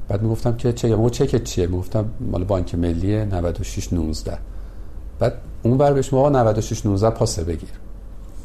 [0.09, 4.39] بعد می‌گفتم که چه ما چک چیه؟ می‌گفتم مال بانک ملی 96 19
[5.19, 5.33] بعد
[5.63, 7.71] اون بر بهش موقع 96 19 پاسه بگیر.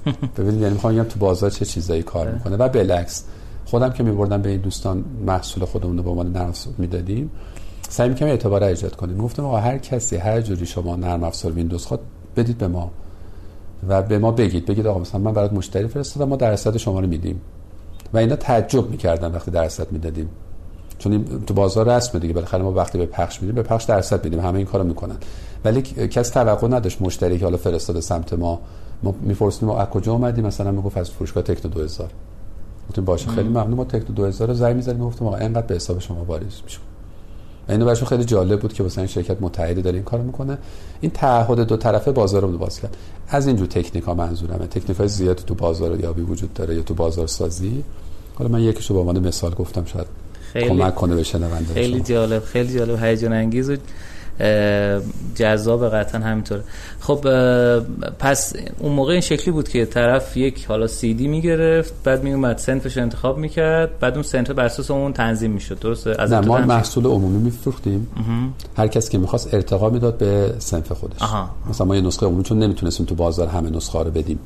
[0.37, 2.55] ببینید یعنی می‌خوام تو بازار چه چیزایی کار می‌کنه.
[2.55, 3.23] و بالعکس
[3.65, 7.31] خودم که میبردم به این دوستان محصول خودمون رو به عنوان نرم می‌دادیم
[7.89, 9.17] سعی می‌کنم اعتبار ایجاد کنیم.
[9.17, 11.99] گفتم آقا هر کسی هر جوری شما نرم افزار ویندوز خود
[12.35, 12.91] بدید به ما.
[13.87, 17.07] و به ما بگید بگید آقا مثلا من برات مشتری فرستادم ما درصد شما رو
[17.07, 17.41] میدیم.
[18.13, 20.29] و اینا تعجب می‌کردن وقتی درصد می‌دادیم.
[20.97, 24.39] چون تو بازار رسمه دیگه بالاخره ما وقتی به پخش میدیم به پخش درصد میدیم
[24.39, 25.15] همه این کارو می‌کنن.
[25.65, 28.59] ولی کس توقع نداشت مشتری که حالا فرستاده سمت ما
[29.03, 32.09] ما می‌پرسیم از کجا اومدی؟ مثلا می‌گفت از فروشگاه تکنو 2000
[32.89, 35.99] گفتیم باشه خیلی ممنون ما تکنو 2000 رو زنگ می‌زدیم گفتم آقا اینقدر به حساب
[35.99, 36.79] شما واریز میشه
[37.71, 40.57] اینو براشون خیلی جالب بود که مثلا شرکت متحدی داره این کارو می‌کنه.
[41.01, 42.97] این تعهد دو طرفه بازار رو باز کرد.
[43.29, 44.67] از اینجور تکنیک ها منظورمه.
[44.67, 47.83] تکنیک های زیاد تو بازار یابی وجود داره یا تو بازار سازی
[48.35, 50.07] حالا من یکیشو به عنوان مثال گفتم شاید
[50.53, 53.03] خیلی کمک کنه به شنونده خیلی جالب خیلی جالب.
[53.03, 53.75] هیجان انگیز و
[55.35, 56.63] جذاب قطعا همینطوره.
[56.99, 57.19] خب
[58.19, 62.57] پس اون موقع این شکلی بود که طرف یک حالا سی دی می‌گرفت بعد میومد
[62.57, 65.79] سنفش انتخاب می‌کرد بعد اون سنف بر اساس اون تنظیم می‌شد.
[65.79, 68.07] درسته؟ از نه ما محصول عمومی میفروختیم.
[68.77, 71.21] هر کسی که می‌خواست ارتقا می‌داد به سنف خودش.
[71.21, 71.49] آها.
[71.69, 74.39] مثلا ما یه نسخه عمومی چون نمی‌تونستیم تو بازار همه نسخه رو بدیم.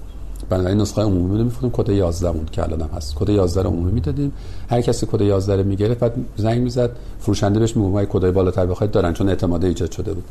[0.50, 3.16] بنابراین نسخه عمومی رو میفروختیم کد 11 مون که الان هم هست.
[3.16, 4.32] کد 11 رو عمومی می‌دادیم.
[4.70, 6.90] هر کسی کد 11 رو می‌گرفت بعد زنگ می‌زد.
[7.20, 10.24] فروشنده بهش می‌گفت کدای بالاتر بخواید دارن چون اعتماد ایجاد شده بود.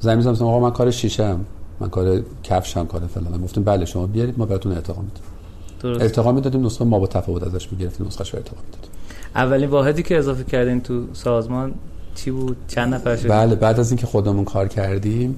[0.00, 1.44] زنگ می‌زدم آقا من کار شیشه ام
[1.80, 6.00] من کار کفشم کار فلان گفتیم بله شما بیارید ما بهتون ارتقا میدیم.
[6.00, 8.90] ارتقا می‌دادیم نسخه ما با تفاوت ازش می‌گرفتیم نسخهش رو ارتقا می‌دادیم.
[9.34, 11.74] اولین واحدی که اضافه کردین تو سازمان
[12.14, 15.36] چی بود؟ چند نفر شد بله بعد از اینکه خودمون کار کردیم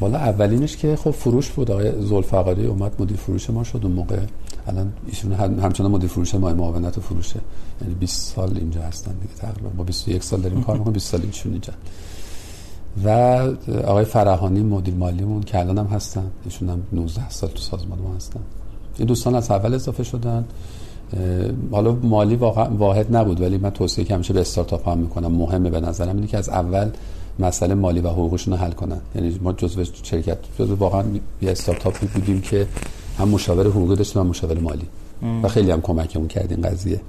[0.00, 4.18] والا اولینش که خب فروش بود آقای زلفقاری اومد مدیر فروش ما شد اون موقع.
[4.66, 7.40] الان ایشون همچنان مدیر فروش ما معاونت فروشه
[7.82, 9.70] یعنی 20 سال اینجا هستن دیگه تقریبا.
[9.76, 11.72] ما 21 سال داریم کار می‌کنیم 20 سال ایشون اینجا.
[13.04, 13.08] و
[13.86, 16.30] آقای فرهانی مدیر مالیمون که الان هم هستن.
[16.44, 18.40] ایشون هم 19 سال تو سازمان ما هستن.
[18.98, 20.44] این دوستان از اول اضافه شدن.
[21.70, 25.32] حالا مالی واقع واحد نبود ولی من توصیه که همیشه به استارتاپ هم می‌کنم.
[25.32, 26.90] مهمه به نظرم اینه که از اول
[27.38, 29.00] مسئله مالی و حقوقشون رو حل کنن.
[29.14, 31.04] یعنی ما جزو شرکت جزو واقعا
[31.42, 32.66] یه استارتاپی بودیم که
[33.18, 34.86] هم مشاور حقوقی داشتیم هم مشاور مالی.
[35.42, 37.00] و خیلی هم کمکمون کرد این قضیه.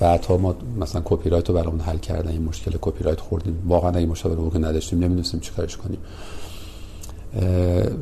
[0.00, 3.62] و حتی ما مثلا کپی رایت رو برامون حل کردن این مشکل کپی رایت خوردیم.
[3.68, 5.98] واقعا این مشاور حقوقی نداشتیم نمی‌دونستیم چیکارش کنیم.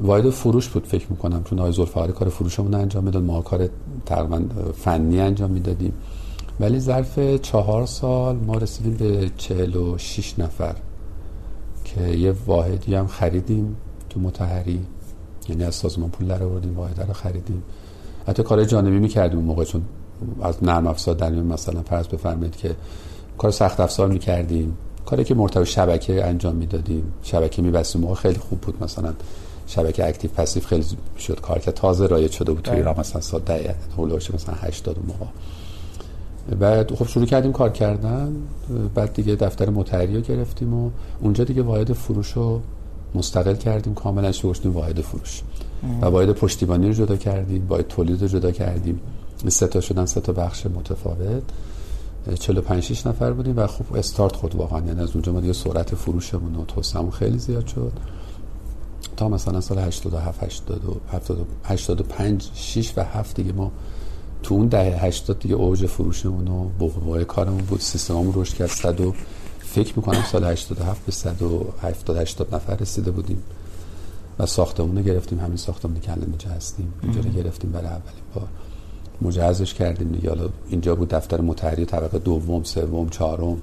[0.02, 3.22] واحد فروش بود فکر می‌کنم چون آقای زلفقاری کار فروشمون انجام می‌داد.
[3.22, 3.68] ما کار
[4.06, 4.42] تقریبا
[4.76, 5.92] فنی انجام می‌دادیم.
[6.60, 10.74] ولی ظرف چهار سال ما رسیدیم به 46 نفر.
[11.94, 13.76] که یه واحدی هم خریدیم
[14.10, 14.80] تو متحری.
[15.48, 17.62] یعنی از سازمان پول در آوردیم واحد رو خریدیم.
[18.26, 19.82] حتی کار جانبی می‌کردیم اون موقع چون
[20.42, 22.76] از نرم افزار در مثلا فرض بفرمایید که
[23.38, 24.76] کار سخت افزار می‌کردیم.
[25.06, 27.12] کاری که مرتبط شبکه انجام می‌دادیم.
[27.22, 28.00] شبکه میبستیم.
[28.00, 28.82] موقع خیلی خوب بود.
[28.84, 29.14] مثلا
[29.66, 30.84] شبکه اکتیو پسیو خیلی
[31.18, 31.40] شد.
[31.40, 33.74] کار که تازه رایج شده بود توی ایران مثلا سال ده
[34.34, 35.26] مثلا 80 موقع.
[36.60, 38.36] بعد خب شروع کردیم کار کردن
[38.94, 40.90] بعد دیگه دفتر متحری رو گرفتیم و
[41.20, 42.60] اونجا دیگه واحد فروش رو
[43.14, 45.42] مستقل کردیم کاملا شروع واحد فروش.
[46.02, 49.00] و واحد پشتیبانی رو جدا کردیم واحد تولید رو جدا کردیم.
[49.48, 51.42] سه تا شدن سه تا بخش متفاوت.
[52.38, 55.94] 45 6 نفر بودیم و خب استارت خود واقعا یعنی از اونجا ما دیگه سرعت
[55.94, 57.92] فروشمون و توسعه‌مون خیلی زیاد شد.
[59.16, 60.42] تا مثلا سال 87
[61.12, 63.72] 80 85 6 و 7 دیگه ما
[64.42, 67.80] تو اون دهه 80 دیگه اوج فروشمون و بقوای کارمون بود.
[67.80, 68.68] سیستممون رشد کرد.
[68.68, 69.14] 100 و
[69.58, 73.42] فکر می‌کنم سال 87 به 170 80 نفر رسیده بودیم
[74.38, 75.40] و ساختمون رو گرفتیم.
[75.40, 76.92] همین ساختمونی که الان اینجا هستیم.
[77.02, 78.48] اینجا رو گرفتیم برای اولین بار.
[79.22, 80.28] مجهزش کردیم دیگه.
[80.28, 83.62] حالا اینجا بود دفتر متحری طبقه دوم سوم چهارم.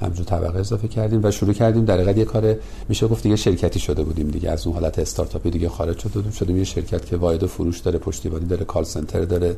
[0.00, 1.84] همجور طبقه اضافه کردیم و شروع کردیم.
[1.84, 2.56] در یه کار
[2.88, 4.50] میشه گفت دیگه شرکتی شده بودیم دیگه.
[4.50, 6.30] از اون حالت استارتاپی دیگه خارج شده بودیم.
[6.30, 9.56] شدیم یه شرکت که واحد فروش داره پشتیبانی داره کال سنتر داره.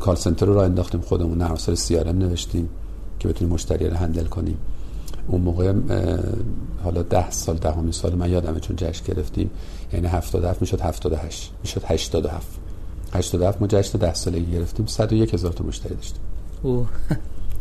[0.00, 2.68] کال سنتر رو راه انداختیم خودمون نرم افزار سی نوشتیم
[3.18, 4.58] که بتونیم مشتری رو هندل کنیم.
[5.28, 5.72] اون موقع
[6.84, 9.50] حالا ده سال دهمین سال من یادمه چون جشن گرفتیم.
[9.92, 12.46] یعنی 77 می‌شد 78 می‌شد 87
[13.12, 14.86] 87 ما جشن 10 سالگی گرفتیم.
[14.86, 16.20] 101 هزار تا مشتری داشتیم.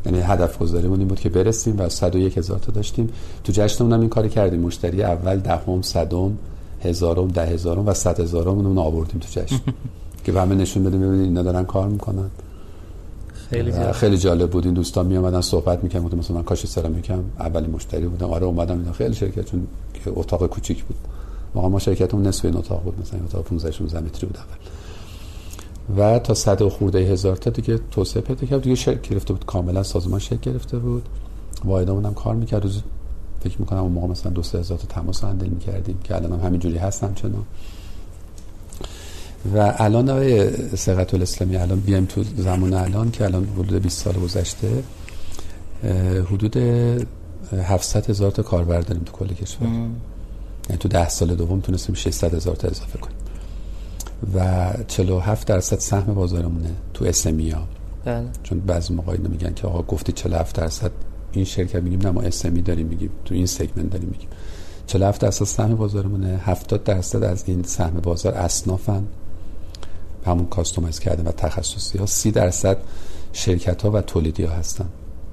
[0.05, 3.09] یعنی هدف گذاریمون این بود که برسیم و 101 هزار تا داشتیم.
[3.43, 4.59] تو جشنمون هم این کاری کردیم.
[4.59, 6.37] مشتری اول دهم صدم
[6.83, 9.59] هزارم ده هزارم و صد هزارم اون آوردیم تو جشن.
[10.23, 12.29] که همه نشون بدیم ببینید اینا دارن کار می‌کنن.
[13.49, 13.91] خیلی جالب.
[13.91, 14.65] خیلی جالب بود.
[14.65, 16.17] این دوستان می اومدن صحبت می‌کردن.
[16.17, 18.29] مثلا من کاش سرامیکم اولی مشتری بودم.
[18.29, 18.91] آره اومدم اینا.
[18.91, 20.97] خیلی شرکت چون که اتاق کوچیک بود.
[21.55, 22.99] واقعا ما شرکتمون نصف این اتاق بود.
[23.01, 24.78] مثلا اتاق 15 16 متری بود اول.
[25.97, 28.61] و تا صد و خورده هزار تا دیگه توسعه پیدا کرد.
[28.61, 29.45] دیگه شرکت گرفته بود.
[29.45, 31.09] کاملا سازمان شکل گرفته بود.
[31.65, 32.63] واحدمون هم کار می‌کرد.
[32.63, 32.81] روز
[33.43, 36.45] فکر می‌کنم اون موقع مثلا دو سه هزار تا تماس هندل می‌کردیم که الان هم
[36.45, 37.33] همینجوری هستم چون
[39.55, 44.13] و الان آقای سقط الاسلامی الان بیایم تو زمان الان که الان حدود 20 سال
[44.13, 44.83] گذشته
[46.31, 46.57] حدود
[47.53, 49.67] 700 هزار تا کاربر داریم تو کل کشور.
[49.67, 53.18] یعنی تو ده سال دوم تونستیم 600 هزار تا اضافه کنیم.
[54.35, 57.67] و 47 درصد سهم بازارمونه تو اسمی ها.
[58.05, 58.27] بله.
[58.43, 60.91] چون بعضی موقع میگن که آقا گفتی 47 درصد
[61.31, 64.29] این شرکت میگیم نه ما اسمی داریم میگیم تو این سگمنت داریم میگیم.
[64.87, 69.03] 47 درصد سهم بازارمونه 70 درصد از این سهم بازار اصنافن.
[70.25, 72.77] همون کاستومایز کردن و تخصصی ها 30 درصد
[73.33, 74.85] شرکت ها و تولیدی ها هستن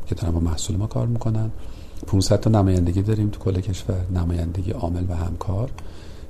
[0.06, 1.50] که دارن با محصول ما کار می‌کنن.
[2.06, 5.70] 500 تا نمایندگی داریم تو کل کشور نمایندگی عامل و همکار.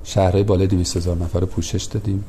[0.03, 2.23] شهرهای بالای 200 هزار نفر رو پوشش دادیم.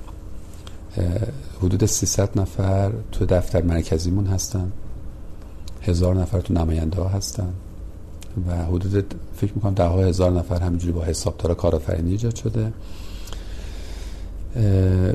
[1.63, 4.73] حدود 300 نفر تو دفتر مرکزیمون هستن.
[5.83, 7.53] هزار نفر تو نماینده ها هستن.
[8.49, 12.73] و حدود فکر می‌کنم ده ها هزار نفر همینجوری با حسابدار کارآفرینی ایجاد شده.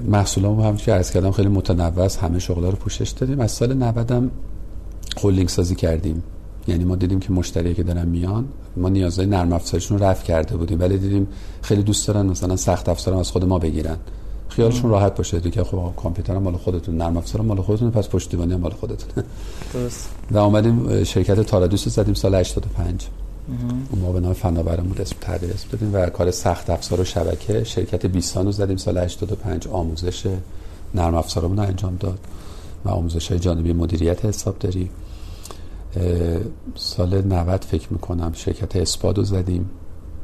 [0.08, 3.40] محصولات هم که عرض کردم خیلی متنوع همه شغلا رو پوشش دادیم.
[3.40, 4.32] از سال 90 هم
[5.22, 6.24] هولینگ سازی کردیم.
[6.68, 8.48] یعنی ما دیدیم که مشتری که دارن میان.
[8.78, 10.80] ما نیازهای نرم افزارشون رو رفع کرده بودیم.
[10.80, 11.28] ولی دیدیم
[11.62, 13.98] خیلی دوست دارن مثلا سخت افزارم از خود ما بگیرن.
[14.56, 15.64] خیالشون راحت باشه دیگه.
[15.64, 19.24] خب کامپیوتر مال خودتون نرم افزار مال خودتون پس پشتیبانی مال خودتون
[19.74, 20.10] درست.
[20.32, 23.08] و اومدیم شرکت تارادوس زدیم سال 85
[23.92, 27.64] اون ما به نام فناورمون اسم تغییر اسم دادیم و کار سخت افزار و شبکه
[27.64, 30.24] شرکت بیسان رو زدیم سال 85 آموزش
[30.96, 32.20] نرم افزارمون رو انجام داد
[32.86, 34.90] و آموزش های جانبی مدیریت حسابداری.
[36.76, 39.70] سال 90 فکر می‌کنم شرکت اسپاد رو زدیم.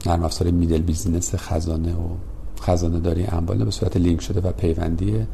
[0.06, 2.08] نرم افزار میدل بیزینس خزانه و
[2.62, 5.28] خزانه داری انبال به صورت لینک شده و پیوندیه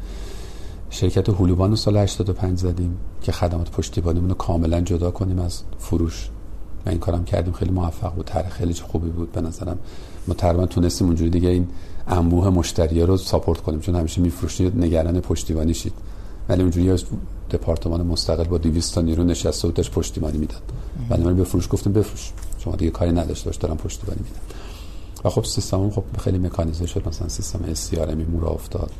[0.90, 6.30] شرکت هلوبان رو سال 85 زدیم که خدمات پشتیبانیمون رو کاملا جدا کنیم از فروش.
[6.86, 8.26] و این کارم کردیم خیلی موفق بود.
[8.26, 9.78] طرح خیلی خوبی بود به نظرم.
[10.28, 11.68] ما تقریبا تونستیم اونجوری دیگه این
[12.08, 15.92] انبوه مشتری رو ساپورت کنیم چون همیشه میفروشید نگران پشتیبانی شید.
[16.48, 17.04] ولی اونجوری
[17.50, 20.62] دپارتمان مستقل با 200 تا نیرو نشسته داشت پشتیبانی می‌داد.
[21.10, 22.32] ولی ما به فروش گفتیم بفروش.
[22.58, 24.40] شما دیگه کاری نداشته باش دارم پشتیبانی میدم.
[25.26, 27.64] و خب سیستم خب خیلی مکانیزه شد مثلا سیستم
[28.10, 28.90] ام مورا افتاد.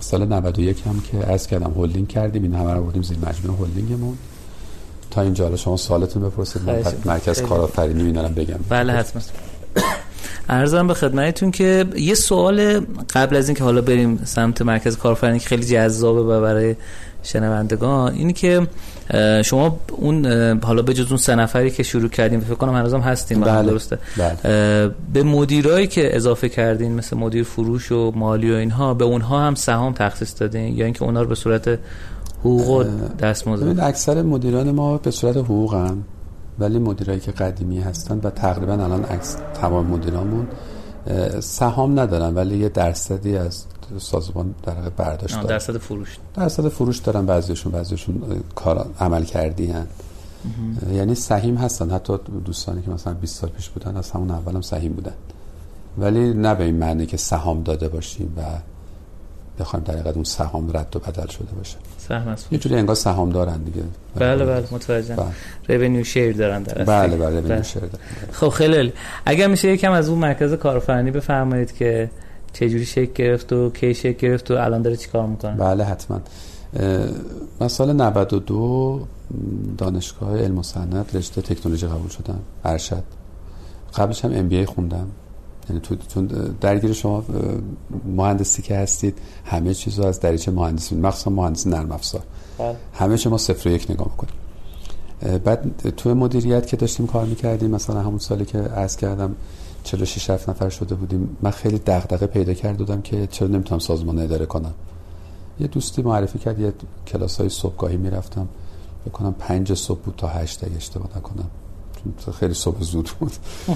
[0.00, 4.18] سال 91 هم که از کردم هولدینگ کردیم این همه رو بودیم زیر مجموعه هولدینگمون.
[5.10, 6.62] تا اینجا حالا شما سوالتون بپرسید
[7.04, 8.58] مرکز کارآفرینی اینا بگم.
[8.68, 9.22] بله حتما.
[10.48, 12.80] ارزم به خدمتتون که یه سوال
[13.14, 16.76] قبل از اینکه حالا بریم سمت مرکز کارآفرینی که خیلی جذابه و برای
[17.22, 18.66] شنوندگان اینی که
[19.44, 20.26] شما اون
[20.62, 23.70] حالا به جز اون سه نفری که شروع کردیم فکر کنم هنوزم هستیم بله.
[23.70, 24.90] درسته بله.
[25.12, 29.54] به مدیرایی که اضافه کردین مثل مدیر فروش و مالی و اینها به اونها هم
[29.54, 31.78] سهام تخصیص دادین یا اینکه اونا رو به صورت
[32.40, 32.84] حقوق و
[33.18, 36.04] دستمزد اکثر مدیران ما به صورت حقوق هم
[36.58, 40.46] ولی مدیرایی که قدیمی هستن و تقریبا الان عکس تمام مدیرامون
[41.40, 43.64] سهام ندارن ولی یه درصدی از
[43.98, 46.18] سازمان در برداشت دارن درصد فروش.
[46.34, 48.22] درصد فروش دارن بعضیشون بعضیشون
[48.54, 49.86] کار عمل کردی هن.
[50.92, 51.90] یعنی سهیم هستن.
[51.90, 55.14] حتی دوستانی که مثلا 20 سال پیش بودن از همون اولم سهیم بودن.
[55.98, 58.42] ولی نه به این معنی که سهام داده باشیم و
[59.60, 61.76] بخوایم در اون سهام رد و بدل شده باشه.
[61.98, 63.82] سهم است یه جوری انگار سهام دارن دیگه.
[64.14, 65.32] بله بله متوجهم.
[65.68, 68.04] revenue share دارن در بله بله revenue share دارن.
[68.32, 68.92] خب خیلی
[69.26, 72.10] اگر میشه یکم از اون مرکز کارآفرینی بفرمایید که
[72.52, 76.20] چه جوری شکل گرفت و کی شکل گرفت و الان داره چیکار می‌کنه؟ بله حتما.
[77.60, 79.06] من سال 92
[79.78, 83.02] دانشگاه علم و صنعت رشته تکنولوژی قبول شدم ارشد.
[83.94, 85.06] قبلش هم MBA خوندم.
[85.68, 86.26] یعنی تو چون
[86.60, 87.24] درگیر شما
[88.16, 92.22] مهندسی که هستید همه چیز رو از دریچه مهندسی مخصوصا مهندسی نرم افزار.
[92.58, 92.76] بله.
[92.94, 94.34] همه شما صفر و یک نگاه می‌کنید
[95.44, 99.34] بعد تو مدیریت که داشتیم کار می‌کردیم مثلا همون سالی که عرض کردم
[99.84, 101.36] 46 7 نفر شده بودیم.
[101.42, 104.74] من خیلی دغدغه پیدا کردم که چرا نمی‌تونم سازمان اداره کنم.
[105.60, 106.72] یه دوستی معرفی کرد یه
[107.06, 108.48] کلاس های صبحگاهی می‌رفتم.
[109.06, 111.50] بکنم پنج صبح بود تا هشت اگه اشتباه نکنم.
[112.24, 113.32] چون خیلی صبح زود بود.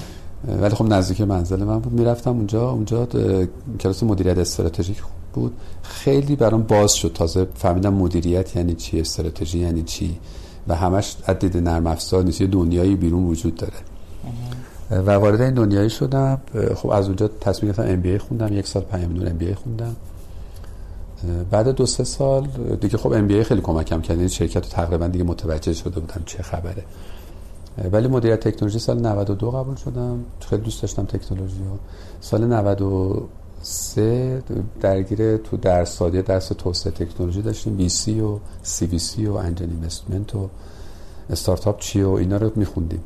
[0.62, 1.92] ولی خب نزدیک منزل من بود.
[1.92, 2.70] می‌رفتم اونجا.
[2.70, 3.06] اونجا
[3.80, 5.02] کلاس مدیریت استراتژیک
[5.34, 5.52] بود.
[5.82, 7.12] خیلی برام باز شد.
[7.12, 10.18] تازه فهمیدم مدیریت یعنی چی استراتژی یعنی چی.
[10.68, 12.40] و همش عدد نرم افزار نیست.
[12.40, 13.74] یه دنیایی بیرون وجود داره.
[14.90, 16.40] و وارد این دنیایی شدم.
[16.76, 18.58] خب از اونجا تصمیم گرفتم ام بی خوندم.
[18.58, 19.96] یک سال پیام نور ام بی خوندم.
[21.50, 22.46] بعد دو سه سال
[22.80, 24.18] دیگه خب ام بی خیلی کمکم کرد.
[24.18, 26.84] این شرکت رو تقریبا دیگه متوجه شده بودم چه خبره.
[27.92, 30.18] ولی مدیریت تکنولوژی سال 92 قبول شدم.
[30.40, 31.78] خیلی دوست داشتم تکنولوژی ها
[32.20, 34.42] سال 93
[34.80, 37.76] درگیر تو درس سادی درس توسعه تکنولوژی داشتیم.
[37.76, 40.48] بی سی و سی بی سی و انجل اینوستمنت و
[41.30, 43.00] استارتاپ چی و اینا رو میخوندیم.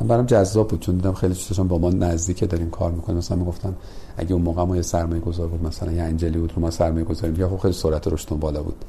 [0.00, 3.18] من برام جذاب بود چون دیدم خیلی چیزاشون با ما نزدیکه داریم کار می‌کنیم.
[3.18, 3.74] مثلا می‌گفتن
[4.16, 7.04] اگه اون موقع ما یه سرمایه گذار بود مثلا یه انجلی بود رو ما سرمایه
[7.04, 8.84] گذاری میگه خب خیلی سرعت رشد بالا بود.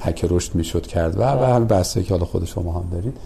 [0.00, 1.18] هک رشد می‌شد کرد.
[1.18, 3.16] و و همین بحثایی که حالا خود شما هم دارید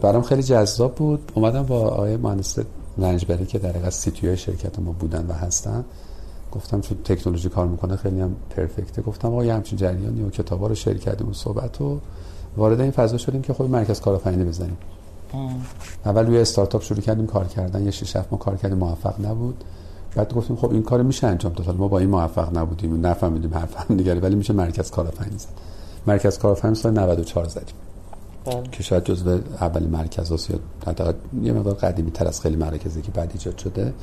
[0.00, 1.32] برام خیلی جذاب بود.
[1.34, 2.58] اومدم با آقای مهندس
[2.98, 5.84] رنجبری که در حقیقت سی شرکت ما بودن و هستن.
[6.52, 9.02] گفتم چون تکنولوژی کار می‌کنه خیلی هم پرفکته.
[9.02, 11.98] گفتم آقا همچین جریانی و کتابا رو کردیم اون صحبت و
[12.56, 14.76] وارد این فضا شدیم که خود مرکز کارآفرینی بزنیم.
[16.04, 17.84] اول روی استارتاپ شروع کردیم کار کردن.
[17.84, 19.64] یه شش ما کار کردیم موفق نبود.
[20.16, 21.76] بعد گفتیم خب این کار میشه انجام داد.
[21.76, 23.06] ما با این موفق نبودیم.
[23.06, 25.48] نفهمیدیم حرف هم دیگه ولی میشه مرکز کارآفرینی زد.
[26.06, 27.74] مرکز کارآفرینی سال 94 زدیم.
[28.44, 28.62] بله.
[28.72, 30.58] که شاید جزو اولین مرکز هاست یا
[31.42, 33.94] یه مقدار قدیمی تر از خیلی مرکزی که بعد ایجاد شده.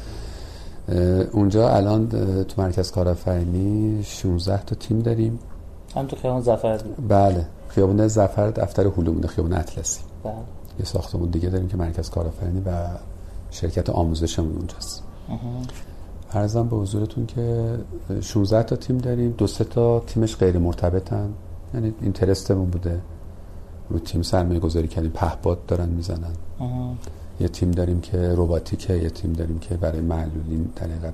[1.31, 2.07] اونجا الان
[2.43, 5.39] تو مرکز کارآفرینی 16 تا تیم داریم.
[5.95, 7.45] هم تو خیابون زفر بله.
[7.67, 10.01] خیابون زفر دفتر هلومونه خیابون اطلسی.
[10.23, 10.33] بله.
[10.79, 12.87] یه ساختمون دیگه داریم که مرکز کارآفرینی و
[13.51, 15.03] شرکت آموزشمون اونجاست.
[16.31, 17.77] ارزم به حضورتون که
[18.21, 21.33] 16 تا تیم داریم دو سه تا تیمش غیر مرتبطن.
[21.73, 23.01] یعنی اینترستمون بوده.
[23.89, 26.33] رو تیم سرمایه گذاری کردیم پهباد دارن می‌زنن.
[27.39, 31.13] یه تیم داریم که رباتیکه یه تیم داریم که برای معلولین در حقیقت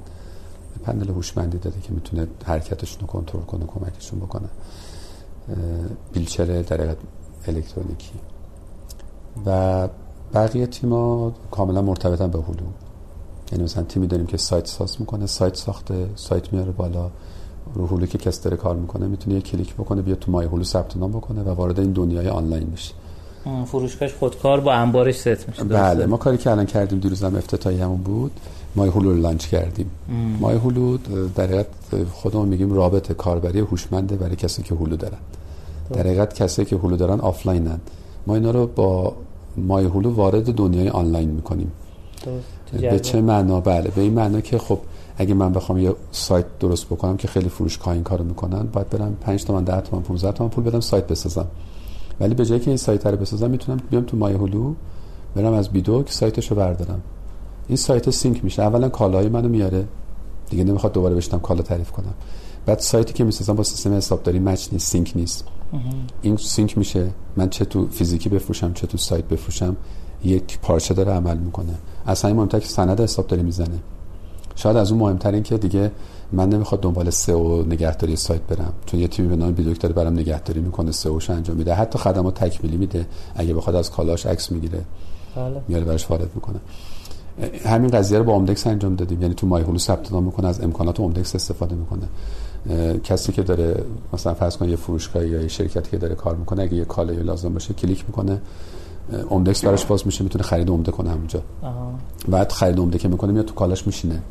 [0.83, 4.49] پنل هوشمندی داده که می‌تونه حرکتشون رو کنترل کنه کمکشون بکنه.
[6.13, 6.97] بیلچر در حقیقت
[7.47, 8.13] الکترونیکی.
[9.45, 9.87] و
[10.33, 12.65] بقیه تیما کاملا مرتبطن به هلو
[13.51, 17.09] یعنی مثلا تیمی داریم که سایت ساز می‌کنه سایت ساخته سایت میاره بالا.
[17.75, 20.63] رو هلو که کس داره کار می‌کنه می‌تونه یه کلیک بکنه بیا تو مای هلو
[20.63, 22.93] ثبت نام بکنه و وارد این دنیای آنلاین بشه.
[23.65, 27.81] فروشگاهش خودکار با انبارش ست میشه بله ما کاری که الان کردیم دیروز هم افتتاحی
[27.81, 28.31] همون بود.
[28.75, 29.91] مای هلو رو launch کردیم.
[30.39, 30.97] مای هلو
[31.35, 31.67] در حقیقت
[32.13, 35.17] خودمون میگیم رابط کاربری هوشمنده برای کسی که هلو دارن.
[35.93, 37.79] در حقیقت کسی که هلو دارن آفلاینن.
[38.27, 39.13] ما اینا رو با
[39.57, 41.71] مای هلو وارد دنیای آنلاین می‌کنیم.
[42.81, 44.79] به چه معنا؟ بله به این معنا که خب
[45.17, 49.17] اگه من بخوام یه سایت درست بکنم که خیلی فروشگاه این کارو می‌کنن باید برم
[49.21, 51.47] 5 تومن 10 تومن 15 تومن پول بدم سایت بسازم.
[52.19, 54.73] ولی به جایی که این سایت رو بسازم می‌تونم بیام تو مای هلو
[55.35, 57.01] برم از بیدوک سایتشو بردارم.
[57.67, 58.61] این سایت sync میشه.
[58.61, 59.85] اولا کالای منو میاره.
[60.49, 62.13] دیگه نمی‌خواد دوباره بشینم کالا تعریف کنم.
[62.65, 65.43] بعد سایتی که می‌سازم با سیستم حسابداری match نیست sync نیست.
[66.21, 67.09] این سینک میشه.
[67.37, 69.75] من چه تو فیزیکی بفروشم چه تو سایت بفروشم
[70.23, 71.73] یک پارچه داره عمل می‌کنه.
[72.07, 73.79] اصلا این مهمتر که سند حسابداری می‌زنه.
[74.55, 75.91] شاید از اون مهمتر این که دیگه
[76.31, 78.73] من نمی‌خواد دنبال سئو نگهداری سایت برم.
[78.85, 81.73] چون یه تیمی به نام بیدوک داره برام نگهداری می‌کنه سئوش انجام میده.
[81.73, 83.05] حتی خدمات تکمیلی میده.
[83.35, 84.81] اگه بخواد از کالاش عکس می‌گیره
[85.35, 85.61] بله.
[85.67, 86.59] میاره براش وارد می‌کنه.
[87.65, 89.21] همین قضیه رو با اومدکس انجام دادیم.
[89.21, 92.07] یعنی تو مای هلو ثبت نام می‌کنه از امکانات اومدکس استفاده می‌کنه.
[93.03, 93.83] کسی که داره
[94.13, 97.19] مثلا فرض کن یه فروشگاه یا یه شرکتی که داره کار می‌کنه اگه یه کالایی
[97.19, 98.41] لازم باشه کلیک می‌کنه
[99.29, 101.41] اومدکس براش باز میشه می‌تونه خرید عمده کنه همونجا.
[102.27, 104.21] بعد خرید عمده که می‌کنه میاد تو کالاش میشینه.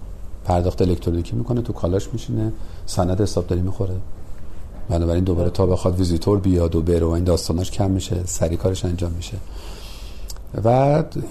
[0.44, 2.52] پرداخت الکترونیکی می‌کنه تو کالاش میشینه.
[2.86, 3.94] سند حسابداری می‌خوره.
[4.88, 8.84] بنابراین دوباره تا بخواد ویزیتور بیاد و بره و این داستاناش کم میشه سریع کارش
[8.84, 9.36] انجام میشه.
[10.64, 10.68] و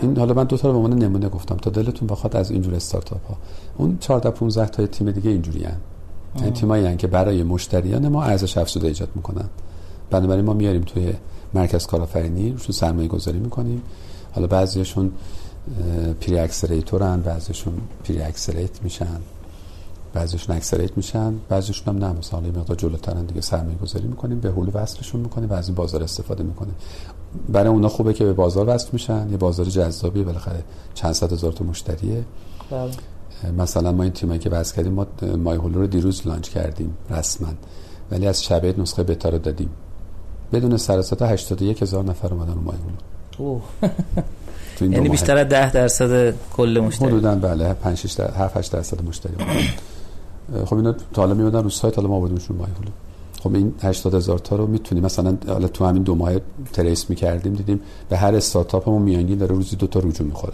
[0.02, 1.56] این حالا من دو تا رو به عنوان نمونه گفتم.
[1.56, 3.38] تا دلتون بخواد از اینجور استارتاپ ها
[3.78, 5.78] اون 14 15 تا تیم دیگه اینجوری ان
[6.43, 9.45] این تیمایی که برای مشتریان ما ارزش افزوده ایجاد می‌کنن.
[10.09, 11.14] بنابراین ما میاریم توی
[11.53, 13.81] مرکز کارآفرینی روشون سرمایه گذاری می‌کنیم.
[14.31, 15.11] حالا بعضیشون
[16.22, 17.73] pre-accelerator ن بعضیشون
[18.03, 19.19] pre-accelerate میشن.
[20.14, 22.14] بعضیشون accelerate میشن بعضیشون هم نه.
[22.14, 26.03] مثلا مقدار جلوترن دیگه سرمایه گذاری می‌کنیم به هلو وصلشون می‌کنیم و از این بازار
[26.03, 26.76] استفاده می‌کنیم.
[27.49, 29.27] برای اونا خوبه که به بازار وصل میشن.
[29.31, 32.23] یه بازار جذابیه بالاخره چند صد هزار تا مشتریه.
[32.72, 32.91] بله.
[33.57, 35.07] مثلا ما این تیمایی که وصل کردیم ما
[35.38, 37.47] مای هولو رو دیروز لانچ کردیم رسما.
[38.11, 39.69] ولی از شبیه نسخه بتا رو دادیم.
[40.53, 42.76] بدون سراستا 81 هزار نفر اومدن مای
[43.38, 43.59] هولو.
[44.81, 47.07] یعنی بیشتر از 10 درصد کل مشتری.
[47.07, 49.34] حدودا بله 5 6 7 8 درصد مشتری
[50.65, 52.91] خب اینا تا حالا میمدن رو سایت حالا ما آوردیمشون مای هولو.
[53.43, 56.31] خب این 80 هزار تا رو می‌تونیم مثلا حالا تو همین دو ماه
[56.73, 60.53] trace می‌کردیم دیدیم به هر استارتاپمون میانگین داره روزی دو تا رجوع می‌خوره.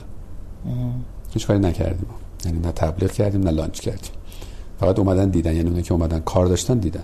[1.34, 2.06] هیچ کاری نکردیم.
[2.46, 4.12] یعنی نه تبلیغ کردیم نه launch کردیم.
[4.80, 7.04] فقط اومدن دیدن یعنی اونایی که اومدن کار داشتن دیدن.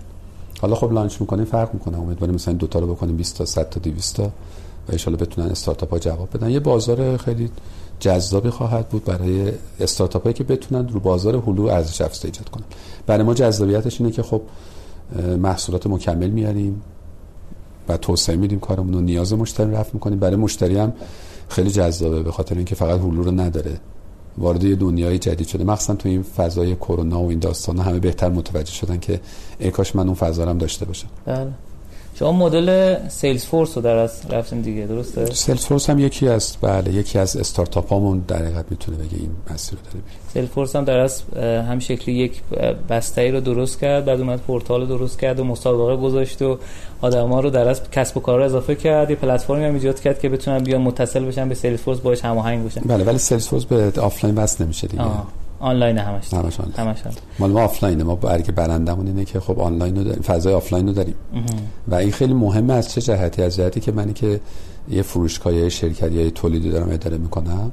[0.61, 1.99] حالا خب launch می‌کنیم فرق می‌کنه.
[1.99, 4.32] امیدواریم مثلا دو تا رو بکنیم 20 تا 100 تا 200 تا
[4.90, 6.49] و ان بتونن استارتاپ ها جواب بدن.
[6.49, 7.49] یه بازار خیلی
[7.99, 12.64] جذابی خواهد بود برای استارتاپ هایی که بتونن رو بازار هلو ارزش افزوده ایجاد کنن.
[13.07, 14.41] برای ما جذابیتش اینه که خب
[15.38, 16.82] محصولات مکمل میاریم
[17.90, 19.02] و توسعه میدیم کارمون رو.
[19.02, 20.20] نیاز مشتری رفع می‌کنیم.
[20.20, 20.94] برای مشتری هم
[21.49, 23.80] خیلی جذابه به خاطر اینکه فقط هلو رو نداره.
[24.40, 25.64] وارد دنیای جدید شده.
[25.64, 29.20] مخصوصا تو این فضای کرونا و این داستان همه بهتر متوجه شدن که
[29.60, 31.07] ای کاش من اون فضا داشته باشم.
[31.26, 31.52] بله.
[32.19, 37.19] شما مدل Salesforce رو در رفتیم دیگه درسته؟ Sales Force هم یکی از بله یکی
[37.19, 40.03] از استارتاپ هامون در حقیقت می‌تونه بگه این مسیر رو داره.
[40.34, 41.23] Salesforce هم در از
[41.69, 42.41] هم شکلی یک
[42.89, 46.57] بستری رو درست کرد بعد اومد پورتال درست کرد و مسابقه گذاشت و
[47.01, 49.09] آدما رو در از کسب و کار اضافه کرد.
[49.09, 52.81] یه پلتفرمی هم ایجاد کرد که بتونن بیان متصل بشن به Salesforce باهاش هماهنگ بشن.
[52.81, 55.03] بله ولی Salesforce به آفلاین وصل نمیشه دیگه.
[55.03, 55.27] آه.
[55.60, 56.34] آنلاین همش.
[56.34, 56.95] همش آنلاین.
[57.40, 58.03] مال ما آفلاینه.
[58.03, 60.22] ما برگ برندمون اینه که خب آنلاین رو داریم.
[60.22, 61.15] فضای آفلاین رو داریم.
[61.88, 64.40] و این خیلی مهمه از چه جهتی؟ از جهتی که منی که
[64.90, 67.72] یه فروشگاه یا شرکت یا تولیدی دارم اداره می‌کنم.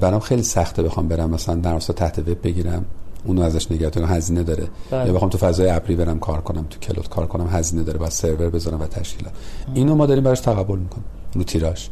[0.00, 2.84] برام خیلی سخته بخوام برم مثلا در تحت وب بگیرم.
[3.24, 4.68] اونو ازش نگهداری هزینه داره.
[4.90, 5.06] بله.
[5.06, 7.98] یا بخوام تو فضای ابری برم کار کنم تو کلود کار کنم هزینه داره.
[7.98, 9.32] با سرور بذارم و تشکیلات.
[9.74, 11.04] اینو ما داریم براش تقبل می‌کنیم.
[11.34, 11.86] رو تیراژ.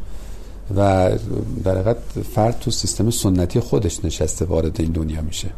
[0.76, 1.10] و
[1.64, 1.96] در حقیقت
[2.34, 5.48] فرد تو سیستم سنتی خودش نشسته وارد این دنیا میشه.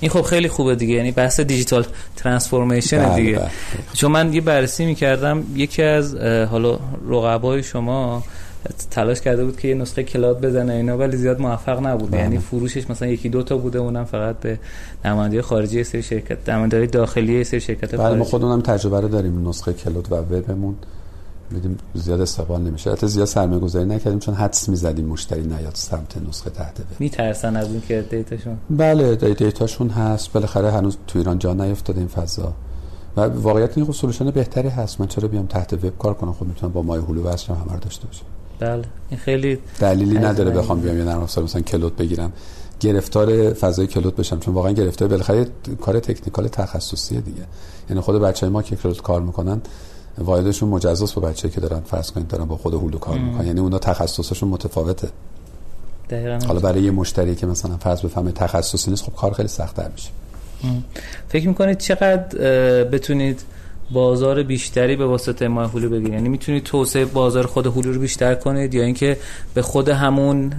[0.00, 0.94] این خب خیلی خوبه دیگه.
[0.94, 1.84] یعنی بحث دیجیتال
[2.16, 3.38] ترانسفورمیشن بله دیگه.
[3.38, 3.50] بله.
[3.92, 5.44] چون من یه بررسی می‌کردم.
[5.54, 6.16] یکی از
[6.50, 8.24] حالا رقبای شما
[8.90, 12.10] تلاش کرده بود که یه نسخه کلاد بزنه اینا ولی زیاد موفق نبود.
[12.10, 12.20] بله.
[12.20, 14.58] یعنی فروشش مثلا یکی دو تا بوده اونم فقط به
[15.04, 19.48] نماینده خارجی سری شرکت نماینده داخلی سری شرکت بله ما خودمون هم تجربه رو داریم
[19.48, 20.74] نسخه کلود و وبمون
[21.52, 22.92] میدیم زیاد استقبال نمیشه.
[22.92, 27.56] حتی زیاد سرمایه گذاری نکردیم چون حدس می‌زدیم مشتری نیاد سمت نسخه تحت وب میترسن
[27.56, 30.32] از این که دیتاشون؟ بله دیتاشون هست.
[30.32, 32.52] بالاخره هنوز تو ایران جا نیفتاده این فضا.
[33.16, 35.00] و واقعیت این خب سولوشن بهتری هست.
[35.00, 37.78] من چرا بیام تحت وب کار کنم؟ خب می‌تونم با مای هلو وصل همه رو
[37.80, 38.24] داشته باشم.
[38.58, 38.84] بله.
[39.10, 42.32] این خیلی دلیلی نداره بخوام بیام یه نرم افزار مثلا کلود بگیرم.
[42.80, 44.38] گرفتار فضای کلود بشم.
[44.38, 45.46] چون واقعا گرفتار بالاخره
[45.80, 47.42] کار تکنیکال تخصصیه دیگه.
[47.90, 49.60] یعنی خود بچهای ما که کلود کار می‌کنن
[50.18, 53.46] واحدشون مجزاست با بچه که دارن فرض کنید دارن با خود هولو کار می‌کنن.
[53.46, 55.08] یعنی اونا تخصصشون متفاوته.
[56.46, 60.10] حالا برای یه مشتری که مثلا فرض بفهمه تخصصی نیست خب کار خیلی سخت‌تر میشه.
[61.28, 62.38] فکر می‌کنید چقدر
[62.84, 63.42] بتونید
[63.92, 68.34] بازار بیشتری به واسطه ما هلو بگیرید؟ یعنی می‌تونید توسعه بازار خود هلو رو بیشتر
[68.34, 69.16] کنید یا اینکه
[69.54, 70.50] به خود همون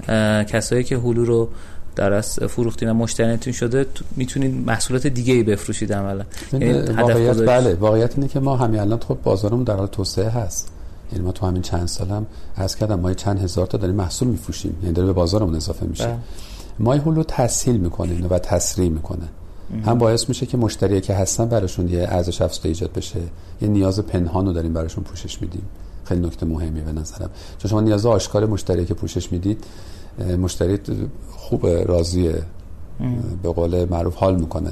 [0.44, 1.50] کسایی که هلو رو
[1.96, 6.24] در از فروختین و مشتریتون شده می‌تونید محصولات دیگه ای بفروشید عملا.
[6.54, 10.72] یعنی واقعیت بله واقعیت اینه که ما همین الان خب بازارمون در حال توسعه هست.
[11.12, 12.26] یعنی ما تو همین چند سالم
[12.56, 14.78] از کردم ما چند هزار تا داریم محصول میفروشیم.
[14.82, 16.06] یعنی داره به بازارمون اضافه میشه.
[16.06, 16.18] بله.
[16.80, 19.30] مای هلو تسهیل می‌کنه و تسریع می‌کنه.
[19.86, 23.20] هم باعث میشه که مشتری که هستن براشون یه ارزش افزوده ایجاد بشه.
[23.62, 25.64] یه نیاز پنهان رو داریم براشون پوشش میدیم.
[26.06, 27.30] خیلی نکته مهمی به نظرم.
[27.58, 29.64] چون شما نیاز آشکار مشتری که پوشش می‌دید
[30.20, 30.80] مشتری
[31.32, 32.44] خوب راضیه.
[33.44, 34.72] به قول معروف حال می‌کنه.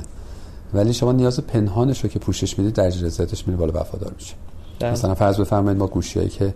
[0.74, 4.34] ولی شما نیاز پنهانش رو که پوشش می‌دید در رضایتش میره بالا وفادار میشه
[4.80, 4.92] ده.
[4.92, 6.54] مثلا فرض بفرمایید ما گوشیایی که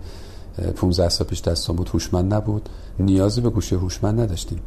[0.75, 4.59] 15 سال پیش دستمون بود هوشمند نبود نیازی به گوشی هوشمند نداشتیم.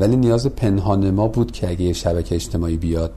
[0.00, 3.12] ولی نیاز پنهان ما بود که اگه شبکه اجتماعی بیاد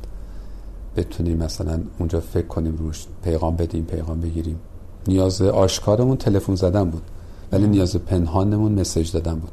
[0.95, 4.59] بتونیم مثلا اونجا فکر کنیم روش پیغام بدیم پیغام بگیریم.
[5.07, 7.03] نیاز آشکارمون تلفن زدن بود
[7.51, 9.51] ولی نیاز پنهانمون مسیج دادن بود.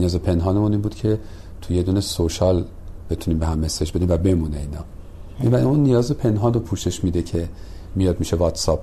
[0.00, 1.18] نیاز پنهانمون این بود که
[1.60, 2.64] تو یه دونه سوشال
[3.10, 4.84] بتونیم به هم مسیج بدیم و بمونه اینا.
[5.40, 7.48] این اون نیاز پنهان رو پوشش میده که
[7.94, 8.80] میاد میشه واتساپ.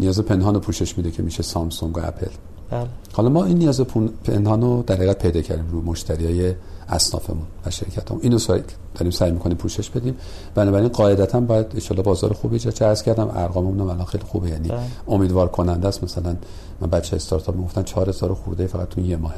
[0.00, 2.26] نیاز پنهان رو پوشش میده که میشه سامسونگ و اپل.
[2.70, 2.86] بله.
[3.12, 3.80] حالا ما این نیاز
[4.24, 6.54] پنهان رو در حقیقت پیدا کردیم رو مشتری های
[6.88, 8.20] اصنافمون و شرکتمون.
[8.22, 8.62] اینو سعی
[8.94, 10.16] داریم سعی می‌کنیم پوشش بدیم.
[10.54, 14.48] بنابراین قاعدتا باید ان بازار خوبی چه از کردم ارقاممون الان خیلی خوبه.
[14.48, 14.80] یعنی بله.
[15.08, 16.04] امیدوار کننده است.
[16.04, 16.36] مثلا
[16.80, 19.34] من بچه استارتاپ می‌گفتن 4000 خورده فقط تو یه ماه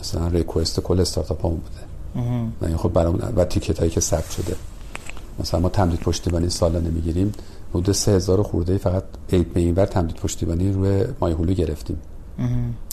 [0.00, 1.88] مثلا ریکوست کل استارتاپ همون بوده.
[2.60, 4.56] و این خب برامون و تیکت هایی که ثبت شده.
[5.40, 7.32] مثلا ما تمدید پشتیبانی سالا نمی‌گیریم.
[7.74, 9.02] حدود 3000 خورده فقط
[9.32, 11.96] عید به اینور تمدید پشتیبانی روی مایهولو گرفتیم.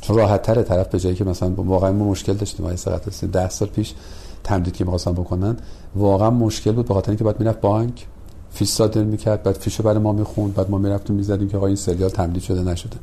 [0.02, 2.66] چون راحت تره طرف به جایی که مثلا واقعا ما مشکل داشتیم.
[2.66, 3.94] واسه ساعت 10 سال پیش
[4.44, 5.58] تمدید که می‌خواستن بکنن
[5.96, 6.88] واقعا مشکل بود.
[6.88, 8.08] به خاطر اینکه بعد می‌رفت بانک
[8.52, 11.76] فیش صادر می‌کرد بعد فیشو برای ما می‌خوند بعد ما می‌رفتیم می‌زدیم که آقا این
[11.76, 12.98] سریال تمدید شده نشده.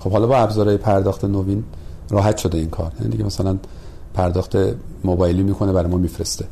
[0.00, 1.64] خب حالا با ابزارهای پرداخت نوین
[2.10, 2.92] راحت شده این کار.
[3.00, 3.58] یعنی دیگه مثلا
[4.14, 4.56] پرداخت
[5.04, 6.44] موبایلی می‌کنه برای ما میفرسته.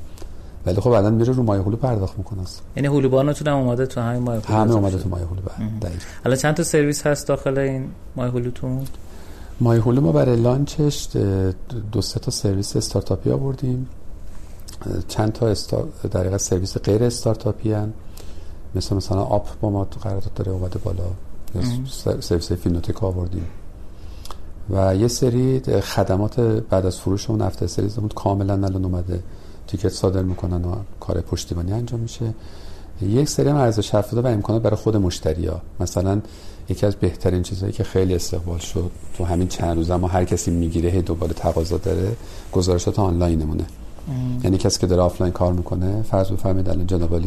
[0.66, 2.42] ولی خب الان میره رو مای هلو پرداخت می‌کنه.
[2.42, 5.66] است یعنی هلو بانکتون هم اومده تو همین مای هلو همه اومده تو مای هلو
[5.82, 8.84] دقیقاً حالا چند تا سرویس هست داخل این مای هلوتون؟
[9.60, 11.08] مای هلو ما برای launch ش
[11.92, 13.88] دو سه تا سرویس استارتاپی آوردیم.
[15.08, 15.88] چند تا استار...
[16.10, 17.92] در سرویس غیر استارتاپی هن.
[18.74, 21.04] مثل مثلا آپ با ما تو قرارداد داره اومده بالا.
[22.20, 23.46] سرویس فینوتک آوردیم.
[24.70, 29.22] و یه سری خدمات بعد از فروش اون after sales مون کاملا الان اومده
[29.66, 32.34] تیکت صادر می‌کنن و کار پشتیبانی انجام میشه.
[33.02, 36.20] یک سری هم ارزش افزوده و امکانات برای خود مشتری ها مثلا
[36.68, 40.50] یکی از بهترین چیزهایی که خیلی استقبال شد تو همین چند روز ما هر کسی
[40.50, 42.16] می‌گیره هی دوباره تقاضا داره
[42.52, 43.64] گزارشات آنلاینمونه
[44.44, 47.20] یعنی کسی که داره آفلاین کار می‌کنه فرض بفرمایید الان جناب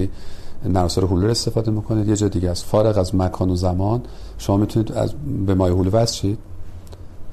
[0.66, 2.08] نراسر هلو استفاده می‌کنید.
[2.08, 4.02] یه جا دیگه از فارغ از مکان و زمان
[4.38, 5.14] شما می‌تونید از
[5.46, 6.38] به مای هلو وصل شید.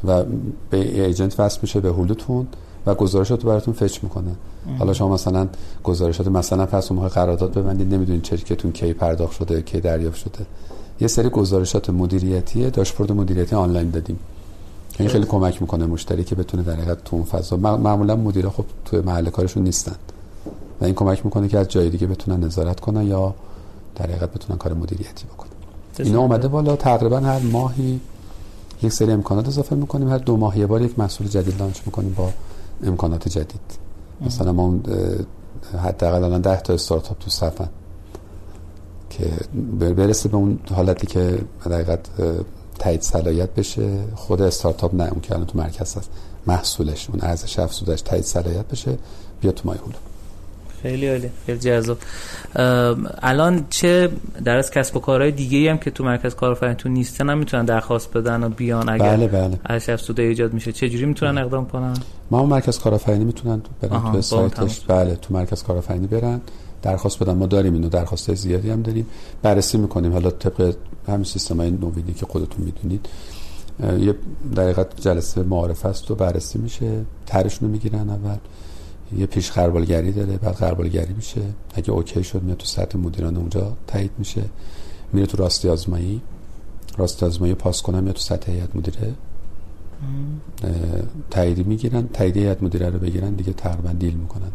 [0.04, 0.24] و
[0.70, 2.46] به ایجنت وصل میشه به هلوتون
[2.86, 4.30] و گزارشات رو براتون فچ می‌کنه.
[4.78, 5.48] حالا شما مثلا
[5.84, 10.46] گزارشات مثلا پس موقع قرارداد ببندید نمی‌دونید شرکتتون کی پرداخت شده کی دریافت شده.
[11.00, 14.18] یه سری گزارشات مدیریتی داشبورد مدیریتی آنلاین دادیم.
[14.98, 18.64] این خیلی کمک می‌کنه مشتری که بتونه در حقیقت تو اون فضا معمولا مدیرا خب
[18.84, 19.96] تو محل کارشون نیستن.
[20.80, 23.34] و این کمک می‌کنه که از جای دیگه بتونن نظارت کنن یا
[23.94, 25.50] در حقیقت بتونن کار مدیریتی بکنن.
[25.98, 28.00] اینا اومده بالا تقریبا هر ماهی
[28.82, 30.08] یک سری امکانات اضافه می‌کنیم.
[30.08, 32.30] هر دو ماه یه بار یک محصول جدید لانچ می‌کنیم با
[32.82, 33.60] امکانات جدید.
[34.20, 34.74] مثلا ما
[35.78, 37.68] حداقل الان 10 تا استارتاپ تو صفن
[39.10, 39.30] که
[39.80, 42.00] برسه به اون حالتی که حقیقت
[42.78, 43.98] تایید صلاحیت بشه.
[44.14, 46.10] خود استارتاپ نه اون که الان تو مرکز هست.
[46.46, 48.98] محصولش اون ارزش افزودش تایید صلاحیت بشه.
[49.40, 49.78] بیا تو مای
[50.82, 51.98] خیلی عالی خیلی جذاب.
[53.22, 54.10] الان چه
[54.44, 58.12] در از کسب و کارهای دیگه هم که تو مرکز کارآفرینی نیستن هم می‌تونن درخواست
[58.12, 59.58] بدن و بیان اگر بله بله.
[59.66, 61.94] ارزش افزوده ایجاد میشه؟ چه جوری می‌تونن اقدام کنن؟
[62.30, 64.80] ما مرکز کارآفرینی می‌تونن برن تو سایتش.
[64.80, 66.40] بله تو مرکز کارآفرینی برن
[66.82, 67.34] درخواست بدن.
[67.34, 69.06] ما داریم اینو درخواست زیادی هم داریم.
[69.42, 70.12] بررسی می‌کنیم.
[70.12, 70.74] حالا طبق
[71.08, 73.06] همین سیستم های نویدی که خودتون می‌دونید
[74.06, 74.14] یه
[74.56, 77.04] دقیقت جلسه معارف است و بررسی میشه.
[77.26, 78.36] ترشون رو می‌گیرن اول.
[79.18, 81.40] یه پیش خربالگری داره بعد خربالگری میشه.
[81.74, 84.42] اگه اوکی شد میاد تو سطح مدیران اونجا تایید میشه.
[85.12, 86.20] میره تو راستی آزمایی.
[86.98, 89.14] راستی آزمایی پاس کنم میاد تو سطح هیئت مدیره.
[91.30, 92.08] تاییدی می‌گیرن.
[92.12, 94.50] تایید هیئت مدیره رو بگیرن دیگه تقریبا دیل می‌کنن.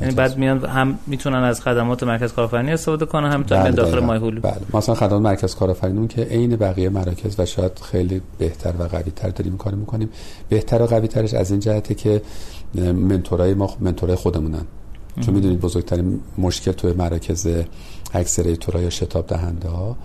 [0.00, 4.00] یعنی بعد میان هم می‌تونن از خدمات مرکز کارآفرینی استفاده کنن هم می‌تونن بله داخل
[4.00, 4.60] مای هولو بله.
[4.74, 9.28] مثلا خدمات مرکز کارآفرینی که عین بقیه مراکز و شاید خیلی بهتر و قوی تر
[9.28, 10.08] داریم کار می‌کنیم.
[10.48, 12.22] بهتر و قوی ترش از این جهته که
[12.74, 14.64] منتورای ما منتورای خودمونن.
[15.20, 17.48] چون می‌دونید بزرگترین مشکل توی مراکز
[18.14, 19.96] اکسلراتورها یا شتاب دهنده ها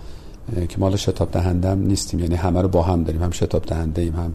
[0.68, 2.20] که مال شتاب دهنده هم نیستیم.
[2.20, 4.34] یعنی همه رو با هم داریم هم شتاب دهنده ایم هم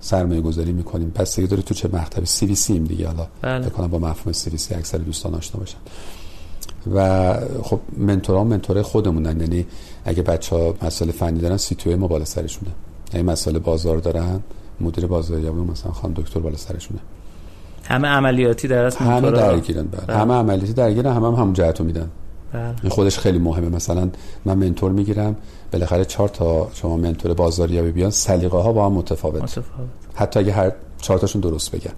[0.00, 1.10] سرمایه گذاری می‌کنیم.
[1.10, 3.26] پس دیگه داری تو چه مکتب سی وی سی ایم دیگه حالا.
[3.42, 3.68] بله.
[3.68, 5.78] بکنم با مفهوم سی وی سی اکثر دوستان آشنا باشن.
[6.94, 9.40] و خب منتورا منتور خودمونن.
[9.40, 9.66] یعنی
[10.04, 12.70] اگه بچه ها مسئله فنی دارن سی تو ما بالا سرشونه.
[13.12, 14.40] اگه مسئله بازار دارن
[14.80, 17.00] مدیر بازاریابی مثلا خانم دکتر بالا سرشونه.
[17.90, 20.00] همه عملیاتی در اصل همه درگیرن بله.
[20.06, 20.16] بله.
[20.16, 22.10] همه عملیاتی درگیرن همه هم همون جهتو میدن
[22.52, 22.90] بله.
[22.90, 24.10] خودش خیلی مهمه مثلا
[24.44, 25.36] من منتور می‌گیرم
[25.72, 29.88] بالاخره چهار تا شما منتور بازاریابی بیان سلیقه ها با هم متفاوت, متفاوت.
[30.14, 31.92] حتی اگه هر چهار تاشون درست بگن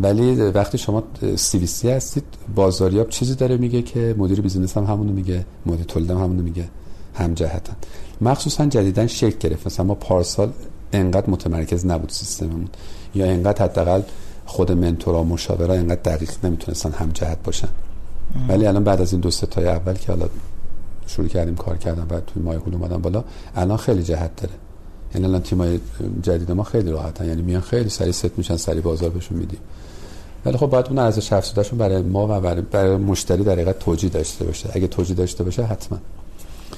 [0.00, 1.02] ولی وقتی شما
[1.36, 2.24] CVC هستید
[2.54, 6.68] بازاریاب چیزی داره میگه که مدیر business هم همونو میگه مدیر تولید هم همونو میگه
[7.14, 7.72] هم جهتن
[8.20, 10.52] مخصوصا جدیدن شکل گرفت مثلا ما پارسال
[10.92, 12.68] انقدر متمرکز نبود سیستممون
[13.14, 14.02] یا انقدر حداقل
[14.50, 17.68] خود منتورا مشاورا اینقدر دقیق نمی‌تونستن هم جهت باشن.
[18.48, 20.28] ولی الان بعد از این دو سه تای اول که حالا
[21.06, 23.24] شروع کردیم کار کردن بعد توی مای اومدن بالا
[23.56, 24.54] الان خیلی جهت داره.
[25.14, 25.80] یعنی الان تیمای
[26.22, 27.26] جدید ما خیلی راحتن.
[27.26, 29.58] یعنی میان خیلی سری ست میشن سری بازار بهشون میدیم.
[30.44, 34.10] ولی خب باید اون ارزش افزودهشون برای ما و برای, برای مشتری در حقیقت توجیه
[34.10, 34.70] داشته باشه.
[34.72, 35.98] اگه توجیه داشته باشه حتما.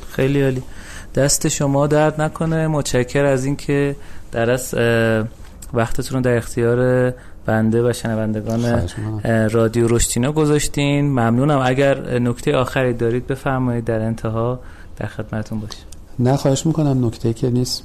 [0.08, 0.62] خیلی عالی.
[1.14, 2.66] دست شما درد نکنه.
[2.66, 3.96] متشکر از اینکه
[4.32, 4.74] در از
[5.74, 7.12] وقتتون رو در اختیار
[7.46, 8.88] بنده و شنوندگان
[9.50, 11.04] رادیو رشتینا گذاشتین.
[11.04, 11.60] ممنونم.
[11.64, 14.60] اگر نکته آخری دارید بفرمایید در انتها.
[14.96, 15.84] در خدمتون باشیم.
[16.18, 17.06] نه خواهش می‌کنم.
[17.06, 17.82] نکته که نیست.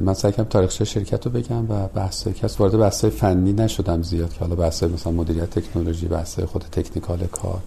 [0.00, 4.32] من سعی کنم تاریخچه شرکت رو بگم و بحث کس وارد بحث فنی نشدم زیاد
[4.32, 7.58] که حالا بحث مثلا مدیریت تکنولوژی بحث خود تکنیکال کار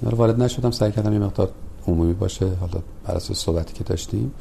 [0.00, 0.70] اینا رو وارد نشدم.
[0.70, 1.48] سعی کردم یه مقدار
[1.86, 2.46] عمومی باشه.
[2.60, 4.32] حالا بر اساس صحبتی که داشتیم.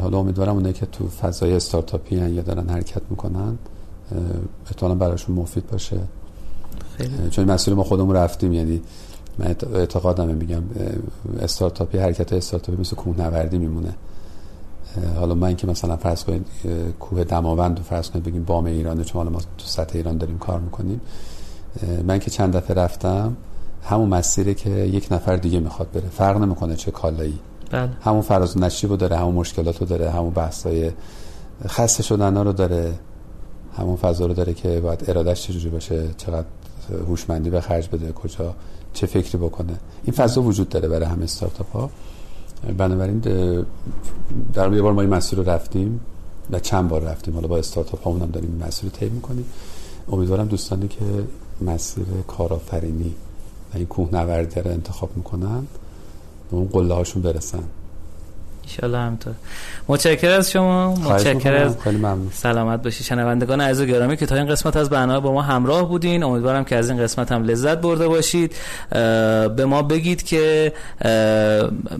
[0.00, 3.58] حالا امیدوارم اونایی که تو فضای استارتاپی یا دارن حرکت می‌کنن
[4.66, 5.98] احتمالا براشون مفید باشه.
[6.96, 7.30] خیلی.
[7.30, 8.82] چون مسئول ما خودمون رفتیم یعنی
[9.38, 10.62] من اعتقادم میگم
[11.40, 13.94] استارتاپی حرکت استارتاپی مثل کوهنوردی میمونه.
[15.16, 16.46] حالا من که مثلا فرض کنید
[17.00, 20.38] کوه دماوند رو فرض کنید بگیم بام ایرانه چون حالا ما تو سطح ایران داریم
[20.38, 21.00] کار می‌کنیم.
[22.06, 23.36] من که چند دفعه رفتم
[23.84, 26.08] همون مسیری که یک نفر دیگه می‌خواد بره.
[26.08, 27.38] فرق نمی‌کنه چه کالایی.
[27.70, 27.90] بله.
[28.00, 30.90] همون فراز و نشیب رو داره همون مشکلات رو داره همون بحثای
[31.66, 32.92] خسته شدن رو داره.
[33.76, 36.46] همون فضا رو داره که باید ارادش چجوری باشه چقدر
[37.08, 38.54] هوشمندی به خرج بده کجا
[38.92, 39.78] چه فکری بکنه.
[40.04, 41.90] این فضا وجود داره برای همه استارتاپ ها
[42.76, 43.18] بنابراین
[44.54, 46.00] در یه بار ما این مسیر رو رفتیم
[46.50, 47.34] و چند بار رفتیم.
[47.34, 49.44] حالا با استارتاپ ها هم داریم مسیر رو طی می‌کنیم.
[50.12, 51.04] امیدوارم دوستانی که
[51.60, 53.14] مسیر کارآفرینی
[53.74, 55.66] و این کوهنوردی رو انتخاب می‌کنن
[56.50, 57.62] به اون قله هاشون برسن.
[58.66, 59.32] ایشالله همینطور.
[59.88, 60.94] متشکر از شما.
[60.94, 61.76] متشکر از
[62.32, 63.04] سلامت باشی.
[63.04, 66.64] شنوندگان عزیز و گرامی که تا این قسمت از برنامه با ما همراه بودین امیدوارم
[66.64, 68.54] که از این قسمت هم لذت برده باشید.
[69.56, 70.72] به ما بگید که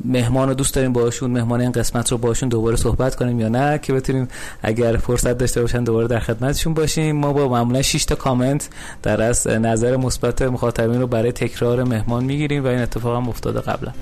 [0.05, 3.79] مهمان رو دوست داریم باشون مهمان این قسمت رو باشون دوباره صحبت کنیم یا نه
[3.79, 4.29] که بتونیم
[4.63, 7.17] اگر فرصت داشته باشن دوباره در خدمتشون باشیم.
[7.17, 8.69] ما با معمولا 6 تا کامنت
[9.03, 13.61] در از نظر مثبت مخاطبین رو برای تکرار مهمان می‌گیریم و این اتفاق هم افتاده
[13.61, 13.93] قبلا.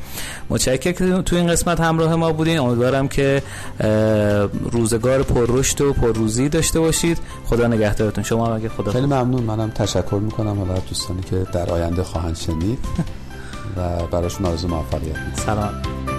[0.50, 2.53] متشکرم که تو این قسمت همراه ما بودین.
[2.58, 3.42] امیدوارم که
[4.72, 7.18] روزگار پررشد و پرروزی داشته باشید.
[7.44, 8.24] خدا نگهدارتون.
[8.24, 9.42] شما اگه خدا خیلی ممنون.
[9.42, 12.78] منم تشکر می‌کنم حالا دوستانی که در آینده خواهند شنید
[13.76, 15.16] و براشون آرزو موفقیت
[15.46, 16.13] سلام.